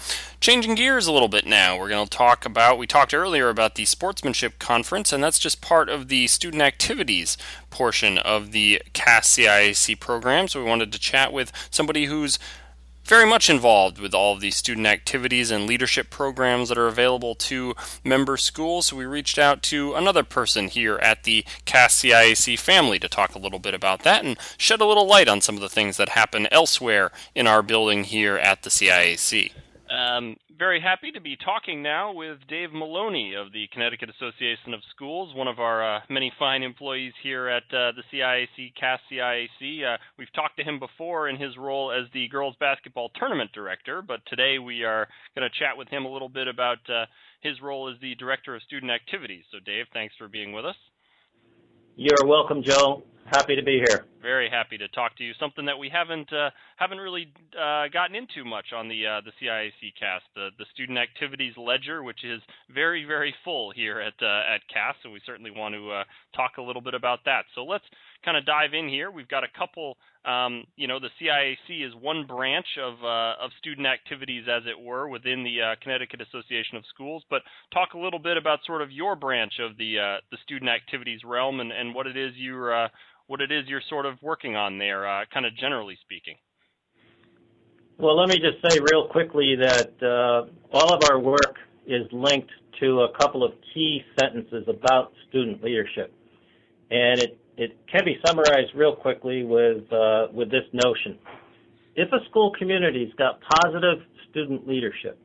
Changing 0.40 0.74
gears 0.74 1.06
a 1.06 1.12
little 1.12 1.28
bit 1.28 1.46
now, 1.46 1.78
we're 1.78 1.88
going 1.88 2.06
to 2.06 2.16
talk 2.16 2.44
about, 2.44 2.78
we 2.78 2.86
talked 2.86 3.14
earlier 3.14 3.48
about 3.48 3.74
the 3.74 3.84
Sportsmanship 3.84 4.58
Conference, 4.58 5.12
and 5.12 5.22
that's 5.22 5.38
just 5.38 5.60
part 5.60 5.88
of 5.88 6.08
the 6.08 6.26
student 6.26 6.62
activities 6.62 7.36
portion 7.70 8.18
of 8.18 8.52
the 8.52 8.82
CAS 8.92 9.28
CIAC 9.28 9.98
program. 9.98 10.48
So 10.48 10.62
we 10.62 10.68
wanted 10.68 10.92
to 10.92 10.98
chat 10.98 11.32
with 11.32 11.52
somebody 11.70 12.06
who's 12.06 12.38
very 13.06 13.26
much 13.26 13.48
involved 13.48 13.98
with 13.98 14.12
all 14.14 14.34
of 14.34 14.40
these 14.40 14.56
student 14.56 14.86
activities 14.86 15.50
and 15.50 15.66
leadership 15.66 16.10
programs 16.10 16.68
that 16.68 16.78
are 16.78 16.88
available 16.88 17.34
to 17.34 17.74
member 18.04 18.36
schools. 18.36 18.86
So 18.86 18.96
we 18.96 19.04
reached 19.06 19.38
out 19.38 19.62
to 19.64 19.94
another 19.94 20.24
person 20.24 20.68
here 20.68 20.96
at 20.96 21.22
the 21.22 21.44
CAS 21.64 22.02
CIAC 22.02 22.58
family 22.58 22.98
to 22.98 23.08
talk 23.08 23.34
a 23.34 23.38
little 23.38 23.60
bit 23.60 23.74
about 23.74 24.02
that 24.02 24.24
and 24.24 24.36
shed 24.58 24.80
a 24.80 24.86
little 24.86 25.06
light 25.06 25.28
on 25.28 25.40
some 25.40 25.54
of 25.54 25.60
the 25.60 25.68
things 25.68 25.96
that 25.96 26.10
happen 26.10 26.48
elsewhere 26.50 27.12
in 27.34 27.46
our 27.46 27.62
building 27.62 28.04
here 28.04 28.36
at 28.36 28.62
the 28.62 28.70
CIAC. 28.70 29.52
Um, 29.88 30.36
very 30.58 30.80
happy 30.80 31.12
to 31.12 31.20
be 31.20 31.36
talking 31.36 31.82
now 31.82 32.12
with 32.12 32.38
Dave 32.48 32.72
Maloney 32.72 33.34
of 33.34 33.52
the 33.52 33.66
Connecticut 33.72 34.08
Association 34.10 34.72
of 34.74 34.80
Schools, 34.94 35.34
one 35.34 35.48
of 35.48 35.58
our 35.58 35.96
uh, 35.96 36.00
many 36.08 36.32
fine 36.38 36.62
employees 36.62 37.12
here 37.22 37.48
at 37.48 37.64
uh, 37.64 37.92
the 37.92 38.02
CIAC, 38.12 38.72
CAS 38.78 39.00
CIAC. 39.12 39.84
Uh, 39.84 39.96
we've 40.18 40.32
talked 40.34 40.56
to 40.58 40.64
him 40.64 40.78
before 40.78 41.28
in 41.28 41.36
his 41.36 41.56
role 41.58 41.92
as 41.92 42.10
the 42.14 42.28
girls 42.28 42.54
basketball 42.58 43.10
tournament 43.16 43.50
director, 43.52 44.02
but 44.02 44.20
today 44.26 44.58
we 44.58 44.84
are 44.84 45.06
going 45.34 45.48
to 45.48 45.58
chat 45.58 45.76
with 45.76 45.88
him 45.88 46.04
a 46.04 46.12
little 46.12 46.28
bit 46.28 46.48
about 46.48 46.78
uh, 46.88 47.04
his 47.42 47.60
role 47.62 47.90
as 47.92 48.00
the 48.00 48.14
director 48.14 48.54
of 48.54 48.62
student 48.62 48.90
activities. 48.90 49.44
So, 49.52 49.58
Dave, 49.64 49.86
thanks 49.92 50.14
for 50.18 50.28
being 50.28 50.52
with 50.52 50.64
us. 50.64 50.76
You're 51.96 52.26
welcome, 52.26 52.62
Joe. 52.62 53.02
Happy 53.32 53.56
to 53.56 53.62
be 53.62 53.82
here. 53.84 54.06
Very 54.22 54.48
happy 54.48 54.78
to 54.78 54.86
talk 54.88 55.16
to 55.16 55.24
you. 55.24 55.32
Something 55.38 55.66
that 55.66 55.78
we 55.78 55.88
haven't 55.88 56.32
uh, 56.32 56.50
haven't 56.76 56.98
really 56.98 57.32
uh, 57.54 57.88
gotten 57.92 58.14
into 58.14 58.44
much 58.44 58.66
on 58.74 58.88
the 58.88 59.06
uh, 59.06 59.20
the 59.20 59.32
CIAC 59.40 59.94
cast, 59.98 60.24
the 60.34 60.50
the 60.58 60.64
student 60.72 60.98
activities 60.98 61.54
ledger, 61.56 62.02
which 62.04 62.24
is 62.24 62.40
very 62.72 63.04
very 63.04 63.34
full 63.44 63.72
here 63.72 64.00
at 64.00 64.14
uh, 64.22 64.54
at 64.54 64.60
CAS. 64.72 64.94
So 65.02 65.10
we 65.10 65.20
certainly 65.26 65.50
want 65.50 65.74
to 65.74 65.90
uh, 65.90 66.04
talk 66.36 66.58
a 66.58 66.62
little 66.62 66.82
bit 66.82 66.94
about 66.94 67.20
that. 67.24 67.44
So 67.54 67.64
let's 67.64 67.84
kind 68.24 68.36
of 68.36 68.46
dive 68.46 68.74
in 68.74 68.88
here. 68.88 69.10
We've 69.10 69.28
got 69.28 69.42
a 69.42 69.58
couple. 69.58 69.96
Um, 70.24 70.64
you 70.74 70.88
know, 70.88 70.98
the 70.98 71.10
CIAC 71.20 71.86
is 71.86 71.94
one 72.00 72.26
branch 72.26 72.66
of 72.82 72.94
uh, 73.02 73.42
of 73.42 73.50
student 73.58 73.86
activities, 73.86 74.44
as 74.50 74.62
it 74.66 74.78
were, 74.78 75.08
within 75.08 75.42
the 75.42 75.74
Connecticut 75.82 76.20
Association 76.20 76.76
of 76.76 76.84
Schools. 76.92 77.24
But 77.30 77.42
talk 77.72 77.94
a 77.94 77.98
little 77.98 78.18
bit 78.18 78.36
about 78.36 78.60
sort 78.66 78.82
of 78.82 78.90
your 78.90 79.14
branch 79.14 79.54
of 79.60 79.76
the 79.78 80.18
the 80.30 80.38
student 80.44 80.70
activities 80.70 81.20
realm 81.24 81.60
and, 81.60 81.72
and 81.72 81.94
what 81.94 82.06
it 82.06 82.16
is 82.16 82.32
you're 82.36 82.88
what 83.26 83.40
it 83.40 83.50
is 83.50 83.66
you're 83.66 83.82
sort 83.88 84.06
of 84.06 84.14
working 84.22 84.56
on 84.56 84.78
there, 84.78 85.06
uh, 85.06 85.24
kind 85.32 85.46
of 85.46 85.56
generally 85.56 85.98
speaking. 86.02 86.36
Well, 87.98 88.16
let 88.16 88.28
me 88.28 88.36
just 88.36 88.58
say 88.68 88.78
real 88.92 89.08
quickly 89.08 89.56
that 89.56 89.92
uh, 90.02 90.46
all 90.72 90.92
of 90.92 91.02
our 91.10 91.18
work 91.18 91.56
is 91.86 92.06
linked 92.12 92.50
to 92.80 93.02
a 93.02 93.16
couple 93.18 93.42
of 93.42 93.52
key 93.72 94.02
sentences 94.20 94.64
about 94.68 95.12
student 95.28 95.62
leadership, 95.62 96.12
and 96.90 97.20
it 97.20 97.38
it 97.56 97.78
can 97.90 98.04
be 98.04 98.18
summarized 98.26 98.74
real 98.74 98.94
quickly 98.94 99.44
with 99.44 99.90
uh, 99.90 100.26
with 100.32 100.50
this 100.50 100.64
notion: 100.74 101.18
if 101.94 102.12
a 102.12 102.22
school 102.28 102.52
community's 102.58 103.12
got 103.14 103.40
positive 103.62 104.04
student 104.30 104.68
leadership, 104.68 105.18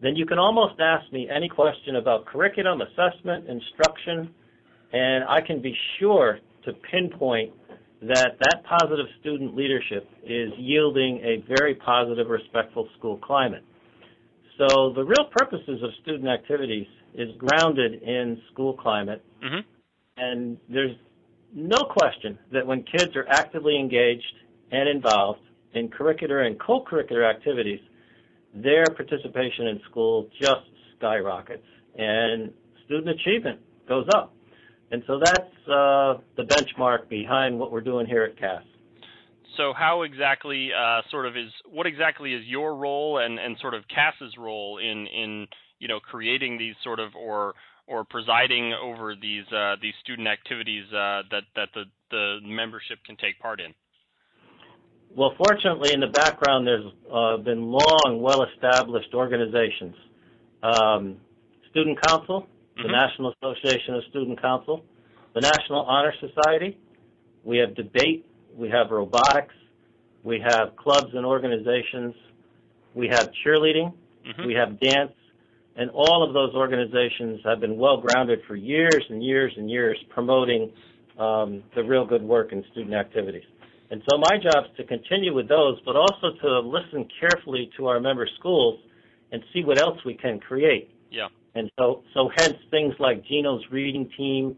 then 0.00 0.16
you 0.16 0.24
can 0.24 0.38
almost 0.38 0.80
ask 0.80 1.12
me 1.12 1.28
any 1.28 1.48
question 1.48 1.96
about 1.96 2.24
curriculum, 2.24 2.80
assessment, 2.80 3.48
instruction, 3.48 4.32
and 4.94 5.24
I 5.24 5.42
can 5.42 5.60
be 5.60 5.76
sure 5.98 6.38
to 6.64 6.72
pinpoint 6.90 7.52
that 8.02 8.36
that 8.40 8.64
positive 8.64 9.06
student 9.20 9.54
leadership 9.54 10.08
is 10.24 10.50
yielding 10.58 11.18
a 11.18 11.44
very 11.56 11.74
positive, 11.76 12.28
respectful 12.28 12.88
school 12.98 13.16
climate. 13.18 13.64
So 14.58 14.92
the 14.92 15.04
real 15.04 15.26
purposes 15.30 15.82
of 15.82 15.90
student 16.02 16.28
activities 16.28 16.86
is 17.14 17.28
grounded 17.38 18.02
in 18.02 18.40
school 18.52 18.74
climate, 18.74 19.22
mm-hmm. 19.42 19.60
and 20.16 20.58
there's 20.68 20.96
no 21.54 21.78
question 21.84 22.38
that 22.52 22.66
when 22.66 22.82
kids 22.82 23.14
are 23.14 23.26
actively 23.28 23.78
engaged 23.78 24.34
and 24.70 24.88
involved 24.88 25.40
in 25.74 25.88
curricular 25.88 26.46
and 26.46 26.58
co-curricular 26.58 27.28
activities, 27.28 27.80
their 28.54 28.84
participation 28.86 29.68
in 29.68 29.80
school 29.90 30.28
just 30.40 30.66
skyrockets, 30.98 31.66
and 31.96 32.52
student 32.84 33.20
achievement 33.20 33.60
goes 33.88 34.06
up. 34.14 34.34
And 34.90 35.02
so 35.06 35.18
that's 35.18 35.51
uh, 35.68 36.18
the 36.36 36.44
benchmark 36.44 37.08
behind 37.08 37.58
what 37.58 37.72
we're 37.72 37.80
doing 37.80 38.06
here 38.06 38.24
at 38.24 38.38
CAS. 38.38 38.62
So 39.56 39.72
how 39.76 40.02
exactly 40.02 40.70
uh, 40.72 41.02
sort 41.10 41.26
of 41.26 41.36
is 41.36 41.50
what 41.70 41.86
exactly 41.86 42.32
is 42.32 42.44
your 42.46 42.74
role 42.74 43.18
and, 43.18 43.38
and 43.38 43.56
sort 43.60 43.74
of 43.74 43.86
CAS's 43.88 44.34
role 44.38 44.78
in 44.78 45.06
in 45.06 45.46
you 45.78 45.88
know 45.88 46.00
creating 46.00 46.58
these 46.58 46.74
sort 46.82 47.00
of 47.00 47.14
or 47.14 47.54
or 47.86 48.04
presiding 48.04 48.72
over 48.72 49.14
these 49.20 49.44
uh, 49.52 49.76
these 49.82 49.94
student 50.02 50.28
activities 50.28 50.84
uh, 50.92 51.22
that 51.30 51.42
that 51.56 51.68
the 51.74 51.84
the 52.10 52.38
membership 52.42 52.98
can 53.04 53.16
take 53.16 53.38
part 53.40 53.60
in? 53.60 53.74
Well, 55.14 55.34
fortunately, 55.36 55.92
in 55.92 56.00
the 56.00 56.06
background, 56.06 56.66
there's 56.66 56.90
uh, 57.12 57.36
been 57.36 57.70
long, 57.70 58.20
well-established 58.22 59.12
organizations. 59.12 59.94
Um, 60.62 61.18
Student 61.70 62.00
Council, 62.06 62.46
the 62.76 62.84
mm-hmm. 62.84 62.92
National 62.92 63.34
Association 63.42 63.94
of 63.94 64.04
Student 64.08 64.40
Council, 64.40 64.84
the 65.34 65.40
National 65.40 65.80
Honor 65.82 66.14
Society. 66.20 66.78
We 67.44 67.58
have 67.58 67.74
debate. 67.74 68.26
We 68.54 68.68
have 68.68 68.90
robotics. 68.90 69.54
We 70.22 70.40
have 70.40 70.76
clubs 70.76 71.14
and 71.14 71.26
organizations. 71.26 72.14
We 72.94 73.08
have 73.08 73.30
cheerleading. 73.44 73.92
Mm-hmm. 74.26 74.46
We 74.46 74.54
have 74.54 74.78
dance. 74.78 75.12
And 75.74 75.90
all 75.90 76.22
of 76.26 76.34
those 76.34 76.54
organizations 76.54 77.40
have 77.44 77.60
been 77.60 77.78
well 77.78 78.00
grounded 78.00 78.40
for 78.46 78.54
years 78.54 79.04
and 79.08 79.24
years 79.24 79.52
and 79.56 79.70
years 79.70 79.98
promoting 80.10 80.70
um, 81.18 81.62
the 81.74 81.82
real 81.82 82.06
good 82.06 82.22
work 82.22 82.52
in 82.52 82.62
student 82.72 82.94
activities. 82.94 83.44
And 83.90 84.02
so 84.10 84.18
my 84.18 84.38
job 84.38 84.64
is 84.70 84.76
to 84.78 84.84
continue 84.84 85.34
with 85.34 85.48
those, 85.48 85.78
but 85.84 85.96
also 85.96 86.32
to 86.42 86.60
listen 86.60 87.08
carefully 87.20 87.70
to 87.76 87.88
our 87.88 88.00
member 88.00 88.28
schools 88.38 88.80
and 89.32 89.42
see 89.52 89.64
what 89.64 89.78
else 89.78 89.98
we 90.04 90.14
can 90.14 90.40
create. 90.40 90.90
Yeah. 91.10 91.28
And 91.54 91.70
so, 91.78 92.02
so 92.14 92.30
hence 92.34 92.56
things 92.70 92.94
like 92.98 93.24
Gino's 93.26 93.62
reading 93.70 94.10
team, 94.16 94.56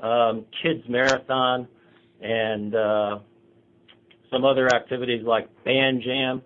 um, 0.00 0.44
kids 0.62 0.82
marathon, 0.88 1.68
and 2.20 2.74
uh, 2.74 3.18
some 4.30 4.44
other 4.44 4.68
activities 4.74 5.22
like 5.24 5.48
band 5.64 6.02
jam 6.02 6.42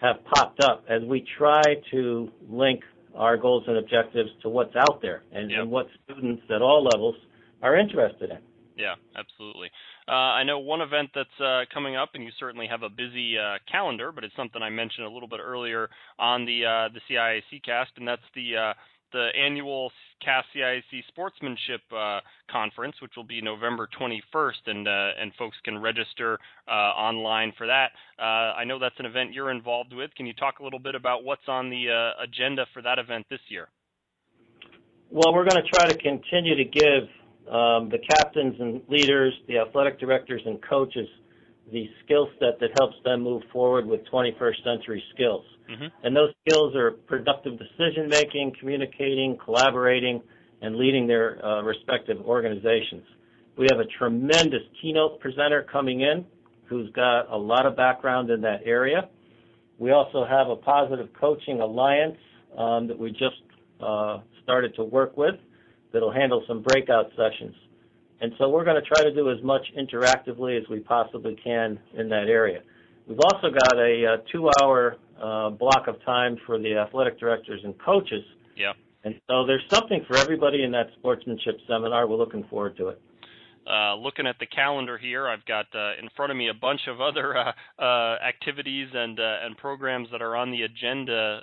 have 0.00 0.16
popped 0.24 0.60
up 0.64 0.84
as 0.88 1.02
we 1.02 1.24
try 1.38 1.62
to 1.90 2.30
link 2.48 2.82
our 3.14 3.36
goals 3.36 3.64
and 3.66 3.76
objectives 3.76 4.30
to 4.42 4.48
what's 4.48 4.74
out 4.74 5.00
there 5.00 5.22
and, 5.32 5.50
yep. 5.50 5.60
and 5.60 5.70
what 5.70 5.86
students 6.04 6.42
at 6.54 6.62
all 6.62 6.82
levels 6.82 7.14
are 7.62 7.78
interested 7.78 8.30
in. 8.30 8.38
Yeah, 8.76 8.94
absolutely. 9.16 9.68
Uh, 10.08 10.12
I 10.12 10.44
know 10.44 10.58
one 10.58 10.80
event 10.80 11.10
that's 11.14 11.40
uh, 11.40 11.62
coming 11.72 11.94
up, 11.94 12.10
and 12.14 12.24
you 12.24 12.30
certainly 12.40 12.66
have 12.66 12.82
a 12.82 12.88
busy 12.88 13.36
uh, 13.38 13.58
calendar, 13.70 14.12
but 14.12 14.24
it's 14.24 14.34
something 14.34 14.62
I 14.62 14.70
mentioned 14.70 15.06
a 15.06 15.10
little 15.10 15.28
bit 15.28 15.40
earlier 15.40 15.90
on 16.18 16.46
the 16.46 16.64
uh, 16.64 16.88
the 16.92 17.00
CIAC 17.08 17.62
cast, 17.64 17.90
and 17.96 18.08
that's 18.08 18.22
the 18.34 18.56
uh, 18.56 18.72
the 19.12 19.28
annual 19.38 19.90
CAS 20.24 20.44
CIAC 20.54 21.04
Sportsmanship 21.08 21.80
uh, 21.94 22.20
Conference, 22.50 22.96
which 23.00 23.12
will 23.16 23.24
be 23.24 23.40
November 23.40 23.88
21st, 23.98 24.66
and 24.66 24.88
and 24.88 25.32
folks 25.38 25.56
can 25.64 25.78
register 25.78 26.38
online 26.68 27.52
for 27.56 27.66
that. 27.66 27.90
I 28.18 28.64
know 28.64 28.78
that's 28.78 28.98
an 28.98 29.06
event 29.06 29.32
you're 29.32 29.50
involved 29.50 29.92
with. 29.92 30.14
Can 30.14 30.26
you 30.26 30.34
talk 30.34 30.60
a 30.60 30.64
little 30.64 30.78
bit 30.78 30.94
about 30.94 31.24
what's 31.24 31.48
on 31.48 31.70
the 31.70 32.12
agenda 32.22 32.66
for 32.72 32.82
that 32.82 32.98
event 32.98 33.26
this 33.30 33.40
year? 33.48 33.68
Well, 35.10 35.34
we're 35.34 35.44
going 35.44 35.62
to 35.62 35.68
try 35.68 35.86
to 35.86 35.98
continue 35.98 36.56
to 36.56 36.64
give 36.64 37.04
um, 37.52 37.90
the 37.90 37.98
captains 37.98 38.54
and 38.58 38.80
leaders, 38.88 39.34
the 39.46 39.58
athletic 39.58 40.00
directors 40.00 40.40
and 40.46 40.58
coaches, 40.62 41.06
the 41.70 41.88
skill 42.04 42.28
set 42.38 42.58
that 42.60 42.70
helps 42.78 42.96
them 43.04 43.22
move 43.22 43.42
forward 43.52 43.86
with 43.86 44.00
21st 44.12 44.64
century 44.64 45.02
skills. 45.14 45.44
Mm-hmm. 45.70 45.86
And 46.02 46.16
those 46.16 46.32
skills 46.46 46.74
are 46.74 46.92
productive 46.92 47.58
decision 47.58 48.08
making, 48.08 48.54
communicating, 48.58 49.38
collaborating, 49.42 50.22
and 50.60 50.76
leading 50.76 51.06
their 51.06 51.44
uh, 51.44 51.62
respective 51.62 52.18
organizations. 52.22 53.04
We 53.56 53.66
have 53.70 53.80
a 53.80 53.86
tremendous 53.98 54.62
keynote 54.80 55.20
presenter 55.20 55.66
coming 55.70 56.00
in 56.00 56.24
who's 56.64 56.90
got 56.92 57.30
a 57.30 57.36
lot 57.36 57.66
of 57.66 57.76
background 57.76 58.30
in 58.30 58.40
that 58.42 58.60
area. 58.64 59.08
We 59.78 59.90
also 59.90 60.24
have 60.24 60.48
a 60.48 60.56
positive 60.56 61.08
coaching 61.20 61.60
alliance 61.60 62.16
um, 62.56 62.86
that 62.88 62.98
we 62.98 63.10
just 63.10 63.42
uh, 63.80 64.20
started 64.42 64.74
to 64.76 64.84
work 64.84 65.16
with 65.16 65.34
that'll 65.92 66.12
handle 66.12 66.42
some 66.48 66.62
breakout 66.62 67.10
sessions. 67.10 67.54
And 68.22 68.32
so 68.38 68.48
we're 68.48 68.64
going 68.64 68.80
to 68.80 68.88
try 68.88 69.02
to 69.02 69.12
do 69.12 69.30
as 69.30 69.42
much 69.42 69.66
interactively 69.76 70.56
as 70.56 70.68
we 70.68 70.78
possibly 70.78 71.36
can 71.42 71.80
in 71.94 72.08
that 72.10 72.28
area. 72.28 72.62
We've 73.08 73.18
also 73.18 73.50
got 73.50 73.76
a, 73.76 74.04
a 74.04 74.12
uh, 74.12 74.16
two-hour 74.30 74.96
uh, 75.20 75.50
block 75.50 75.88
of 75.88 76.00
time 76.04 76.38
for 76.46 76.56
the 76.56 76.76
athletic 76.76 77.18
directors 77.18 77.62
and 77.64 77.76
coaches. 77.80 78.22
Yeah. 78.56 78.74
And 79.02 79.20
so 79.28 79.44
there's 79.44 79.64
something 79.68 80.04
for 80.06 80.16
everybody 80.16 80.62
in 80.62 80.70
that 80.70 80.90
sportsmanship 80.98 81.58
seminar. 81.66 82.06
We're 82.06 82.16
looking 82.16 82.44
forward 82.44 82.76
to 82.76 82.88
it. 82.88 83.02
Uh, 83.64 83.94
looking 83.94 84.26
at 84.26 84.36
the 84.40 84.46
calendar 84.46 84.98
here, 84.98 85.28
I've 85.28 85.44
got 85.44 85.66
uh, 85.74 85.92
in 86.02 86.08
front 86.16 86.32
of 86.32 86.36
me 86.36 86.48
a 86.48 86.54
bunch 86.54 86.80
of 86.88 87.00
other 87.00 87.36
uh, 87.36 87.52
uh 87.80 88.16
activities 88.26 88.88
and 88.92 89.20
uh, 89.20 89.36
and 89.44 89.56
programs 89.56 90.08
that 90.10 90.20
are 90.20 90.34
on 90.34 90.50
the 90.50 90.62
agenda 90.62 91.40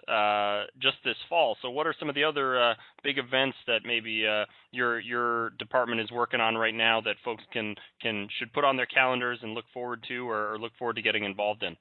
just 0.81 0.97
this 1.05 1.15
fall. 1.29 1.55
So, 1.61 1.69
what 1.69 1.87
are 1.87 1.95
some 1.97 2.09
of 2.09 2.15
the 2.15 2.23
other 2.25 2.75
big 3.03 3.17
events 3.17 3.57
that 3.67 3.81
maybe 3.85 4.25
your 4.71 4.99
your 4.99 5.51
department 5.51 6.01
is 6.01 6.11
working 6.11 6.41
on 6.41 6.55
right 6.55 6.75
now 6.75 6.99
that 7.01 7.15
folks 7.23 7.43
can 7.53 7.75
can 8.01 8.27
should 8.37 8.51
put 8.53 8.65
on 8.65 8.75
their 8.75 8.85
calendars 8.85 9.39
and 9.41 9.53
look 9.53 9.65
forward 9.73 10.03
to, 10.09 10.29
or, 10.29 10.53
or 10.53 10.59
look 10.59 10.73
forward 10.77 10.97
to 10.97 11.01
getting 11.01 11.23
involved 11.23 11.63
in? 11.63 11.77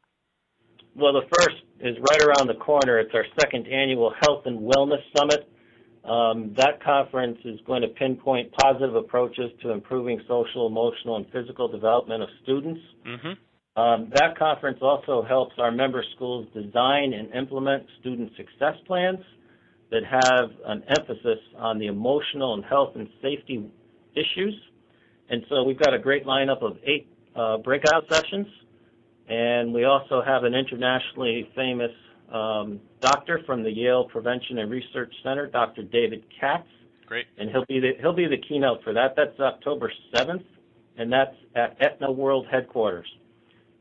Well, 0.94 1.12
the 1.12 1.26
first 1.38 1.62
is 1.80 1.96
right 2.10 2.22
around 2.22 2.48
the 2.48 2.58
corner. 2.58 2.98
It's 2.98 3.14
our 3.14 3.26
second 3.40 3.66
annual 3.68 4.12
Health 4.22 4.46
and 4.46 4.60
Wellness 4.60 5.02
Summit. 5.16 5.48
Um, 6.08 6.54
that 6.56 6.82
conference 6.82 7.38
is 7.44 7.60
going 7.66 7.82
to 7.82 7.88
pinpoint 7.88 8.52
positive 8.52 8.94
approaches 8.94 9.50
to 9.62 9.70
improving 9.70 10.20
social, 10.26 10.66
emotional, 10.66 11.16
and 11.16 11.26
physical 11.32 11.68
development 11.68 12.22
of 12.22 12.28
students. 12.42 12.80
Mm-hmm. 13.06 13.80
Um, 13.80 14.10
that 14.14 14.36
conference 14.38 14.78
also 14.82 15.22
helps 15.22 15.54
our 15.58 15.70
member 15.70 16.02
schools 16.16 16.48
design 16.54 17.12
and 17.12 17.32
implement 17.34 17.84
student 18.00 18.32
success 18.36 18.74
plans 18.86 19.20
that 19.90 20.02
have 20.04 20.50
an 20.66 20.82
emphasis 20.98 21.38
on 21.56 21.78
the 21.78 21.86
emotional 21.86 22.54
and 22.54 22.64
health 22.64 22.96
and 22.96 23.08
safety 23.22 23.70
issues. 24.14 24.54
And 25.30 25.44
so 25.48 25.62
we've 25.62 25.78
got 25.78 25.94
a 25.94 25.98
great 25.98 26.26
lineup 26.26 26.62
of 26.62 26.78
eight 26.84 27.06
uh, 27.36 27.58
breakout 27.58 28.04
sessions. 28.10 28.46
And 29.28 29.72
we 29.72 29.84
also 29.84 30.22
have 30.22 30.44
an 30.44 30.54
internationally 30.54 31.50
famous 31.54 31.92
um, 32.32 32.80
doctor 33.00 33.40
from 33.46 33.62
the 33.62 33.70
Yale 33.70 34.04
Prevention 34.04 34.58
and 34.58 34.70
Research 34.70 35.12
Center, 35.22 35.46
Dr. 35.46 35.82
David 35.82 36.24
Katz. 36.40 36.68
Great. 37.06 37.26
And 37.38 37.50
he'll 37.50 37.64
be 37.66 37.80
the 37.80 37.92
he'll 38.00 38.12
be 38.12 38.26
the 38.26 38.36
keynote 38.36 38.82
for 38.84 38.92
that. 38.92 39.14
That's 39.16 39.38
October 39.40 39.90
7th, 40.14 40.44
and 40.98 41.10
that's 41.10 41.34
at 41.54 41.76
Aetna 41.80 42.12
World 42.12 42.46
headquarters. 42.50 43.08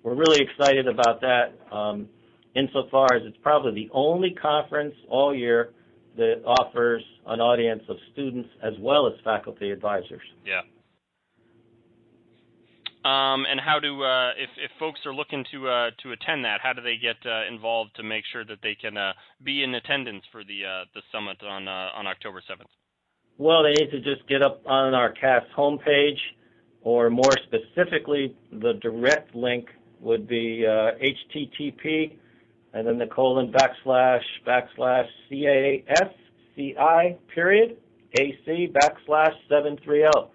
We're 0.04 0.16
really 0.16 0.42
excited 0.42 0.88
about 0.88 1.20
that, 1.22 1.60
um, 1.72 2.08
insofar 2.56 3.14
as 3.14 3.24
it's 3.26 3.38
probably 3.42 3.74
the 3.74 3.90
only 3.92 4.32
conference 4.32 4.96
all 5.10 5.36
year 5.36 5.74
that 6.16 6.42
offers 6.46 7.04
an 7.26 7.42
audience 7.42 7.84
of 7.90 7.98
students 8.14 8.50
as 8.64 8.74
well 8.80 9.08
as 9.08 9.14
faculty 9.24 9.72
advisors. 9.72 10.22
Yeah. 10.46 10.62
Um, 13.08 13.46
and 13.50 13.58
how 13.58 13.80
do 13.80 14.04
uh, 14.04 14.32
if 14.32 14.50
if 14.58 14.72
folks 14.80 15.00
are 15.06 15.14
looking 15.14 15.46
to 15.54 15.70
uh, 15.70 15.92
to 16.04 16.12
attend 16.12 16.44
that, 16.44 16.60
how 16.62 16.74
do 16.74 16.82
they 16.82 16.98
get 16.98 17.16
uh, 17.26 17.48
involved 17.48 17.92
to 17.96 18.04
make 18.04 18.26
sure 18.34 18.44
that 18.44 18.58
they 18.62 18.76
can 18.76 18.98
uh, 18.98 19.14
be 19.42 19.64
in 19.64 19.74
attendance 19.76 20.24
for 20.30 20.44
the 20.44 20.66
uh, 20.66 20.84
the 20.94 21.02
summit 21.10 21.38
on 21.42 21.70
uh, 21.70 21.96
on 21.96 22.06
October 22.06 22.42
seventh? 22.46 22.70
Well, 23.38 23.64
they 23.64 23.82
need 23.82 23.92
to 23.92 24.02
just 24.02 24.28
get 24.28 24.42
up 24.42 24.62
on 24.66 24.94
our 24.94 25.14
CAS 25.14 25.44
homepage, 25.56 26.20
or 26.82 27.10
more 27.10 27.32
specifically, 27.46 28.36
the 28.52 28.74
direct 28.82 29.34
link 29.34 29.68
would 30.02 30.28
be 30.28 30.66
HTTP, 30.68 32.18
and 32.74 32.86
then 32.86 32.98
the 32.98 33.08
colon 33.08 33.54
backslash 33.54 34.24
backslash 34.46 35.08
CASCI 35.32 37.18
period 37.34 37.78
AC 38.20 38.74
backslash 38.74 39.34
seven 39.48 39.78
three 39.86 40.00
zero. 40.00 40.32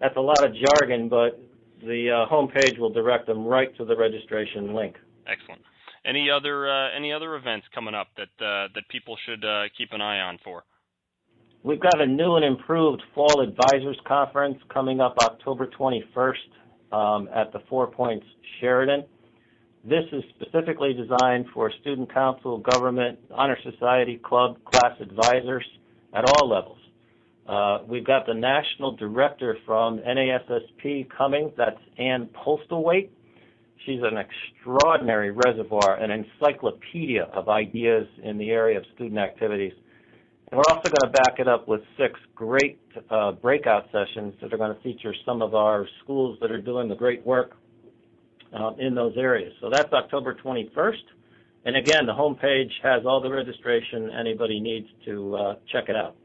That's 0.00 0.16
a 0.16 0.20
lot 0.20 0.44
of 0.44 0.52
jargon, 0.54 1.08
but 1.08 1.40
the 1.80 2.10
uh, 2.10 2.32
homepage 2.32 2.78
will 2.78 2.92
direct 2.92 3.26
them 3.26 3.44
right 3.44 3.74
to 3.76 3.84
the 3.84 3.96
registration 3.96 4.74
link. 4.74 4.96
Excellent. 5.26 5.62
Any 6.04 6.30
other 6.30 6.68
uh, 6.68 6.96
any 6.96 7.12
other 7.12 7.34
events 7.34 7.66
coming 7.74 7.94
up 7.94 8.08
that 8.16 8.44
uh, 8.44 8.68
that 8.74 8.84
people 8.90 9.16
should 9.26 9.44
uh, 9.44 9.64
keep 9.76 9.92
an 9.92 10.00
eye 10.00 10.20
on 10.20 10.38
for? 10.44 10.64
We've 11.62 11.80
got 11.80 12.00
a 12.00 12.06
new 12.06 12.36
and 12.36 12.44
improved 12.44 13.02
Fall 13.12 13.40
Advisors 13.40 13.98
Conference 14.06 14.56
coming 14.72 15.00
up 15.00 15.16
October 15.20 15.66
21st 15.66 16.92
um, 16.92 17.28
at 17.34 17.52
the 17.52 17.58
Four 17.68 17.88
Points 17.88 18.24
Sheraton. 18.60 19.04
This 19.82 20.04
is 20.12 20.22
specifically 20.38 20.92
designed 20.94 21.46
for 21.52 21.72
student 21.80 22.12
council, 22.12 22.58
government, 22.58 23.18
honor 23.32 23.58
society, 23.64 24.20
club, 24.24 24.58
class 24.64 24.92
advisors 25.00 25.64
at 26.14 26.24
all 26.24 26.48
levels. 26.48 26.78
Uh, 27.48 27.78
we've 27.88 28.04
got 28.04 28.26
the 28.26 28.34
national 28.34 28.96
director 28.96 29.56
from 29.64 29.98
NASSP 29.98 31.08
coming. 31.16 31.52
That's 31.56 31.78
Ann 31.98 32.28
Postlethwaite. 32.34 33.10
She's 33.84 34.00
an 34.02 34.18
extraordinary 34.18 35.30
reservoir, 35.30 35.96
an 35.96 36.10
encyclopedia 36.10 37.22
of 37.32 37.48
ideas 37.48 38.08
in 38.22 38.36
the 38.36 38.50
area 38.50 38.78
of 38.78 38.84
student 38.96 39.18
activities. 39.18 39.72
And 40.50 40.58
we're 40.58 40.74
also 40.74 40.90
going 40.90 41.12
to 41.12 41.22
back 41.22 41.38
it 41.38 41.46
up 41.46 41.68
with 41.68 41.82
six 41.96 42.18
great 42.34 42.80
uh, 43.10 43.32
breakout 43.32 43.86
sessions 43.92 44.34
that 44.40 44.52
are 44.52 44.56
going 44.56 44.74
to 44.74 44.82
feature 44.82 45.14
some 45.24 45.40
of 45.40 45.54
our 45.54 45.86
schools 46.02 46.38
that 46.40 46.50
are 46.50 46.60
doing 46.60 46.88
the 46.88 46.96
great 46.96 47.24
work 47.24 47.56
uh, 48.52 48.72
in 48.78 48.94
those 48.94 49.16
areas. 49.16 49.52
So 49.60 49.70
that's 49.70 49.92
October 49.92 50.34
21st. 50.34 51.02
And 51.64 51.76
again, 51.76 52.06
the 52.06 52.12
homepage 52.12 52.70
has 52.82 53.04
all 53.04 53.20
the 53.20 53.30
registration 53.30 54.10
anybody 54.10 54.58
needs 54.60 54.88
to 55.04 55.36
uh, 55.36 55.54
check 55.70 55.88
it 55.88 55.96
out. 55.96 56.16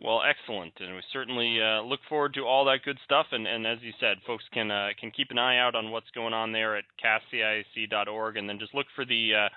Well, 0.00 0.22
excellent, 0.22 0.74
and 0.78 0.94
we 0.94 1.02
certainly 1.12 1.60
uh, 1.60 1.82
look 1.82 1.98
forward 2.08 2.34
to 2.34 2.46
all 2.46 2.64
that 2.66 2.84
good 2.84 2.98
stuff. 3.04 3.26
And, 3.32 3.48
and 3.48 3.66
as 3.66 3.78
you 3.82 3.92
said, 3.98 4.18
folks 4.26 4.44
can 4.52 4.70
uh, 4.70 4.90
can 4.98 5.10
keep 5.10 5.32
an 5.32 5.38
eye 5.38 5.58
out 5.58 5.74
on 5.74 5.90
what's 5.90 6.10
going 6.14 6.32
on 6.32 6.52
there 6.52 6.76
at 6.76 6.84
casciac.org, 7.02 8.36
and 8.36 8.48
then 8.48 8.60
just 8.60 8.74
look 8.74 8.86
for 8.94 9.04
the 9.04 9.30
uh, 9.34 9.48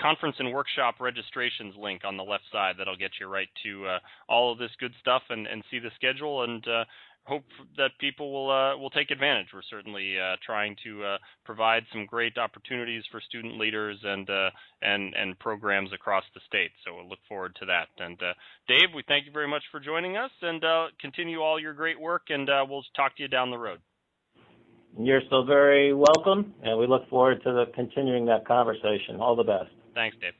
conference 0.00 0.36
and 0.40 0.52
workshop 0.52 0.96
registrations 1.00 1.74
link 1.78 2.02
on 2.04 2.16
the 2.16 2.24
left 2.24 2.44
side. 2.50 2.74
That'll 2.78 2.96
get 2.96 3.12
you 3.20 3.28
right 3.28 3.48
to 3.62 3.86
uh, 3.86 3.98
all 4.28 4.52
of 4.52 4.58
this 4.58 4.72
good 4.80 4.92
stuff 5.00 5.22
and, 5.30 5.46
and 5.46 5.62
see 5.70 5.78
the 5.78 5.90
schedule 5.94 6.42
and 6.42 6.66
uh, 6.66 6.84
hope 7.24 7.44
that 7.76 7.90
people 7.98 8.32
will 8.32 8.50
uh, 8.50 8.76
will 8.76 8.90
take 8.90 9.10
advantage. 9.10 9.48
We're 9.52 9.62
certainly 9.68 10.18
uh, 10.18 10.36
trying 10.44 10.76
to 10.84 11.04
uh, 11.04 11.18
provide 11.44 11.84
some 11.92 12.06
great 12.06 12.38
opportunities 12.38 13.02
for 13.10 13.20
student 13.20 13.58
leaders 13.58 13.98
and 14.04 14.28
uh, 14.28 14.50
and 14.82 15.14
and 15.14 15.38
programs 15.38 15.92
across 15.92 16.24
the 16.34 16.40
state. 16.46 16.70
So 16.84 16.94
we'll 16.94 17.08
look 17.08 17.24
forward 17.28 17.56
to 17.60 17.66
that. 17.66 17.88
And 17.98 18.20
uh, 18.22 18.34
Dave, 18.68 18.94
we 18.94 19.02
thank 19.08 19.26
you 19.26 19.32
very 19.32 19.48
much 19.48 19.62
for 19.70 19.80
joining 19.80 20.16
us, 20.16 20.30
and 20.42 20.62
uh, 20.64 20.86
continue 21.00 21.40
all 21.40 21.60
your 21.60 21.72
great 21.72 22.00
work. 22.00 22.22
And 22.28 22.48
we'll 22.68 22.84
talk 22.94 23.16
to 23.16 23.22
you 23.22 23.28
down 23.28 23.50
the 23.50 23.58
road. 23.58 23.80
You're 24.96 25.22
so 25.28 25.42
very 25.42 25.92
welcome, 25.92 26.54
and 26.62 26.78
we 26.78 26.86
look 26.86 27.08
forward 27.08 27.42
to 27.42 27.52
the 27.52 27.64
continuing 27.74 28.26
that 28.26 28.46
conversation. 28.46 29.16
All 29.18 29.34
the 29.34 29.42
best. 29.42 29.70
Thanks, 29.92 30.16
Dave. 30.20 30.34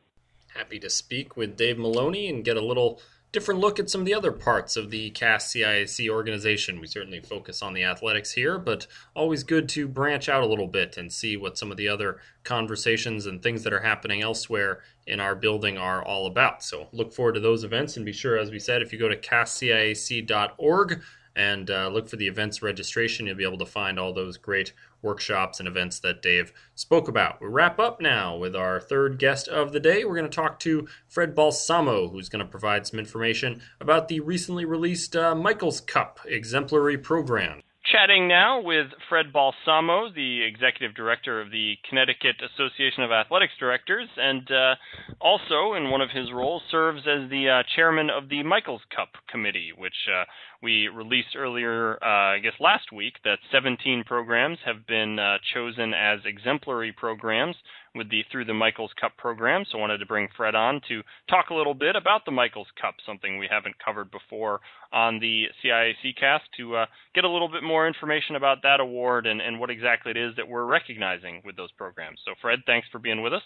Happy 0.54 0.78
to 0.78 0.88
speak 0.88 1.36
with 1.36 1.56
Dave 1.56 1.78
Maloney 1.78 2.28
and 2.28 2.44
get 2.44 2.56
a 2.56 2.64
little 2.64 3.00
different 3.34 3.60
look 3.60 3.78
at 3.80 3.90
some 3.90 4.00
of 4.00 4.06
the 4.06 4.14
other 4.14 4.32
parts 4.32 4.76
of 4.76 4.90
the 4.90 5.10
CAS 5.10 5.52
CIAC 5.52 6.08
organization. 6.08 6.80
We 6.80 6.86
certainly 6.86 7.20
focus 7.20 7.60
on 7.62 7.74
the 7.74 7.82
athletics 7.82 8.32
here, 8.32 8.58
but 8.58 8.86
always 9.14 9.42
good 9.42 9.68
to 9.70 9.88
branch 9.88 10.28
out 10.28 10.42
a 10.42 10.46
little 10.46 10.68
bit 10.68 10.96
and 10.96 11.12
see 11.12 11.36
what 11.36 11.58
some 11.58 11.70
of 11.70 11.76
the 11.76 11.88
other 11.88 12.20
conversations 12.44 13.26
and 13.26 13.42
things 13.42 13.64
that 13.64 13.72
are 13.72 13.80
happening 13.80 14.22
elsewhere 14.22 14.80
in 15.06 15.18
our 15.18 15.34
building 15.34 15.76
are 15.76 16.02
all 16.02 16.26
about. 16.26 16.62
So 16.62 16.88
look 16.92 17.12
forward 17.12 17.34
to 17.34 17.40
those 17.40 17.64
events 17.64 17.96
and 17.96 18.06
be 18.06 18.12
sure, 18.12 18.38
as 18.38 18.52
we 18.52 18.60
said, 18.60 18.80
if 18.80 18.92
you 18.92 18.98
go 18.98 19.08
to 19.08 19.16
casciac.org, 19.16 21.02
and 21.36 21.70
uh, 21.70 21.88
look 21.88 22.08
for 22.08 22.16
the 22.16 22.28
events 22.28 22.62
registration. 22.62 23.26
You'll 23.26 23.36
be 23.36 23.44
able 23.44 23.58
to 23.58 23.66
find 23.66 23.98
all 23.98 24.12
those 24.12 24.36
great 24.36 24.72
workshops 25.02 25.58
and 25.58 25.68
events 25.68 25.98
that 26.00 26.22
Dave 26.22 26.52
spoke 26.74 27.08
about. 27.08 27.40
We 27.40 27.48
wrap 27.48 27.78
up 27.78 28.00
now 28.00 28.36
with 28.36 28.56
our 28.56 28.80
third 28.80 29.18
guest 29.18 29.48
of 29.48 29.72
the 29.72 29.80
day. 29.80 30.04
We're 30.04 30.16
going 30.16 30.30
to 30.30 30.34
talk 30.34 30.58
to 30.60 30.88
Fred 31.08 31.34
Balsamo, 31.34 32.08
who's 32.08 32.28
going 32.28 32.44
to 32.44 32.50
provide 32.50 32.86
some 32.86 32.98
information 32.98 33.60
about 33.80 34.08
the 34.08 34.20
recently 34.20 34.64
released 34.64 35.14
uh, 35.16 35.34
Michaels 35.34 35.80
Cup 35.80 36.20
exemplary 36.26 36.98
program. 36.98 37.62
Chatting 37.92 38.28
now 38.28 38.62
with 38.62 38.86
Fred 39.10 39.30
Balsamo, 39.30 40.08
the 40.14 40.42
executive 40.42 40.96
director 40.96 41.42
of 41.42 41.50
the 41.50 41.74
Connecticut 41.86 42.36
Association 42.40 43.02
of 43.02 43.12
Athletics 43.12 43.52
Directors, 43.60 44.08
and 44.16 44.50
uh, 44.50 44.74
also 45.20 45.74
in 45.74 45.90
one 45.90 46.00
of 46.00 46.08
his 46.08 46.32
roles 46.32 46.62
serves 46.70 47.00
as 47.00 47.28
the 47.28 47.50
uh, 47.50 47.62
chairman 47.76 48.08
of 48.08 48.30
the 48.30 48.42
Michaels 48.42 48.80
Cup 48.94 49.10
Committee, 49.28 49.70
which 49.76 50.08
uh, 50.10 50.24
we 50.62 50.88
released 50.88 51.36
earlier, 51.36 52.02
uh, 52.02 52.36
I 52.36 52.38
guess 52.38 52.54
last 52.58 52.90
week, 52.90 53.16
that 53.24 53.38
17 53.52 54.04
programs 54.04 54.56
have 54.64 54.86
been 54.86 55.18
uh, 55.18 55.36
chosen 55.52 55.92
as 55.92 56.20
exemplary 56.24 56.92
programs 56.92 57.56
with 57.94 58.10
the 58.10 58.22
through 58.30 58.44
the 58.44 58.54
Michaels 58.54 58.92
Cup 59.00 59.16
program. 59.16 59.64
So 59.70 59.78
I 59.78 59.80
wanted 59.80 59.98
to 59.98 60.06
bring 60.06 60.28
Fred 60.36 60.54
on 60.54 60.80
to 60.88 61.02
talk 61.28 61.50
a 61.50 61.54
little 61.54 61.74
bit 61.74 61.96
about 61.96 62.24
the 62.24 62.32
Michaels 62.32 62.68
Cup, 62.80 62.94
something 63.06 63.38
we 63.38 63.48
haven't 63.50 63.76
covered 63.84 64.10
before 64.10 64.60
on 64.92 65.20
the 65.20 65.44
CIAC 65.62 66.16
cast, 66.18 66.44
to 66.56 66.76
uh, 66.76 66.86
get 67.14 67.24
a 67.24 67.30
little 67.30 67.48
bit 67.48 67.62
more 67.62 67.86
information 67.86 68.36
about 68.36 68.62
that 68.62 68.80
award 68.80 69.26
and, 69.26 69.40
and 69.40 69.58
what 69.58 69.70
exactly 69.70 70.10
it 70.10 70.16
is 70.16 70.34
that 70.36 70.48
we're 70.48 70.66
recognizing 70.66 71.42
with 71.44 71.56
those 71.56 71.72
programs. 71.72 72.18
So 72.24 72.32
Fred, 72.40 72.60
thanks 72.66 72.88
for 72.90 72.98
being 72.98 73.22
with 73.22 73.32
us. 73.32 73.42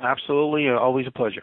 Absolutely, 0.00 0.68
uh, 0.68 0.78
always 0.78 1.06
a 1.06 1.10
pleasure. 1.10 1.42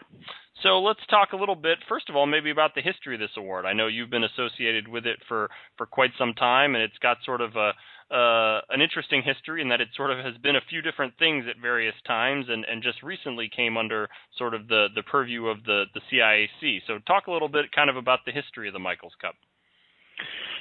So 0.62 0.80
let's 0.80 1.04
talk 1.10 1.32
a 1.32 1.36
little 1.36 1.54
bit, 1.54 1.78
first 1.88 2.08
of 2.08 2.16
all, 2.16 2.26
maybe 2.26 2.50
about 2.50 2.74
the 2.74 2.80
history 2.80 3.14
of 3.14 3.20
this 3.20 3.36
award. 3.36 3.66
I 3.66 3.74
know 3.74 3.88
you've 3.88 4.10
been 4.10 4.24
associated 4.24 4.88
with 4.88 5.04
it 5.04 5.18
for, 5.28 5.50
for 5.76 5.86
quite 5.86 6.10
some 6.18 6.32
time, 6.32 6.74
and 6.74 6.82
it's 6.82 6.96
got 6.98 7.18
sort 7.24 7.42
of 7.42 7.54
a, 7.56 7.72
uh, 8.14 8.60
an 8.70 8.80
interesting 8.80 9.22
history 9.22 9.60
in 9.60 9.68
that 9.68 9.82
it 9.82 9.88
sort 9.94 10.10
of 10.10 10.24
has 10.24 10.36
been 10.38 10.56
a 10.56 10.64
few 10.70 10.80
different 10.80 11.12
things 11.18 11.44
at 11.48 11.60
various 11.60 11.94
times, 12.06 12.46
and, 12.48 12.64
and 12.64 12.82
just 12.82 13.02
recently 13.02 13.50
came 13.54 13.76
under 13.76 14.08
sort 14.38 14.54
of 14.54 14.66
the, 14.68 14.86
the 14.94 15.02
purview 15.02 15.46
of 15.46 15.62
the, 15.64 15.84
the 15.92 16.00
CIAC. 16.10 16.80
So 16.86 16.98
talk 17.06 17.26
a 17.26 17.32
little 17.32 17.48
bit 17.48 17.70
kind 17.72 17.90
of 17.90 17.96
about 17.96 18.20
the 18.24 18.32
history 18.32 18.66
of 18.66 18.72
the 18.72 18.80
Michaels 18.80 19.14
Cup. 19.20 19.34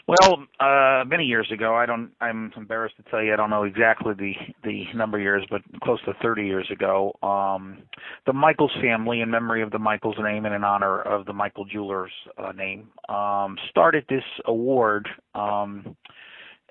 Well, 0.07 0.43
uh, 0.59 1.03
many 1.07 1.23
years 1.23 1.49
ago, 1.51 1.73
I 1.75 1.87
don't. 1.87 2.11
I'm 2.21 2.51
embarrassed 2.55 2.95
to 2.97 3.03
tell 3.09 3.23
you, 3.23 3.33
I 3.33 3.35
don't 3.35 3.49
know 3.49 3.63
exactly 3.63 4.13
the 4.13 4.33
the 4.63 4.85
number 4.93 5.17
of 5.17 5.23
years, 5.23 5.43
but 5.49 5.61
close 5.81 5.99
to 6.05 6.13
30 6.21 6.43
years 6.43 6.69
ago, 6.71 7.13
um, 7.23 7.79
the 8.27 8.33
Michaels 8.33 8.71
family, 8.79 9.21
in 9.21 9.31
memory 9.31 9.63
of 9.63 9.71
the 9.71 9.79
Michaels 9.79 10.17
name 10.21 10.45
and 10.45 10.53
in 10.53 10.63
honor 10.63 11.01
of 11.01 11.25
the 11.25 11.33
Michael 11.33 11.65
Jewelers 11.65 12.11
uh, 12.37 12.51
name, 12.51 12.89
um, 13.09 13.57
started 13.69 14.05
this 14.07 14.23
award. 14.45 15.09
Um, 15.33 15.95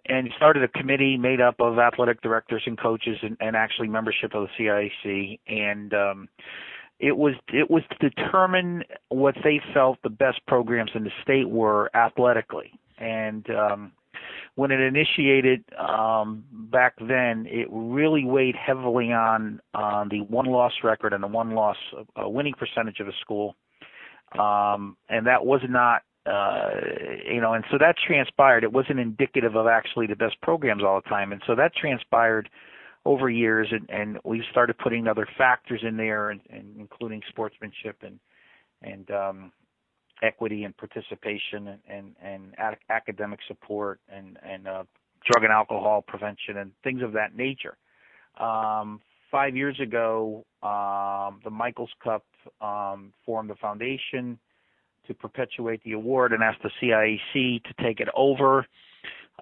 and 0.06 0.28
started 0.36 0.62
a 0.62 0.68
committee 0.68 1.16
made 1.16 1.40
up 1.40 1.54
of 1.60 1.78
athletic 1.78 2.20
directors 2.20 2.62
and 2.66 2.78
coaches 2.78 3.16
and, 3.22 3.38
and 3.40 3.56
actually 3.56 3.88
membership 3.88 4.34
of 4.34 4.48
the 4.58 4.64
CIAC 5.04 5.38
and 5.48 5.94
um 5.94 6.28
it 7.00 7.16
was 7.16 7.34
it 7.52 7.70
was 7.70 7.82
to 7.90 8.08
determine 8.08 8.84
what 9.08 9.34
they 9.42 9.60
felt 9.72 9.98
the 10.02 10.10
best 10.10 10.40
programs 10.46 10.90
in 10.94 11.04
the 11.04 11.10
state 11.22 11.48
were 11.48 11.90
athletically 11.94 12.72
and 12.98 13.48
um, 13.50 13.92
when 14.56 14.70
it 14.70 14.80
initiated 14.80 15.64
um, 15.78 16.44
back 16.50 16.94
then, 16.98 17.46
it 17.48 17.66
really 17.70 18.24
weighed 18.24 18.54
heavily 18.54 19.12
on 19.12 19.60
on 19.74 20.08
the 20.08 20.20
one 20.20 20.46
loss 20.46 20.72
record 20.84 21.12
and 21.12 21.22
the 21.22 21.28
one 21.28 21.54
loss 21.54 21.76
uh, 22.16 22.28
winning 22.28 22.54
percentage 22.54 23.00
of 23.00 23.08
a 23.08 23.12
school, 23.20 23.56
um, 24.38 24.96
and 25.08 25.26
that 25.26 25.44
was 25.44 25.60
not. 25.68 26.02
Uh, 26.26 26.70
you 27.30 27.38
know, 27.38 27.52
and 27.52 27.64
so 27.70 27.76
that 27.78 27.94
transpired. 28.06 28.64
It 28.64 28.72
wasn't 28.72 28.98
indicative 28.98 29.56
of 29.56 29.66
actually 29.66 30.06
the 30.06 30.16
best 30.16 30.40
programs 30.40 30.82
all 30.82 30.98
the 31.02 31.08
time, 31.08 31.32
and 31.32 31.42
so 31.46 31.54
that 31.54 31.74
transpired 31.74 32.48
over 33.04 33.28
years, 33.28 33.68
and, 33.70 33.88
and 33.90 34.18
we 34.24 34.42
started 34.50 34.78
putting 34.78 35.06
other 35.06 35.26
factors 35.36 35.80
in 35.86 35.96
there, 35.96 36.30
and, 36.30 36.40
and 36.50 36.76
including 36.78 37.22
sportsmanship 37.28 38.02
and 38.02 38.18
and 38.82 39.10
um, 39.10 39.52
equity 40.22 40.64
and 40.64 40.76
participation 40.76 41.68
and 41.68 41.80
and, 41.88 42.14
and 42.22 42.76
academic 42.90 43.40
support 43.46 44.00
and 44.08 44.38
and 44.42 44.66
uh, 44.66 44.84
drug 45.24 45.44
and 45.44 45.52
alcohol 45.52 46.02
prevention 46.06 46.58
and 46.58 46.72
things 46.82 47.02
of 47.02 47.12
that 47.12 47.36
nature. 47.36 47.76
Um, 48.38 49.00
five 49.30 49.56
years 49.56 49.78
ago, 49.80 50.44
um, 50.62 51.40
the 51.44 51.50
Michaels 51.50 51.90
Cup 52.02 52.24
um, 52.60 53.12
formed 53.24 53.50
a 53.50 53.54
foundation 53.56 54.38
to 55.06 55.14
perpetuate 55.14 55.82
the 55.84 55.92
award 55.92 56.32
and 56.32 56.42
asked 56.42 56.62
the 56.62 56.70
CIAC 56.80 57.62
to 57.64 57.82
take 57.82 58.00
it 58.00 58.08
over 58.16 58.66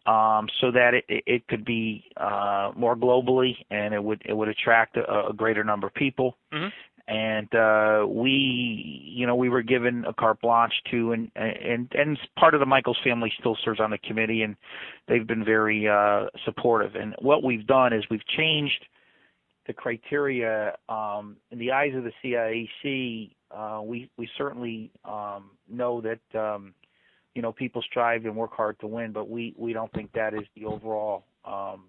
um, 0.06 0.48
so 0.60 0.70
that 0.72 0.94
it, 0.94 1.04
it 1.08 1.48
could 1.48 1.64
be 1.64 2.04
uh, 2.16 2.72
more 2.76 2.96
globally 2.96 3.54
and 3.70 3.94
it 3.94 4.02
would 4.02 4.22
it 4.24 4.34
would 4.34 4.48
attract 4.48 4.96
a, 4.96 5.28
a 5.28 5.32
greater 5.32 5.64
number 5.64 5.86
of 5.86 5.94
people. 5.94 6.36
Mm-hmm 6.52 6.68
and 7.08 7.52
uh 7.54 8.06
we 8.06 9.02
you 9.04 9.26
know 9.26 9.34
we 9.34 9.48
were 9.48 9.62
given 9.62 10.04
a 10.06 10.14
carte 10.14 10.40
blanche 10.40 10.72
to 10.90 11.12
and 11.12 11.30
and 11.34 11.90
and 11.94 12.18
part 12.38 12.54
of 12.54 12.60
the 12.60 12.66
Michaels 12.66 12.98
family 13.02 13.32
still 13.40 13.56
serves 13.64 13.80
on 13.80 13.90
the 13.90 13.98
committee 13.98 14.42
and 14.42 14.56
they've 15.08 15.26
been 15.26 15.44
very 15.44 15.88
uh 15.88 16.26
supportive 16.44 16.94
and 16.94 17.14
what 17.20 17.42
we've 17.42 17.66
done 17.66 17.92
is 17.92 18.04
we've 18.10 18.26
changed 18.36 18.86
the 19.66 19.72
criteria 19.72 20.76
um 20.88 21.36
in 21.50 21.58
the 21.58 21.72
eyes 21.72 21.92
of 21.94 22.04
the 22.04 22.12
CIAC 22.24 23.32
uh 23.50 23.82
we 23.82 24.08
we 24.16 24.28
certainly 24.38 24.90
um 25.04 25.50
know 25.68 26.00
that 26.00 26.38
um 26.38 26.72
you 27.34 27.42
know 27.42 27.52
people 27.52 27.82
strive 27.82 28.24
and 28.24 28.36
work 28.36 28.52
hard 28.54 28.78
to 28.80 28.86
win 28.86 29.12
but 29.12 29.28
we 29.28 29.54
we 29.56 29.72
don't 29.72 29.92
think 29.92 30.12
that 30.12 30.34
is 30.34 30.46
the 30.56 30.64
overall 30.64 31.24
um 31.44 31.84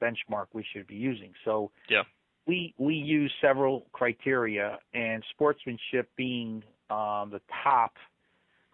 benchmark 0.00 0.46
we 0.52 0.64
should 0.72 0.86
be 0.86 0.96
using 0.96 1.32
so 1.44 1.70
yeah 1.88 2.02
we 2.46 2.74
we 2.78 2.94
use 2.94 3.32
several 3.40 3.86
criteria, 3.92 4.78
and 4.94 5.22
sportsmanship 5.30 6.08
being 6.16 6.62
um, 6.90 7.30
the 7.30 7.40
top 7.64 7.94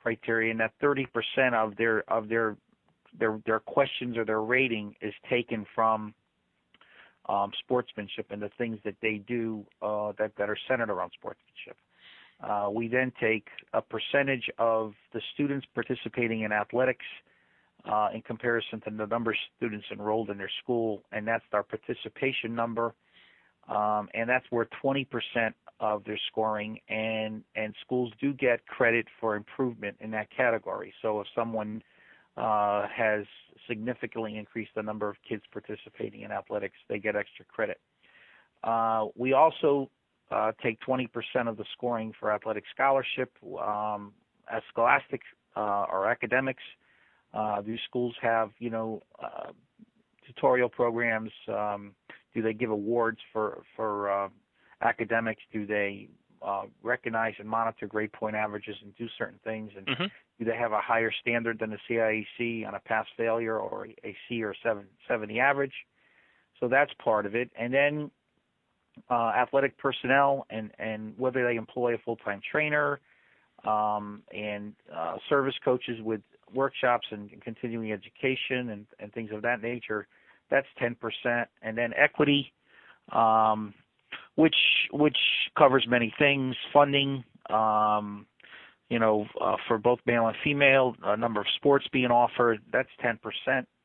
criteria, 0.02 0.50
and 0.50 0.60
that 0.60 0.72
30% 0.82 1.06
of 1.54 1.76
their 1.76 2.04
of 2.10 2.28
their 2.28 2.56
their 3.18 3.40
their 3.46 3.60
questions 3.60 4.16
or 4.16 4.24
their 4.24 4.42
rating 4.42 4.94
is 5.00 5.14
taken 5.28 5.66
from 5.74 6.14
um, 7.28 7.50
sportsmanship 7.60 8.26
and 8.30 8.42
the 8.42 8.50
things 8.58 8.78
that 8.84 8.96
they 9.00 9.22
do 9.26 9.64
uh, 9.80 10.12
that 10.18 10.32
that 10.36 10.50
are 10.50 10.58
centered 10.68 10.90
around 10.90 11.10
sportsmanship. 11.18 11.76
Uh, 12.42 12.68
we 12.72 12.88
then 12.88 13.12
take 13.20 13.46
a 13.72 13.80
percentage 13.80 14.50
of 14.58 14.94
the 15.12 15.20
students 15.34 15.66
participating 15.74 16.42
in 16.42 16.52
athletics 16.52 17.04
uh, 17.84 18.08
in 18.14 18.22
comparison 18.22 18.80
to 18.80 18.90
the 18.90 19.06
number 19.06 19.30
of 19.30 19.36
students 19.56 19.86
enrolled 19.92 20.30
in 20.30 20.38
their 20.38 20.50
school, 20.62 21.02
and 21.12 21.26
that's 21.26 21.44
our 21.52 21.62
participation 21.62 22.54
number 22.54 22.94
um, 23.68 24.08
and 24.14 24.28
that's 24.28 24.50
worth 24.50 24.68
20% 24.82 25.06
of 25.80 26.04
their 26.04 26.18
scoring. 26.28 26.80
And 26.88 27.42
and 27.54 27.74
schools 27.80 28.12
do 28.20 28.32
get 28.32 28.66
credit 28.66 29.06
for 29.20 29.36
improvement 29.36 29.96
in 30.00 30.10
that 30.12 30.28
category. 30.34 30.92
So 31.02 31.20
if 31.20 31.26
someone 31.34 31.82
uh, 32.36 32.86
has 32.94 33.24
significantly 33.68 34.36
increased 34.36 34.72
the 34.74 34.82
number 34.82 35.08
of 35.08 35.16
kids 35.28 35.42
participating 35.52 36.22
in 36.22 36.32
athletics, 36.32 36.76
they 36.88 36.98
get 36.98 37.14
extra 37.14 37.44
credit. 37.44 37.80
Uh, 38.64 39.06
we 39.16 39.32
also 39.32 39.90
uh, 40.32 40.52
take 40.62 40.78
20% 40.80 41.08
of 41.48 41.56
the 41.56 41.64
scoring 41.72 42.12
for 42.18 42.32
athletic 42.32 42.64
scholarship 42.72 43.32
um, 43.60 44.12
as 44.52 44.62
scholastic 44.70 45.20
uh, 45.56 45.84
or 45.90 46.08
academics. 46.08 46.62
Uh, 47.34 47.60
do 47.62 47.76
schools 47.88 48.14
have, 48.20 48.50
you 48.58 48.70
know, 48.70 49.02
uh, 49.22 49.52
tutorial 50.26 50.68
programs? 50.68 51.30
Um, 51.48 51.92
do 52.34 52.42
they 52.42 52.52
give 52.52 52.70
awards 52.70 53.18
for 53.32 53.62
for 53.76 54.10
uh, 54.10 54.28
academics? 54.82 55.42
Do 55.52 55.66
they 55.66 56.08
uh, 56.42 56.64
recognize 56.82 57.34
and 57.38 57.48
monitor 57.48 57.86
grade 57.86 58.12
point 58.12 58.36
averages 58.36 58.76
and 58.82 58.94
do 58.96 59.06
certain 59.18 59.38
things? 59.44 59.70
And 59.76 59.86
mm-hmm. 59.86 60.04
do 60.38 60.44
they 60.44 60.56
have 60.56 60.72
a 60.72 60.80
higher 60.80 61.12
standard 61.20 61.58
than 61.58 61.70
the 61.70 61.78
CIAC 61.88 62.66
on 62.66 62.74
a 62.74 62.80
pass 62.80 63.06
failure 63.16 63.58
or 63.58 63.86
a 64.04 64.16
C 64.28 64.42
or 64.42 64.54
770 64.62 65.40
average? 65.40 65.74
So 66.60 66.68
that's 66.68 66.92
part 67.02 67.26
of 67.26 67.34
it. 67.34 67.50
And 67.58 67.72
then 67.72 68.10
uh, 69.10 69.32
athletic 69.36 69.76
personnel 69.78 70.46
and 70.50 70.70
and 70.78 71.14
whether 71.18 71.46
they 71.46 71.56
employ 71.56 71.94
a 71.94 71.98
full 71.98 72.16
time 72.16 72.40
trainer 72.50 73.00
um, 73.64 74.22
and 74.34 74.74
uh, 74.94 75.16
service 75.28 75.54
coaches 75.64 75.98
with 76.02 76.20
workshops 76.54 77.06
and 77.10 77.30
continuing 77.42 77.92
education 77.92 78.70
and, 78.70 78.86
and 78.98 79.12
things 79.12 79.30
of 79.32 79.42
that 79.42 79.62
nature 79.62 80.06
that's 80.52 80.66
10%. 80.80 81.46
And 81.62 81.76
then 81.76 81.92
equity, 81.96 82.52
um, 83.10 83.74
which 84.36 84.54
which 84.92 85.16
covers 85.58 85.84
many 85.88 86.14
things, 86.18 86.54
funding, 86.72 87.24
um, 87.50 88.26
you 88.88 88.98
know, 88.98 89.26
uh, 89.40 89.56
for 89.66 89.78
both 89.78 89.98
male 90.06 90.26
and 90.26 90.36
female, 90.44 90.94
a 91.02 91.16
number 91.16 91.40
of 91.40 91.46
sports 91.56 91.86
being 91.92 92.10
offered, 92.10 92.60
that's 92.72 92.88
10%. 93.02 93.18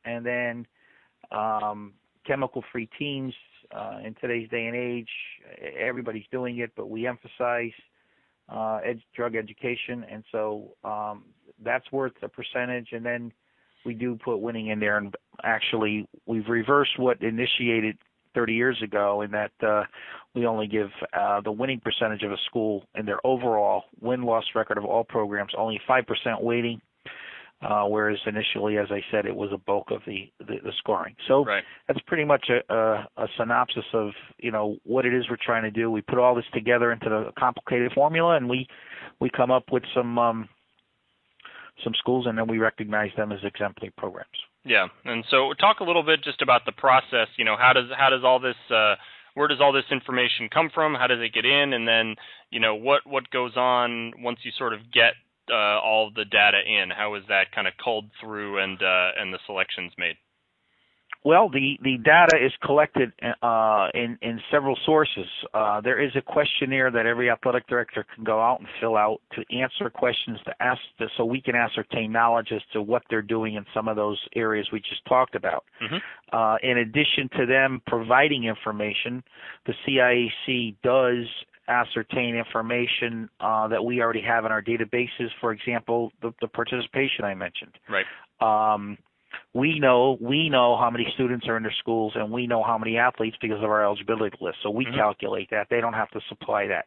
And 0.06 0.26
then 0.26 0.68
um, 1.32 1.94
chemical-free 2.26 2.90
teams 3.00 3.34
uh, 3.76 4.00
in 4.04 4.16
today's 4.16 4.50
day 4.50 4.66
and 4.66 4.76
age, 4.76 5.10
everybody's 5.78 6.26
doing 6.32 6.60
it, 6.60 6.72
but 6.76 6.90
we 6.90 7.08
emphasize 7.08 7.72
uh, 8.50 8.80
ed- 8.86 9.02
drug 9.16 9.36
education, 9.36 10.06
and 10.10 10.24
so 10.32 10.74
um, 10.84 11.26
that's 11.64 11.92
worth 11.92 12.14
a 12.22 12.30
percentage. 12.30 12.90
And 12.92 13.06
then 13.06 13.32
we 13.86 13.94
do 13.94 14.18
put 14.24 14.38
winning 14.38 14.68
in 14.68 14.80
there, 14.80 14.98
and 14.98 15.14
actually 15.44 16.08
we've 16.26 16.48
reversed 16.48 16.98
what 16.98 17.22
initiated 17.22 17.98
30 18.36 18.54
years 18.54 18.82
ago 18.84 19.22
in 19.22 19.32
that 19.32 19.52
uh, 19.66 19.84
we 20.36 20.46
only 20.46 20.68
give 20.68 20.90
uh, 21.14 21.42
the 21.42 21.52
winning 21.52 21.80
percentage 21.80 22.22
of 22.22 22.32
a 22.32 22.38
school 22.46 22.84
in 22.96 23.06
their 23.06 23.26
overall 23.26 23.86
win 24.00 24.22
loss 24.22 24.44
record 24.54 24.78
of 24.78 24.86
all 24.86 25.04
programs 25.04 25.52
only 25.58 25.82
5% 25.90 26.04
weighting 26.42 26.80
uh, 27.62 27.86
whereas 27.86 28.20
initially, 28.28 28.78
as 28.78 28.88
I 28.92 29.02
said, 29.12 29.26
it 29.26 29.36
was 29.36 29.50
a 29.52 29.58
bulk 29.58 29.90
of 29.90 30.02
the 30.06 30.32
the, 30.40 30.58
the 30.64 30.72
scoring. 30.78 31.16
So 31.28 31.44
right. 31.44 31.64
that's 31.88 32.00
pretty 32.06 32.24
much 32.24 32.50
a, 32.50 32.74
a, 32.74 33.08
a 33.18 33.28
synopsis 33.38 33.86
of 33.94 34.12
you 34.38 34.52
know 34.52 34.78
what 34.84 35.06
it 35.06 35.14
is 35.14 35.26
we're 35.30 35.38
trying 35.44 35.64
to 35.64 35.72
do. 35.72 35.90
We 35.90 36.02
put 36.02 36.20
all 36.20 36.36
this 36.36 36.46
together 36.54 36.92
into 36.92 37.10
the 37.10 37.32
complicated 37.38 37.94
formula, 37.94 38.38
and 38.38 38.48
we 38.48 38.68
we 39.20 39.30
come 39.30 39.50
up 39.50 39.72
with 39.72 39.84
some 39.96 40.20
um, 40.20 40.50
some 41.84 41.94
schools, 41.98 42.28
and 42.28 42.38
then 42.38 42.48
we 42.48 42.60
recognize 42.60 43.10
them 43.18 43.32
as 43.32 43.40
exemplary 43.44 43.92
programs. 43.98 44.30
Yeah, 44.64 44.88
and 45.06 45.26
so 45.32 45.54
talk 45.60 45.80
a 45.80 45.84
little 45.84 46.04
bit 46.04 46.24
just 46.24 46.42
about 46.44 46.66
the 46.66 46.74
process. 46.74 47.28
You 47.38 47.46
know, 47.46 47.56
how 47.58 47.74
does 47.74 47.90
how 47.98 48.12
does 48.12 48.24
all 48.24 48.40
this 48.40 48.56
uh, 48.70 48.96
where 49.38 49.48
does 49.48 49.62
all 49.62 49.72
this 49.72 49.86
information 49.92 50.50
come 50.52 50.70
from? 50.74 50.96
How 50.96 51.06
does 51.08 51.20
it 51.22 51.32
get 51.32 51.46
in? 51.46 51.74
And 51.74 51.88
then, 51.88 52.16
you 52.50 52.60
know, 52.60 52.76
what 52.76 53.02
what 53.06 53.30
goes 53.30 53.56
on 53.56 54.14
once 54.22 54.40
you 54.44 54.52
sort 54.58 54.74
of 54.74 54.80
get 54.92 55.14
uh, 55.52 55.80
all 55.80 56.12
the 56.16 56.26
data 56.26 56.60
in? 56.66 56.90
How 56.90 57.16
is 57.16 57.24
that 57.30 57.52
kind 57.54 57.68
of 57.68 57.74
culled 57.84 58.10
through 58.22 58.60
and 58.60 58.82
uh, 58.82 59.12
and 59.18 59.34
the 59.34 59.40
selections 59.46 59.92
made? 59.98 60.16
Well, 61.24 61.50
the, 61.50 61.78
the 61.84 61.98
data 61.98 62.38
is 62.42 62.54
collected 62.64 63.12
uh, 63.42 63.88
in 63.94 64.18
in 64.22 64.40
several 64.50 64.78
sources. 64.86 65.26
Uh, 65.54 65.82
there 65.82 66.02
is 66.02 66.12
a 66.16 66.22
questionnaire 66.22 66.90
that 66.92 67.06
every 67.06 67.30
athletic 67.30 67.68
director 67.68 68.06
can 68.16 68.24
go 68.24 68.40
out 68.40 68.60
and 68.60 68.70
fill 68.80 68.96
out 68.96 69.20
to 69.34 69.44
answer 69.54 69.90
questions 69.90 70.40
to 70.46 70.54
ask, 70.62 70.80
to, 71.00 71.08
so 71.18 71.26
we 71.26 71.42
can 71.42 71.54
ascertain 71.54 72.14
knowledge 72.14 72.54
as 72.54 72.62
to 72.72 72.82
what 72.82 73.02
they're 73.10 73.22
doing 73.22 73.56
in 73.56 73.66
some 73.74 73.90
of 73.90 73.98
those 73.98 74.20
areas 74.36 74.70
we 74.72 74.80
just 74.80 75.04
talked 75.06 75.36
about. 75.36 75.66
Mm-hmm. 75.82 75.98
Uh, 76.32 76.58
in 76.64 76.78
addition 76.78 77.30
to 77.38 77.46
them 77.46 77.82
providing 77.88 78.46
information, 78.46 79.22
the 79.66 79.74
CIAC 79.86 80.76
does 80.82 81.28
ascertain 81.68 82.36
information 82.36 83.30
uh, 83.40 83.68
that 83.68 83.84
we 83.84 84.02
already 84.02 84.22
have 84.22 84.46
in 84.46 84.52
our 84.52 84.62
databases. 84.62 85.30
For 85.42 85.52
example, 85.52 86.12
the, 86.22 86.34
the 86.42 86.48
participation 86.48 87.26
I 87.26 87.36
mentioned. 87.36 87.74
Right. 87.90 88.06
Um, 88.42 88.98
we 89.54 89.80
know 89.80 90.18
we 90.22 90.50
know 90.50 90.78
how 90.78 90.90
many 90.90 91.08
students 91.14 91.48
are 91.48 91.58
in 91.58 91.64
their 91.64 91.76
schools, 91.80 92.14
and 92.16 92.32
we 92.32 92.48
know 92.48 92.64
how 92.64 92.78
many 92.78 92.98
athletes 92.98 93.38
because 93.42 93.58
of 93.58 93.70
our 93.70 93.84
eligibility 93.84 94.38
list. 94.40 94.58
So 94.64 94.70
we 94.70 94.86
mm-hmm. 94.86 94.96
calculate 94.96 95.50
that. 95.52 95.68
They 95.70 95.82
don't 95.82 95.94
have 95.94 96.10
to 96.12 96.22
supply 96.30 96.68
that. 96.68 96.86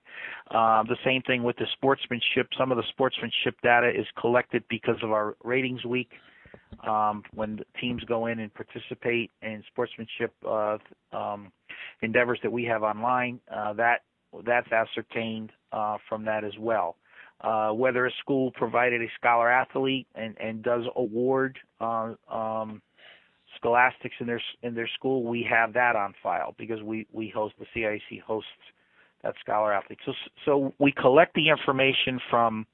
Um, 0.56 0.86
the 0.88 0.96
same 1.04 1.22
thing 1.22 1.42
with 1.42 1.56
the 1.56 1.66
sportsmanship. 1.74 2.48
Some 2.56 2.70
of 2.70 2.76
the 2.76 2.84
sportsmanship 2.90 3.56
data 3.62 3.88
is 3.88 4.06
collected 4.18 4.64
because 4.68 4.96
of 5.02 5.10
our 5.10 5.36
ratings 5.42 5.84
week. 5.84 6.10
Um, 6.86 7.22
when 7.34 7.60
teams 7.80 8.02
go 8.04 8.26
in 8.26 8.38
and 8.38 8.52
participate 8.54 9.30
in 9.42 9.62
sportsmanship 9.68 10.32
uh, 10.46 10.78
um, 11.12 11.52
endeavors 12.02 12.38
that 12.42 12.50
we 12.50 12.64
have 12.64 12.82
online, 12.82 13.40
uh, 13.54 13.72
that 13.74 14.00
that's 14.46 14.70
ascertained 14.72 15.52
uh, 15.72 15.98
from 16.08 16.24
that 16.24 16.44
as 16.44 16.52
well. 16.58 16.96
Uh, 17.40 17.70
whether 17.70 18.06
a 18.06 18.10
school 18.20 18.50
provided 18.52 19.00
a 19.00 19.06
scholar 19.18 19.50
athlete 19.50 20.06
and, 20.14 20.36
and 20.38 20.62
does 20.62 20.84
award 20.94 21.58
uh, 21.80 22.12
um, 22.30 22.82
scholastics 23.56 24.14
in 24.20 24.26
their 24.26 24.42
in 24.62 24.74
their 24.74 24.88
school, 24.94 25.24
we 25.24 25.46
have 25.48 25.72
that 25.72 25.96
on 25.96 26.14
file 26.22 26.54
because 26.58 26.82
we 26.82 27.06
we 27.12 27.28
host 27.28 27.54
the 27.58 27.66
CIC 27.72 28.20
hosts 28.20 28.48
that 29.22 29.34
scholar 29.40 29.72
athlete. 29.72 29.98
So 30.04 30.12
so 30.44 30.74
we 30.78 30.92
collect 30.92 31.34
the 31.34 31.48
information 31.48 32.20
from 32.28 32.66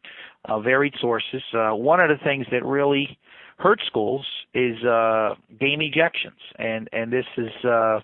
uh, 0.46 0.60
varied 0.60 0.94
sources. 1.00 1.42
Uh, 1.54 1.70
one 1.70 2.00
of 2.00 2.08
the 2.08 2.22
things 2.24 2.46
that 2.50 2.64
really 2.64 3.18
hurt 3.58 3.80
schools 3.86 4.26
is 4.54 4.82
uh, 4.84 5.34
game 5.58 5.80
ejections, 5.80 6.40
and 6.58 6.88
and 6.92 7.12
this 7.12 7.26
is 7.36 7.64
uh, 7.64 8.00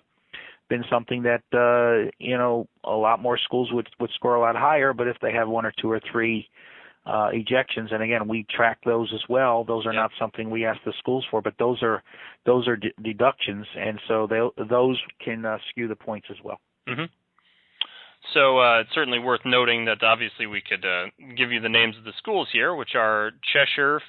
been 0.73 0.83
something 0.89 1.21
that 1.23 1.43
uh, 1.53 2.09
you 2.17 2.35
know 2.35 2.67
a 2.83 2.95
lot 2.95 3.21
more 3.21 3.37
schools 3.37 3.69
would 3.71 3.87
would 3.99 4.09
score 4.15 4.35
a 4.35 4.41
lot 4.41 4.55
higher. 4.55 4.91
But 4.91 5.07
if 5.07 5.17
they 5.21 5.31
have 5.31 5.47
one 5.47 5.65
or 5.65 5.73
two 5.79 5.91
or 5.91 6.01
three 6.11 6.49
uh, 7.05 7.29
ejections, 7.31 7.93
and 7.93 8.01
again 8.01 8.27
we 8.27 8.45
track 8.49 8.79
those 8.83 9.11
as 9.13 9.21
well. 9.29 9.63
Those 9.63 9.85
are 9.85 9.93
not 9.93 10.09
something 10.19 10.49
we 10.49 10.65
ask 10.65 10.79
the 10.83 10.93
schools 10.97 11.25
for, 11.29 11.41
but 11.43 11.53
those 11.59 11.83
are 11.83 12.01
those 12.45 12.67
are 12.67 12.77
d- 12.77 12.93
deductions, 13.03 13.67
and 13.77 13.99
so 14.07 14.27
they 14.27 14.41
those 14.67 14.99
can 15.23 15.45
uh, 15.45 15.57
skew 15.69 15.87
the 15.87 15.95
points 15.95 16.27
as 16.31 16.37
well. 16.43 16.59
Mm-hmm. 16.87 17.05
So 18.33 18.57
uh, 18.57 18.79
it's 18.79 18.93
certainly 18.95 19.19
worth 19.19 19.41
noting 19.45 19.85
that 19.85 20.01
obviously 20.01 20.47
we 20.47 20.61
could 20.61 20.85
uh, 20.85 21.07
give 21.37 21.51
you 21.51 21.59
the 21.59 21.69
names 21.69 21.97
of 21.97 22.05
the 22.05 22.13
schools 22.17 22.47
here, 22.51 22.73
which 22.73 22.95
are 22.95 23.31
Cheshire, 23.51 24.01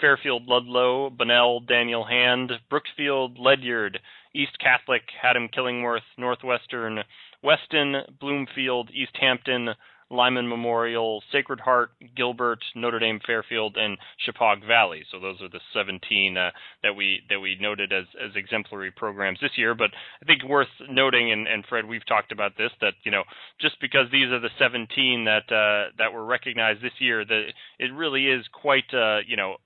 Fairfield, 0.00 0.46
Ludlowe, 0.46 1.08
Bunnell, 1.10 1.60
Daniel 1.60 2.04
Hand, 2.04 2.52
Brookfield, 2.68 3.38
Ledyard, 3.38 3.98
East 4.34 4.58
Catholic, 4.58 5.02
Haddam 5.20 5.48
Killingworth, 5.48 6.06
Northwestern, 6.18 7.00
Weston, 7.42 8.02
Bloomfield, 8.20 8.90
East 8.92 9.16
Hampton, 9.20 9.70
Lyman 10.10 10.48
Memorial, 10.48 11.22
Sacred 11.32 11.60
Heart, 11.60 11.90
Gilbert, 12.16 12.60
Notre 12.74 12.98
Dame 12.98 13.20
Fairfield, 13.26 13.76
and 13.76 13.96
Shepaug 14.18 14.64
Valley. 14.66 15.02
So 15.10 15.18
those 15.18 15.40
are 15.40 15.48
the 15.48 15.60
17 15.72 16.36
uh, 16.36 16.50
that 16.82 16.94
we 16.94 17.20
that 17.28 17.40
we 17.40 17.56
noted 17.60 17.92
as 17.92 18.04
as 18.22 18.36
exemplary 18.36 18.90
programs 18.90 19.38
this 19.40 19.56
year. 19.56 19.74
But 19.74 19.90
I 20.22 20.24
think 20.24 20.44
worth 20.44 20.68
noting, 20.88 21.32
and, 21.32 21.46
and 21.46 21.64
Fred, 21.66 21.86
we've 21.86 22.06
talked 22.06 22.32
about 22.32 22.56
this, 22.56 22.70
that 22.80 22.94
you 23.04 23.10
know 23.10 23.24
just 23.60 23.80
because 23.80 24.06
these 24.12 24.30
are 24.30 24.40
the 24.40 24.50
17 24.58 25.24
that 25.24 25.50
uh, 25.52 25.90
that 25.98 26.12
were 26.12 26.24
recognized 26.24 26.82
this 26.82 26.98
year, 26.98 27.24
that 27.24 27.48
it 27.78 27.92
really 27.92 28.26
is 28.26 28.44
quite 28.52 28.92
uh, 28.92 29.18
you 29.26 29.36
know 29.36 29.56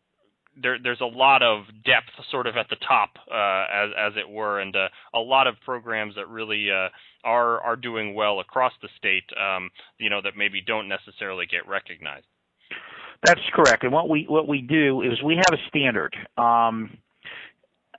there, 0.63 0.79
there's 0.83 1.01
a 1.01 1.07
lot 1.07 1.43
of 1.43 1.65
depth 1.85 2.11
sort 2.31 2.47
of 2.47 2.57
at 2.57 2.69
the 2.69 2.77
top, 2.77 3.11
uh, 3.31 3.67
as 3.73 3.91
as 3.99 4.13
it 4.17 4.29
were, 4.29 4.61
and 4.61 4.75
uh, 4.75 4.89
a 5.15 5.19
lot 5.19 5.47
of 5.47 5.55
programs 5.65 6.15
that 6.17 6.29
really 6.29 6.71
uh, 6.71 6.89
are 7.25 7.61
are 7.61 7.77
doing 7.77 8.15
well 8.15 8.41
across 8.41 8.73
the 8.83 8.89
state. 8.97 9.25
Um, 9.39 9.71
you 9.99 10.11
know 10.11 10.21
that 10.23 10.37
maybe 10.37 10.61
don't 10.61 10.89
necessarily 10.89 11.47
get 11.47 11.69
recognized. 11.69 12.27
That's 13.25 13.41
correct. 13.53 13.83
And 13.83 13.93
what 13.93 14.09
we 14.09 14.27
what 14.29 14.47
we 14.47 14.61
do 14.61 15.03
is 15.03 15.23
we 15.23 15.37
have 15.37 15.59
a 15.59 15.69
standard. 15.69 16.15
Um, 16.37 16.99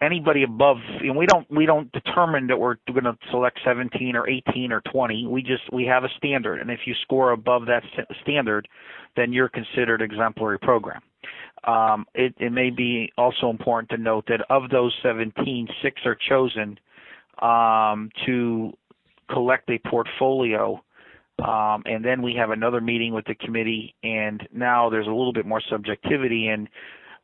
anybody 0.02 0.44
above, 0.44 0.78
and 1.02 1.16
we 1.16 1.26
don't 1.26 1.50
we 1.52 1.66
don't 1.66 1.92
determine 1.92 2.48
that 2.48 2.58
we're 2.58 2.76
going 2.88 3.04
to 3.04 3.18
select 3.32 3.60
17 3.66 4.16
or 4.16 4.30
18 4.30 4.72
or 4.72 4.82
20. 4.92 5.28
We 5.28 5.42
just 5.42 5.64
we 5.72 5.86
have 5.86 6.04
a 6.04 6.10
standard, 6.18 6.62
and 6.62 6.72
if 6.72 6.82
you 6.86 6.94
score 7.02 7.32
above 7.32 7.66
that 7.66 7.84
standard, 8.22 8.68
then 9.16 9.34
you're 9.34 9.50
considered 9.50 10.02
exemplary 10.02 10.60
program. 10.60 11.02
Um, 11.66 12.06
it, 12.16 12.52
may 12.52 12.70
be 12.70 13.12
also 13.18 13.50
important 13.50 13.90
to 13.90 13.98
note 13.98 14.26
that 14.28 14.42
of 14.50 14.70
those 14.70 14.94
17, 15.04 15.68
six 15.82 16.02
are 16.06 16.16
chosen 16.16 16.80
um, 17.42 18.10
to 18.26 18.72
collect 19.32 19.70
a 19.70 19.78
portfolio. 19.90 20.82
Um, 21.40 21.84
and 21.86 22.04
then 22.04 22.22
we 22.22 22.34
have 22.36 22.52
another 22.52 22.82
meeting 22.82 23.14
with 23.14 23.26
the 23.26 23.36
committee, 23.36 23.96
and 24.04 24.46
now 24.54 24.90
there's 24.90 25.08
a 25.08 25.12
little 25.12 25.32
bit 25.34 25.46
more 25.46 25.62
subjectivity, 25.70 26.48
and 26.48 26.68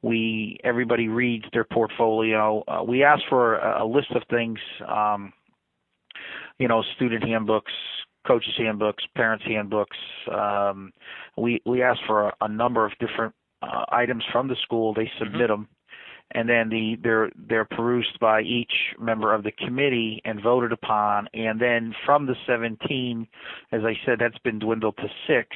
we 0.01 0.57
everybody 0.63 1.09
reads 1.09 1.45
their 1.51 1.65
portfolio. 1.65 2.63
Uh, 2.67 2.83
we 2.83 3.03
ask 3.03 3.21
for 3.27 3.57
a, 3.57 3.85
list 3.85 4.11
of 4.11 4.21
things, 4.29 4.59
you 6.59 6.67
know, 6.69 6.81
student 6.95 7.23
handbooks, 7.25 7.73
coaches 8.25 8.53
handbooks, 8.57 9.03
parents 9.15 9.43
handbooks. 9.45 9.97
We 11.37 11.81
ask 11.83 11.99
for 12.07 12.31
a 12.39 12.47
number 12.47 12.85
of 12.85 12.93
different 12.99 13.33
uh, 13.61 13.85
items 13.89 14.23
from 14.31 14.47
the 14.47 14.55
school. 14.63 14.93
They 14.93 15.03
mm-hmm. 15.03 15.23
submit 15.23 15.49
mm-hmm. 15.49 15.63
them, 15.63 15.67
and 16.31 16.49
then 16.49 16.69
the 16.69 16.97
they're 17.01 17.29
they're 17.35 17.65
perused 17.65 18.19
by 18.19 18.41
each 18.41 18.73
member 18.99 19.33
of 19.33 19.43
the 19.43 19.51
committee 19.51 20.21
and 20.25 20.41
voted 20.41 20.71
upon. 20.71 21.27
And 21.33 21.59
then 21.59 21.93
from 22.05 22.25
the 22.25 22.35
17, 22.47 23.27
as 23.71 23.81
I 23.83 23.93
said, 24.05 24.17
that's 24.19 24.37
been 24.39 24.59
dwindled 24.59 24.97
to 24.97 25.07
six 25.27 25.49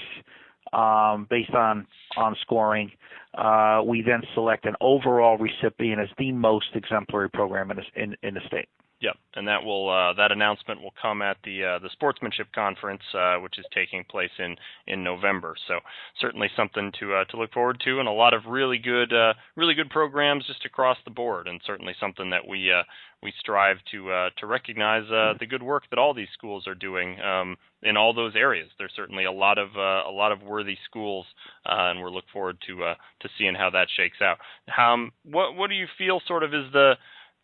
um, 0.73 1.27
based 1.29 1.53
on 1.53 1.87
on 2.17 2.35
scoring. 2.41 2.91
Uh, 3.37 3.81
we 3.85 4.01
then 4.01 4.21
select 4.33 4.65
an 4.65 4.75
overall 4.81 5.37
recipient 5.37 6.01
as 6.01 6.09
the 6.17 6.31
most 6.31 6.67
exemplary 6.73 7.29
program 7.29 7.71
in, 7.71 7.77
in, 7.95 8.15
in 8.23 8.33
the 8.33 8.41
state. 8.47 8.67
Yep, 9.01 9.15
and 9.35 9.47
that 9.47 9.63
will 9.63 9.89
uh, 9.89 10.13
that 10.15 10.33
announcement 10.33 10.81
will 10.81 10.93
come 11.01 11.21
at 11.21 11.37
the 11.45 11.63
uh, 11.63 11.79
the 11.79 11.89
sportsmanship 11.93 12.47
conference, 12.53 13.01
uh, 13.13 13.35
which 13.37 13.57
is 13.57 13.65
taking 13.73 14.03
place 14.03 14.31
in 14.37 14.57
in 14.87 15.05
November. 15.05 15.55
So 15.69 15.79
certainly 16.19 16.49
something 16.57 16.91
to 16.99 17.13
uh, 17.13 17.25
to 17.25 17.37
look 17.37 17.53
forward 17.53 17.81
to, 17.85 17.99
and 17.99 18.09
a 18.09 18.11
lot 18.11 18.33
of 18.33 18.45
really 18.45 18.77
good 18.77 19.13
uh, 19.13 19.35
really 19.55 19.73
good 19.73 19.89
programs 19.89 20.47
just 20.47 20.65
across 20.65 20.97
the 21.05 21.11
board, 21.11 21.47
and 21.47 21.61
certainly 21.65 21.93
something 21.97 22.29
that 22.31 22.45
we 22.45 22.73
uh, 22.73 22.83
we 23.23 23.31
strive 23.39 23.77
to 23.91 24.29
to 24.37 24.45
recognize 24.45 25.07
the 25.07 25.45
good 25.45 25.63
work 25.63 25.83
that 25.91 25.99
all 25.99 26.13
these 26.13 26.27
schools 26.33 26.67
are 26.67 26.75
doing 26.75 27.21
um, 27.21 27.55
in 27.83 27.95
all 27.95 28.13
those 28.13 28.35
areas. 28.35 28.67
There's 28.77 28.93
certainly 28.97 29.23
a 29.23 29.31
lot 29.31 29.57
of 29.57 29.75
a 29.77 30.11
lot 30.11 30.33
of 30.33 30.41
worthy 30.43 30.77
schools, 30.83 31.25
and 31.65 32.01
we're 32.01 32.11
look 32.11 32.25
forward 32.33 32.57
to 32.67 32.75
to 32.75 33.29
seeing 33.37 33.55
how 33.55 33.69
that 33.69 33.87
shakes 33.95 34.17
out. 34.21 34.39
Um, 34.77 35.13
what 35.23 35.55
what 35.55 35.69
do 35.69 35.75
you 35.75 35.87
feel 35.97 36.21
sort 36.27 36.43
of 36.43 36.53
is 36.53 36.65
the 36.73 36.95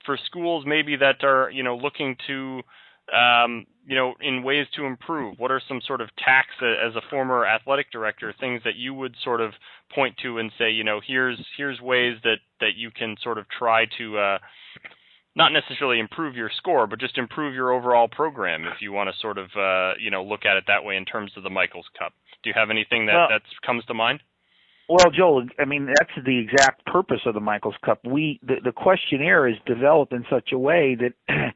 for 0.05 0.17
schools 0.25 0.65
maybe 0.65 0.95
that 0.95 1.23
are 1.23 1.49
you 1.49 1.63
know 1.63 1.75
looking 1.75 2.15
to 2.27 2.61
um, 3.13 3.67
you 3.85 3.95
know, 3.95 4.13
in 4.19 4.43
ways 4.43 4.65
to 4.75 4.85
improve? 4.85 5.37
What 5.37 5.51
are 5.51 5.61
some 5.67 5.79
sort 5.85 6.01
of 6.01 6.09
tacks 6.17 6.55
as 6.61 6.95
a 6.95 7.01
former 7.09 7.45
athletic 7.45 7.91
director, 7.91 8.33
things 8.39 8.61
that 8.65 8.75
you 8.75 8.93
would 8.93 9.15
sort 9.23 9.41
of 9.41 9.51
point 9.93 10.15
to 10.23 10.39
and 10.39 10.51
say, 10.57 10.71
you 10.71 10.83
know, 10.83 10.99
here's 11.05 11.39
here's 11.57 11.79
ways 11.79 12.17
that 12.23 12.37
that 12.61 12.75
you 12.75 12.89
can 12.89 13.15
sort 13.21 13.37
of 13.37 13.45
try 13.57 13.85
to 13.97 14.17
uh, 14.17 14.37
not 15.35 15.51
necessarily 15.51 15.99
improve 15.99 16.35
your 16.35 16.49
score, 16.57 16.87
but 16.87 16.99
just 16.99 17.17
improve 17.17 17.53
your 17.53 17.71
overall 17.71 18.07
program 18.07 18.65
if 18.65 18.81
you 18.81 18.91
want 18.91 19.09
to 19.13 19.21
sort 19.21 19.37
of 19.37 19.45
uh, 19.55 19.93
you 19.99 20.09
know 20.09 20.23
look 20.23 20.45
at 20.45 20.57
it 20.57 20.63
that 20.67 20.83
way 20.83 20.95
in 20.95 21.05
terms 21.05 21.31
of 21.37 21.43
the 21.43 21.49
Michaels 21.49 21.87
Cup. 21.97 22.13
Do 22.43 22.49
you 22.49 22.53
have 22.55 22.71
anything 22.71 23.05
that 23.05 23.15
well, 23.15 23.27
that 23.29 23.41
comes 23.65 23.85
to 23.85 23.93
mind? 23.93 24.21
Well, 24.87 25.09
Joel, 25.11 25.47
I 25.57 25.65
mean 25.65 25.87
that's 25.87 26.25
the 26.25 26.37
exact 26.37 26.85
purpose 26.85 27.21
of 27.25 27.33
the 27.33 27.39
Michaels 27.39 27.75
Cup. 27.83 27.99
We 28.05 28.39
the, 28.43 28.55
the 28.63 28.71
questionnaire 28.71 29.47
is 29.47 29.55
developed 29.65 30.13
in 30.13 30.25
such 30.29 30.51
a 30.51 30.59
way 30.59 30.95
that 30.95 31.13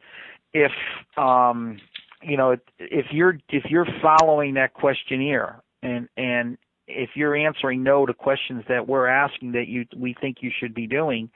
if 0.54 0.72
um, 1.18 1.80
you 2.24 2.38
know 2.38 2.58
if 2.80 3.06
you're 3.12 3.38
if 3.50 3.66
you're 3.70 3.88
following 4.02 4.56
that 4.56 4.74
questionnaire 4.74 5.62
and 5.84 6.10
and 6.18 6.58
if 6.88 7.12
you're 7.16 7.36
answering 7.36 7.84
no 7.84 8.06
to 8.06 8.14
questions 8.14 8.64
that 8.68 8.88
we're 8.88 9.08
asking 9.08 9.52
that 9.52 9.68
you 9.68 9.86
we 9.96 10.16
think 10.20 10.38
you 10.42 10.52
should 10.60 10.74
be 10.74 10.88
doing, 10.88 11.30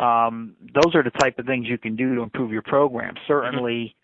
um, 0.00 0.56
those 0.74 0.94
are 0.94 1.04
the 1.04 1.10
type 1.10 1.38
of 1.38 1.46
things 1.46 1.66
you 1.68 1.78
can 1.78 1.94
do 1.94 2.16
to 2.16 2.22
improve 2.22 2.50
your 2.50 2.62
program. 2.62 3.14
Certainly, 3.28 3.94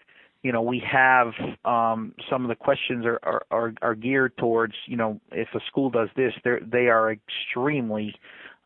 you 0.43 0.53
know, 0.53 0.62
we 0.62 0.82
have 0.91 1.32
um, 1.64 2.14
some 2.30 2.43
of 2.45 2.49
the 2.49 2.55
questions 2.55 3.05
are, 3.05 3.18
are, 3.22 3.43
are, 3.51 3.74
are 3.82 3.95
geared 3.95 4.37
towards, 4.37 4.74
you 4.87 4.97
know, 4.97 5.20
if 5.32 5.49
a 5.55 5.61
school 5.66 5.91
does 5.91 6.09
this, 6.16 6.32
they 6.45 6.57
they 6.70 6.87
are 6.89 7.11
extremely 7.12 8.14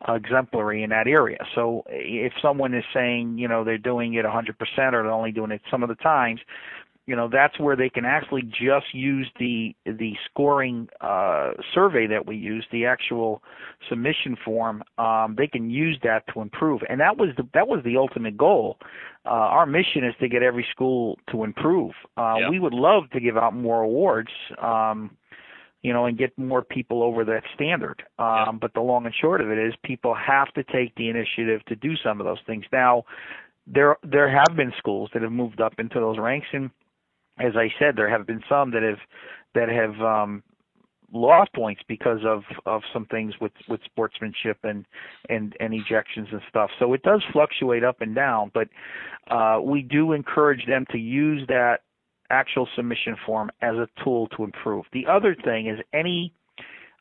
exemplary 0.08 0.82
in 0.82 0.90
that 0.90 1.06
area. 1.06 1.38
So 1.54 1.84
if 1.88 2.32
someone 2.40 2.74
is 2.74 2.84
saying, 2.94 3.38
you 3.38 3.48
know, 3.48 3.64
they're 3.64 3.78
doing 3.78 4.14
it 4.14 4.24
100% 4.24 4.48
or 4.48 5.02
they're 5.02 5.10
only 5.10 5.32
doing 5.32 5.50
it 5.50 5.60
some 5.70 5.82
of 5.82 5.88
the 5.88 5.94
times, 5.96 6.40
you 7.06 7.16
know 7.16 7.28
that's 7.30 7.58
where 7.58 7.76
they 7.76 7.88
can 7.88 8.04
actually 8.04 8.42
just 8.42 8.92
use 8.92 9.28
the 9.38 9.74
the 9.84 10.12
scoring 10.30 10.88
uh, 11.00 11.52
survey 11.74 12.06
that 12.06 12.26
we 12.26 12.36
use, 12.36 12.64
the 12.70 12.86
actual 12.86 13.42
submission 13.88 14.36
form. 14.44 14.82
Um, 14.98 15.34
they 15.36 15.46
can 15.46 15.70
use 15.70 15.98
that 16.02 16.24
to 16.34 16.40
improve, 16.40 16.82
and 16.88 17.00
that 17.00 17.16
was 17.16 17.30
the 17.36 17.48
that 17.54 17.68
was 17.68 17.82
the 17.84 17.96
ultimate 17.96 18.36
goal. 18.36 18.78
Uh, 19.24 19.30
our 19.30 19.66
mission 19.66 20.04
is 20.04 20.14
to 20.20 20.28
get 20.28 20.42
every 20.42 20.66
school 20.70 21.18
to 21.30 21.44
improve. 21.44 21.92
Uh, 22.16 22.36
yep. 22.40 22.50
We 22.50 22.58
would 22.58 22.74
love 22.74 23.10
to 23.12 23.20
give 23.20 23.36
out 23.36 23.54
more 23.54 23.82
awards. 23.82 24.30
Um, 24.62 25.16
you 25.82 25.94
know, 25.94 26.04
and 26.04 26.18
get 26.18 26.36
more 26.36 26.62
people 26.62 27.02
over 27.02 27.24
that 27.24 27.42
standard. 27.54 28.02
Um, 28.18 28.44
yep. 28.46 28.54
But 28.60 28.74
the 28.74 28.82
long 28.82 29.06
and 29.06 29.14
short 29.18 29.40
of 29.40 29.50
it 29.50 29.56
is, 29.58 29.72
people 29.82 30.14
have 30.14 30.52
to 30.52 30.62
take 30.62 30.94
the 30.96 31.08
initiative 31.08 31.64
to 31.68 31.74
do 31.76 31.96
some 32.04 32.20
of 32.20 32.26
those 32.26 32.40
things. 32.46 32.66
Now, 32.70 33.04
there 33.66 33.96
there 34.02 34.28
have 34.28 34.56
been 34.56 34.72
schools 34.78 35.10
that 35.14 35.22
have 35.22 35.32
moved 35.32 35.60
up 35.60 35.74
into 35.78 35.98
those 35.98 36.18
ranks, 36.18 36.48
and 36.52 36.70
as 37.38 37.52
I 37.56 37.68
said, 37.78 37.96
there 37.96 38.10
have 38.10 38.26
been 38.26 38.42
some 38.48 38.70
that 38.72 38.82
have 38.82 38.98
that 39.54 39.68
have 39.68 40.00
um, 40.00 40.42
lost 41.12 41.52
points 41.52 41.82
because 41.88 42.20
of 42.24 42.42
of 42.66 42.82
some 42.92 43.06
things 43.06 43.34
with 43.40 43.52
with 43.68 43.80
sportsmanship 43.84 44.58
and 44.62 44.84
and 45.28 45.56
and 45.60 45.72
ejections 45.72 46.32
and 46.32 46.40
stuff. 46.48 46.70
So 46.78 46.92
it 46.92 47.02
does 47.02 47.22
fluctuate 47.32 47.84
up 47.84 48.00
and 48.00 48.14
down, 48.14 48.50
but 48.54 48.68
uh, 49.30 49.60
we 49.62 49.82
do 49.82 50.12
encourage 50.12 50.66
them 50.66 50.84
to 50.90 50.98
use 50.98 51.46
that 51.48 51.80
actual 52.30 52.68
submission 52.76 53.16
form 53.26 53.50
as 53.60 53.74
a 53.74 53.88
tool 54.04 54.28
to 54.28 54.44
improve. 54.44 54.84
The 54.92 55.06
other 55.06 55.34
thing 55.44 55.66
is 55.66 55.78
any 55.92 56.32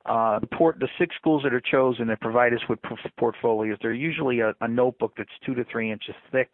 uh, 0.06 0.40
port, 0.54 0.80
the 0.80 0.88
six 0.98 1.16
schools 1.16 1.44
that 1.44 1.54
are 1.54 1.62
chosen 1.62 2.08
that 2.08 2.20
provide 2.20 2.54
us 2.54 2.62
with 2.68 2.80
portfolios, 3.18 3.78
they're 3.82 3.94
usually 3.94 4.40
a, 4.40 4.54
a 4.62 4.68
notebook 4.68 5.14
that's 5.18 5.30
two 5.46 5.54
to 5.54 5.64
three 5.72 5.92
inches 5.92 6.16
thick 6.32 6.50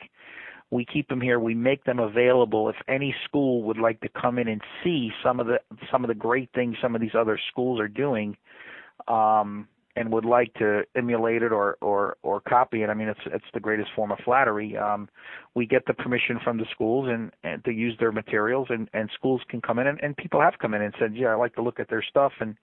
we 0.72 0.86
keep 0.86 1.08
them 1.08 1.22
here. 1.22 1.40
We 1.40 1.54
make 1.54 1.84
them 1.84 2.00
available 2.00 2.70
if 2.70 2.76
any 2.88 3.16
school 3.26 3.64
would 3.64 3.78
like 3.78 4.02
to 4.02 4.10
come 4.10 4.40
in 4.40 4.48
and 4.48 4.62
see 4.84 5.12
some 5.24 5.40
of 5.40 5.48
the 5.48 5.60
some 5.92 6.04
of 6.04 6.08
the 6.08 6.16
great 6.16 6.50
things 6.54 6.76
some 6.82 6.96
of 6.96 7.02
these 7.02 7.16
other 7.18 7.40
schools 7.52 7.80
are 7.80 7.88
doing, 7.88 8.36
um, 9.08 9.68
and 9.96 10.12
would 10.12 10.26
like 10.26 10.54
to 10.56 10.84
emulate 10.96 11.44
it 11.44 11.52
or 11.52 11.78
or 11.82 12.18
or 12.24 12.42
copy 12.42 12.84
it. 12.84 12.90
I 12.90 12.94
mean, 12.94 13.08
it's 13.08 13.20
it's 13.28 13.46
the 13.54 13.60
greatest 13.60 13.90
form 13.96 14.12
of 14.12 14.18
flattery. 14.26 14.76
Um, 14.76 15.08
we 15.54 15.66
get 15.66 15.86
the 15.86 15.94
permission 15.94 16.40
from 16.44 16.58
the 16.58 16.66
schools 16.72 17.08
and, 17.10 17.32
and 17.44 17.64
to 17.66 17.72
use 17.72 17.96
their 18.00 18.12
materials, 18.12 18.68
and 18.70 18.90
and 18.94 19.10
schools 19.14 19.42
can 19.50 19.62
come 19.62 19.80
in 19.80 19.88
and, 19.88 20.00
and 20.02 20.18
people 20.18 20.42
have 20.42 20.56
come 20.60 20.74
in 20.74 20.82
and 20.82 20.94
said, 21.00 21.16
yeah, 21.16 21.28
I 21.28 21.36
like 21.36 21.56
to 21.56 21.62
look 21.62 21.80
at 21.80 21.90
their 21.90 22.04
stuff 22.04 22.34
and 22.40 22.58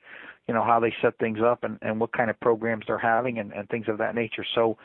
you 0.48 0.54
know 0.54 0.64
how 0.64 0.80
they 0.80 0.92
set 1.00 1.16
things 1.18 1.38
up 1.44 1.62
and 1.64 1.78
and 1.82 2.00
what 2.00 2.12
kind 2.12 2.30
of 2.30 2.38
programs 2.40 2.84
they're 2.86 2.98
having 2.98 3.38
and 3.38 3.52
and 3.52 3.68
things 3.68 3.86
of 3.88 3.98
that 3.98 4.14
nature. 4.14 4.44
So 4.54 4.76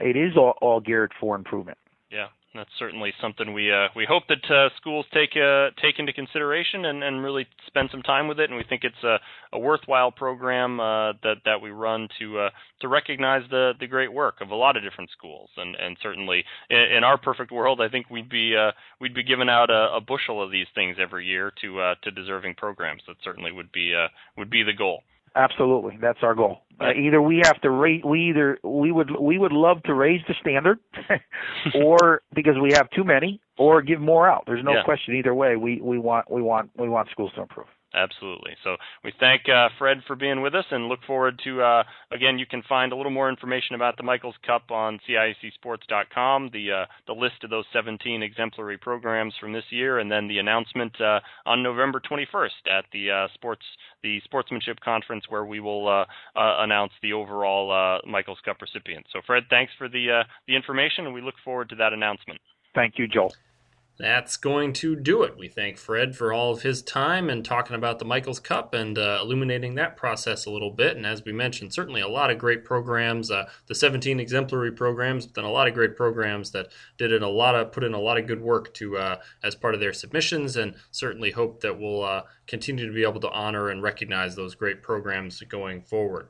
it 0.00 0.16
is 0.16 0.36
all, 0.36 0.54
all 0.60 0.80
geared 0.80 1.12
for 1.18 1.34
improvement. 1.34 1.78
Yeah, 2.10 2.28
that's 2.56 2.70
certainly 2.78 3.12
something 3.20 3.52
we 3.52 3.72
uh, 3.72 3.88
we 3.94 4.06
hope 4.08 4.24
that 4.28 4.50
uh, 4.50 4.68
schools 4.76 5.06
take 5.12 5.36
uh, 5.36 5.70
take 5.82 5.98
into 5.98 6.12
consideration 6.12 6.84
and, 6.84 7.02
and 7.02 7.22
really 7.22 7.46
spend 7.66 7.88
some 7.90 8.02
time 8.02 8.28
with 8.28 8.40
it. 8.40 8.50
And 8.50 8.56
we 8.56 8.64
think 8.64 8.84
it's 8.84 9.02
a, 9.04 9.18
a 9.52 9.58
worthwhile 9.58 10.10
program 10.10 10.80
uh, 10.80 11.12
that 11.22 11.36
that 11.44 11.60
we 11.60 11.70
run 11.70 12.08
to 12.18 12.38
uh, 12.38 12.50
to 12.80 12.88
recognize 12.88 13.42
the 13.50 13.72
the 13.78 13.86
great 13.86 14.12
work 14.12 14.36
of 14.40 14.50
a 14.50 14.54
lot 14.54 14.76
of 14.76 14.82
different 14.82 15.10
schools. 15.10 15.50
And 15.56 15.74
and 15.76 15.96
certainly 16.02 16.44
in, 16.70 16.96
in 16.98 17.04
our 17.04 17.18
perfect 17.18 17.52
world, 17.52 17.80
I 17.80 17.88
think 17.88 18.10
we'd 18.10 18.28
be 18.28 18.56
uh, 18.56 18.72
we'd 19.00 19.14
be 19.14 19.22
giving 19.22 19.48
out 19.48 19.70
a, 19.70 19.96
a 19.96 20.00
bushel 20.00 20.42
of 20.42 20.50
these 20.50 20.68
things 20.74 20.96
every 21.00 21.26
year 21.26 21.52
to 21.62 21.94
to 22.02 22.10
deserving 22.10 22.54
programs. 22.54 23.02
That 23.06 23.16
certainly 23.22 23.52
would 23.52 23.72
be 23.72 23.94
would 24.36 24.50
be 24.50 24.62
the 24.62 24.72
goal. 24.72 25.02
Absolutely, 25.36 25.98
that's 26.00 26.20
our 26.22 26.34
goal. 26.34 26.62
Uh, 26.80 26.92
either 26.92 27.20
we 27.20 27.42
have 27.44 27.60
to 27.60 27.70
rate, 27.70 28.04
we 28.04 28.30
either 28.30 28.58
we 28.64 28.90
would 28.90 29.10
we 29.20 29.38
would 29.38 29.52
love 29.52 29.82
to 29.84 29.94
raise 29.94 30.20
the 30.28 30.34
standard, 30.40 30.78
or 31.74 32.22
because 32.34 32.54
we 32.60 32.72
have 32.72 32.88
too 32.90 33.04
many, 33.04 33.40
or 33.58 33.82
give 33.82 34.00
more 34.00 34.28
out. 34.28 34.44
There's 34.46 34.64
no 34.64 34.72
yeah. 34.72 34.82
question 34.84 35.14
either 35.14 35.34
way. 35.34 35.56
We 35.56 35.80
we 35.80 35.98
want 35.98 36.30
we 36.30 36.42
want 36.42 36.70
we 36.78 36.88
want 36.88 37.08
schools 37.10 37.32
to 37.36 37.42
improve. 37.42 37.66
Absolutely. 37.94 38.52
So 38.62 38.76
we 39.04 39.12
thank 39.18 39.48
uh, 39.48 39.68
Fred 39.78 39.98
for 40.06 40.16
being 40.16 40.42
with 40.42 40.54
us 40.54 40.64
and 40.70 40.88
look 40.88 41.00
forward 41.06 41.40
to, 41.44 41.62
uh, 41.62 41.82
again, 42.12 42.38
you 42.38 42.44
can 42.44 42.62
find 42.68 42.92
a 42.92 42.96
little 42.96 43.12
more 43.12 43.28
information 43.30 43.74
about 43.74 43.96
the 43.96 44.02
Michaels 44.02 44.34
Cup 44.44 44.70
on 44.70 44.98
CIACsports.com, 45.08 46.50
the, 46.52 46.72
uh, 46.72 46.86
the 47.06 47.12
list 47.12 47.42
of 47.42 47.50
those 47.50 47.64
17 47.72 48.22
exemplary 48.22 48.76
programs 48.76 49.34
from 49.40 49.52
this 49.52 49.64
year, 49.70 49.98
and 49.98 50.10
then 50.10 50.28
the 50.28 50.38
announcement 50.38 51.00
uh, 51.00 51.20
on 51.46 51.62
November 51.62 52.00
21st 52.00 52.48
at 52.70 52.84
the 52.92 53.10
uh, 53.10 53.28
sports 53.34 53.62
the 54.02 54.20
Sportsmanship 54.24 54.78
Conference 54.80 55.24
where 55.28 55.44
we 55.44 55.58
will 55.58 55.88
uh, 55.88 56.04
announce 56.34 56.92
the 57.02 57.12
overall 57.12 58.00
Michaels 58.06 58.38
Cup 58.44 58.60
recipients. 58.60 59.08
So, 59.12 59.20
Fred, 59.26 59.44
thanks 59.48 59.72
for 59.78 59.88
the, 59.88 60.22
the 60.46 60.54
information, 60.54 61.06
and 61.06 61.14
we 61.14 61.22
look 61.22 61.34
forward 61.44 61.70
to 61.70 61.76
that 61.76 61.92
announcement. 61.92 62.40
Thank 62.74 62.98
you, 62.98 63.08
Joel 63.08 63.32
that's 63.98 64.36
going 64.36 64.72
to 64.74 64.94
do 64.94 65.22
it. 65.22 65.38
We 65.38 65.48
thank 65.48 65.78
Fred 65.78 66.14
for 66.14 66.32
all 66.32 66.52
of 66.52 66.62
his 66.62 66.82
time 66.82 67.30
and 67.30 67.44
talking 67.44 67.76
about 67.76 67.98
the 67.98 68.04
Michaels 68.04 68.40
Cup 68.40 68.74
and 68.74 68.98
uh, 68.98 69.20
illuminating 69.22 69.74
that 69.76 69.96
process 69.96 70.44
a 70.44 70.50
little 70.50 70.70
bit. 70.70 70.96
And 70.96 71.06
as 71.06 71.24
we 71.24 71.32
mentioned, 71.32 71.72
certainly 71.72 72.00
a 72.00 72.08
lot 72.08 72.30
of 72.30 72.38
great 72.38 72.64
programs, 72.64 73.30
uh, 73.30 73.48
the 73.66 73.74
17 73.74 74.20
exemplary 74.20 74.72
programs, 74.72 75.26
but 75.26 75.34
then 75.34 75.44
a 75.44 75.50
lot 75.50 75.66
of 75.66 75.74
great 75.74 75.96
programs 75.96 76.50
that 76.50 76.68
did 76.98 77.10
it 77.10 77.22
a 77.22 77.28
lot 77.28 77.54
of 77.54 77.72
put 77.72 77.84
in 77.84 77.94
a 77.94 78.00
lot 78.00 78.18
of 78.18 78.26
good 78.26 78.42
work 78.42 78.74
to 78.74 78.98
uh, 78.98 79.16
as 79.42 79.54
part 79.54 79.74
of 79.74 79.80
their 79.80 79.92
submissions, 79.92 80.56
and 80.56 80.74
certainly 80.90 81.30
hope 81.30 81.60
that 81.60 81.78
we'll 81.78 82.02
uh, 82.02 82.22
continue 82.46 82.86
to 82.86 82.92
be 82.92 83.02
able 83.02 83.20
to 83.20 83.30
honor 83.30 83.70
and 83.70 83.82
recognize 83.82 84.36
those 84.36 84.54
great 84.54 84.82
programs 84.82 85.40
going 85.48 85.80
forward. 85.80 86.28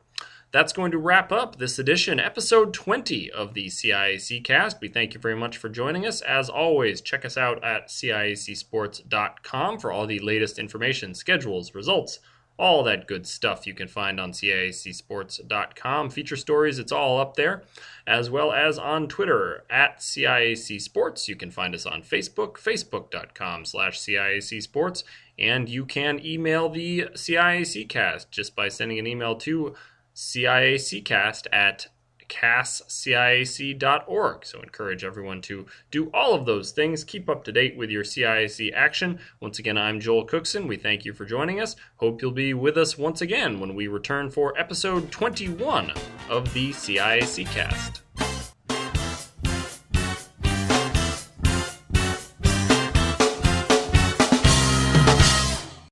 That's 0.52 0.72
going 0.72 0.92
to 0.92 0.98
wrap 0.98 1.32
up 1.32 1.56
this 1.56 1.78
edition, 1.78 2.20
episode 2.20 2.72
20 2.72 3.30
of 3.32 3.54
the 3.54 3.66
CIAC 3.66 4.44
cast. 4.44 4.80
We 4.80 4.88
thank 4.88 5.12
you 5.12 5.20
very 5.20 5.34
much 5.34 5.56
for 5.56 5.68
joining 5.68 6.06
us. 6.06 6.20
As 6.22 6.48
always, 6.48 7.00
check 7.00 7.24
us 7.24 7.36
out 7.36 7.62
at 7.64 7.88
CIACsports.com 7.88 9.78
for 9.80 9.90
all 9.90 10.06
the 10.06 10.20
latest 10.20 10.58
information, 10.58 11.14
schedules, 11.14 11.74
results, 11.74 12.20
all 12.58 12.82
that 12.84 13.08
good 13.08 13.26
stuff 13.26 13.66
you 13.66 13.74
can 13.74 13.88
find 13.88 14.20
on 14.20 14.30
CIACsports.com. 14.30 16.10
Feature 16.10 16.36
stories, 16.36 16.78
it's 16.78 16.92
all 16.92 17.18
up 17.20 17.34
there, 17.34 17.64
as 18.06 18.30
well 18.30 18.52
as 18.52 18.78
on 18.78 19.08
Twitter 19.08 19.64
at 19.68 19.98
CIAC 19.98 20.80
Sports. 20.80 21.28
You 21.28 21.34
can 21.36 21.50
find 21.50 21.74
us 21.74 21.86
on 21.86 22.02
Facebook, 22.02 22.52
facebook.com 22.54 23.64
slash 23.64 23.98
CIAC 23.98 24.62
Sports, 24.62 25.02
and 25.38 25.68
you 25.68 25.84
can 25.84 26.24
email 26.24 26.68
the 26.68 27.08
CIAC 27.14 27.88
cast 27.88 28.30
just 28.30 28.54
by 28.54 28.68
sending 28.68 28.98
an 28.98 29.06
email 29.08 29.34
to 29.36 29.74
CIACcast 30.16 31.46
at 31.52 31.88
casciac.org. 32.28 34.44
So 34.44 34.60
encourage 34.60 35.04
everyone 35.04 35.40
to 35.42 35.66
do 35.90 36.10
all 36.12 36.34
of 36.34 36.46
those 36.46 36.72
things. 36.72 37.04
Keep 37.04 37.28
up 37.28 37.44
to 37.44 37.52
date 37.52 37.76
with 37.76 37.90
your 37.90 38.02
CIAC 38.02 38.72
action. 38.74 39.20
Once 39.40 39.60
again, 39.60 39.78
I'm 39.78 40.00
Joel 40.00 40.24
Cookson. 40.24 40.66
We 40.66 40.76
thank 40.76 41.04
you 41.04 41.12
for 41.12 41.24
joining 41.24 41.60
us. 41.60 41.76
Hope 41.96 42.20
you'll 42.20 42.32
be 42.32 42.54
with 42.54 42.76
us 42.76 42.98
once 42.98 43.20
again 43.20 43.60
when 43.60 43.74
we 43.74 43.86
return 43.86 44.30
for 44.30 44.58
episode 44.58 45.12
21 45.12 45.92
of 46.28 46.52
the 46.52 46.70
CIAC 46.70 47.46
cast. 47.46 48.02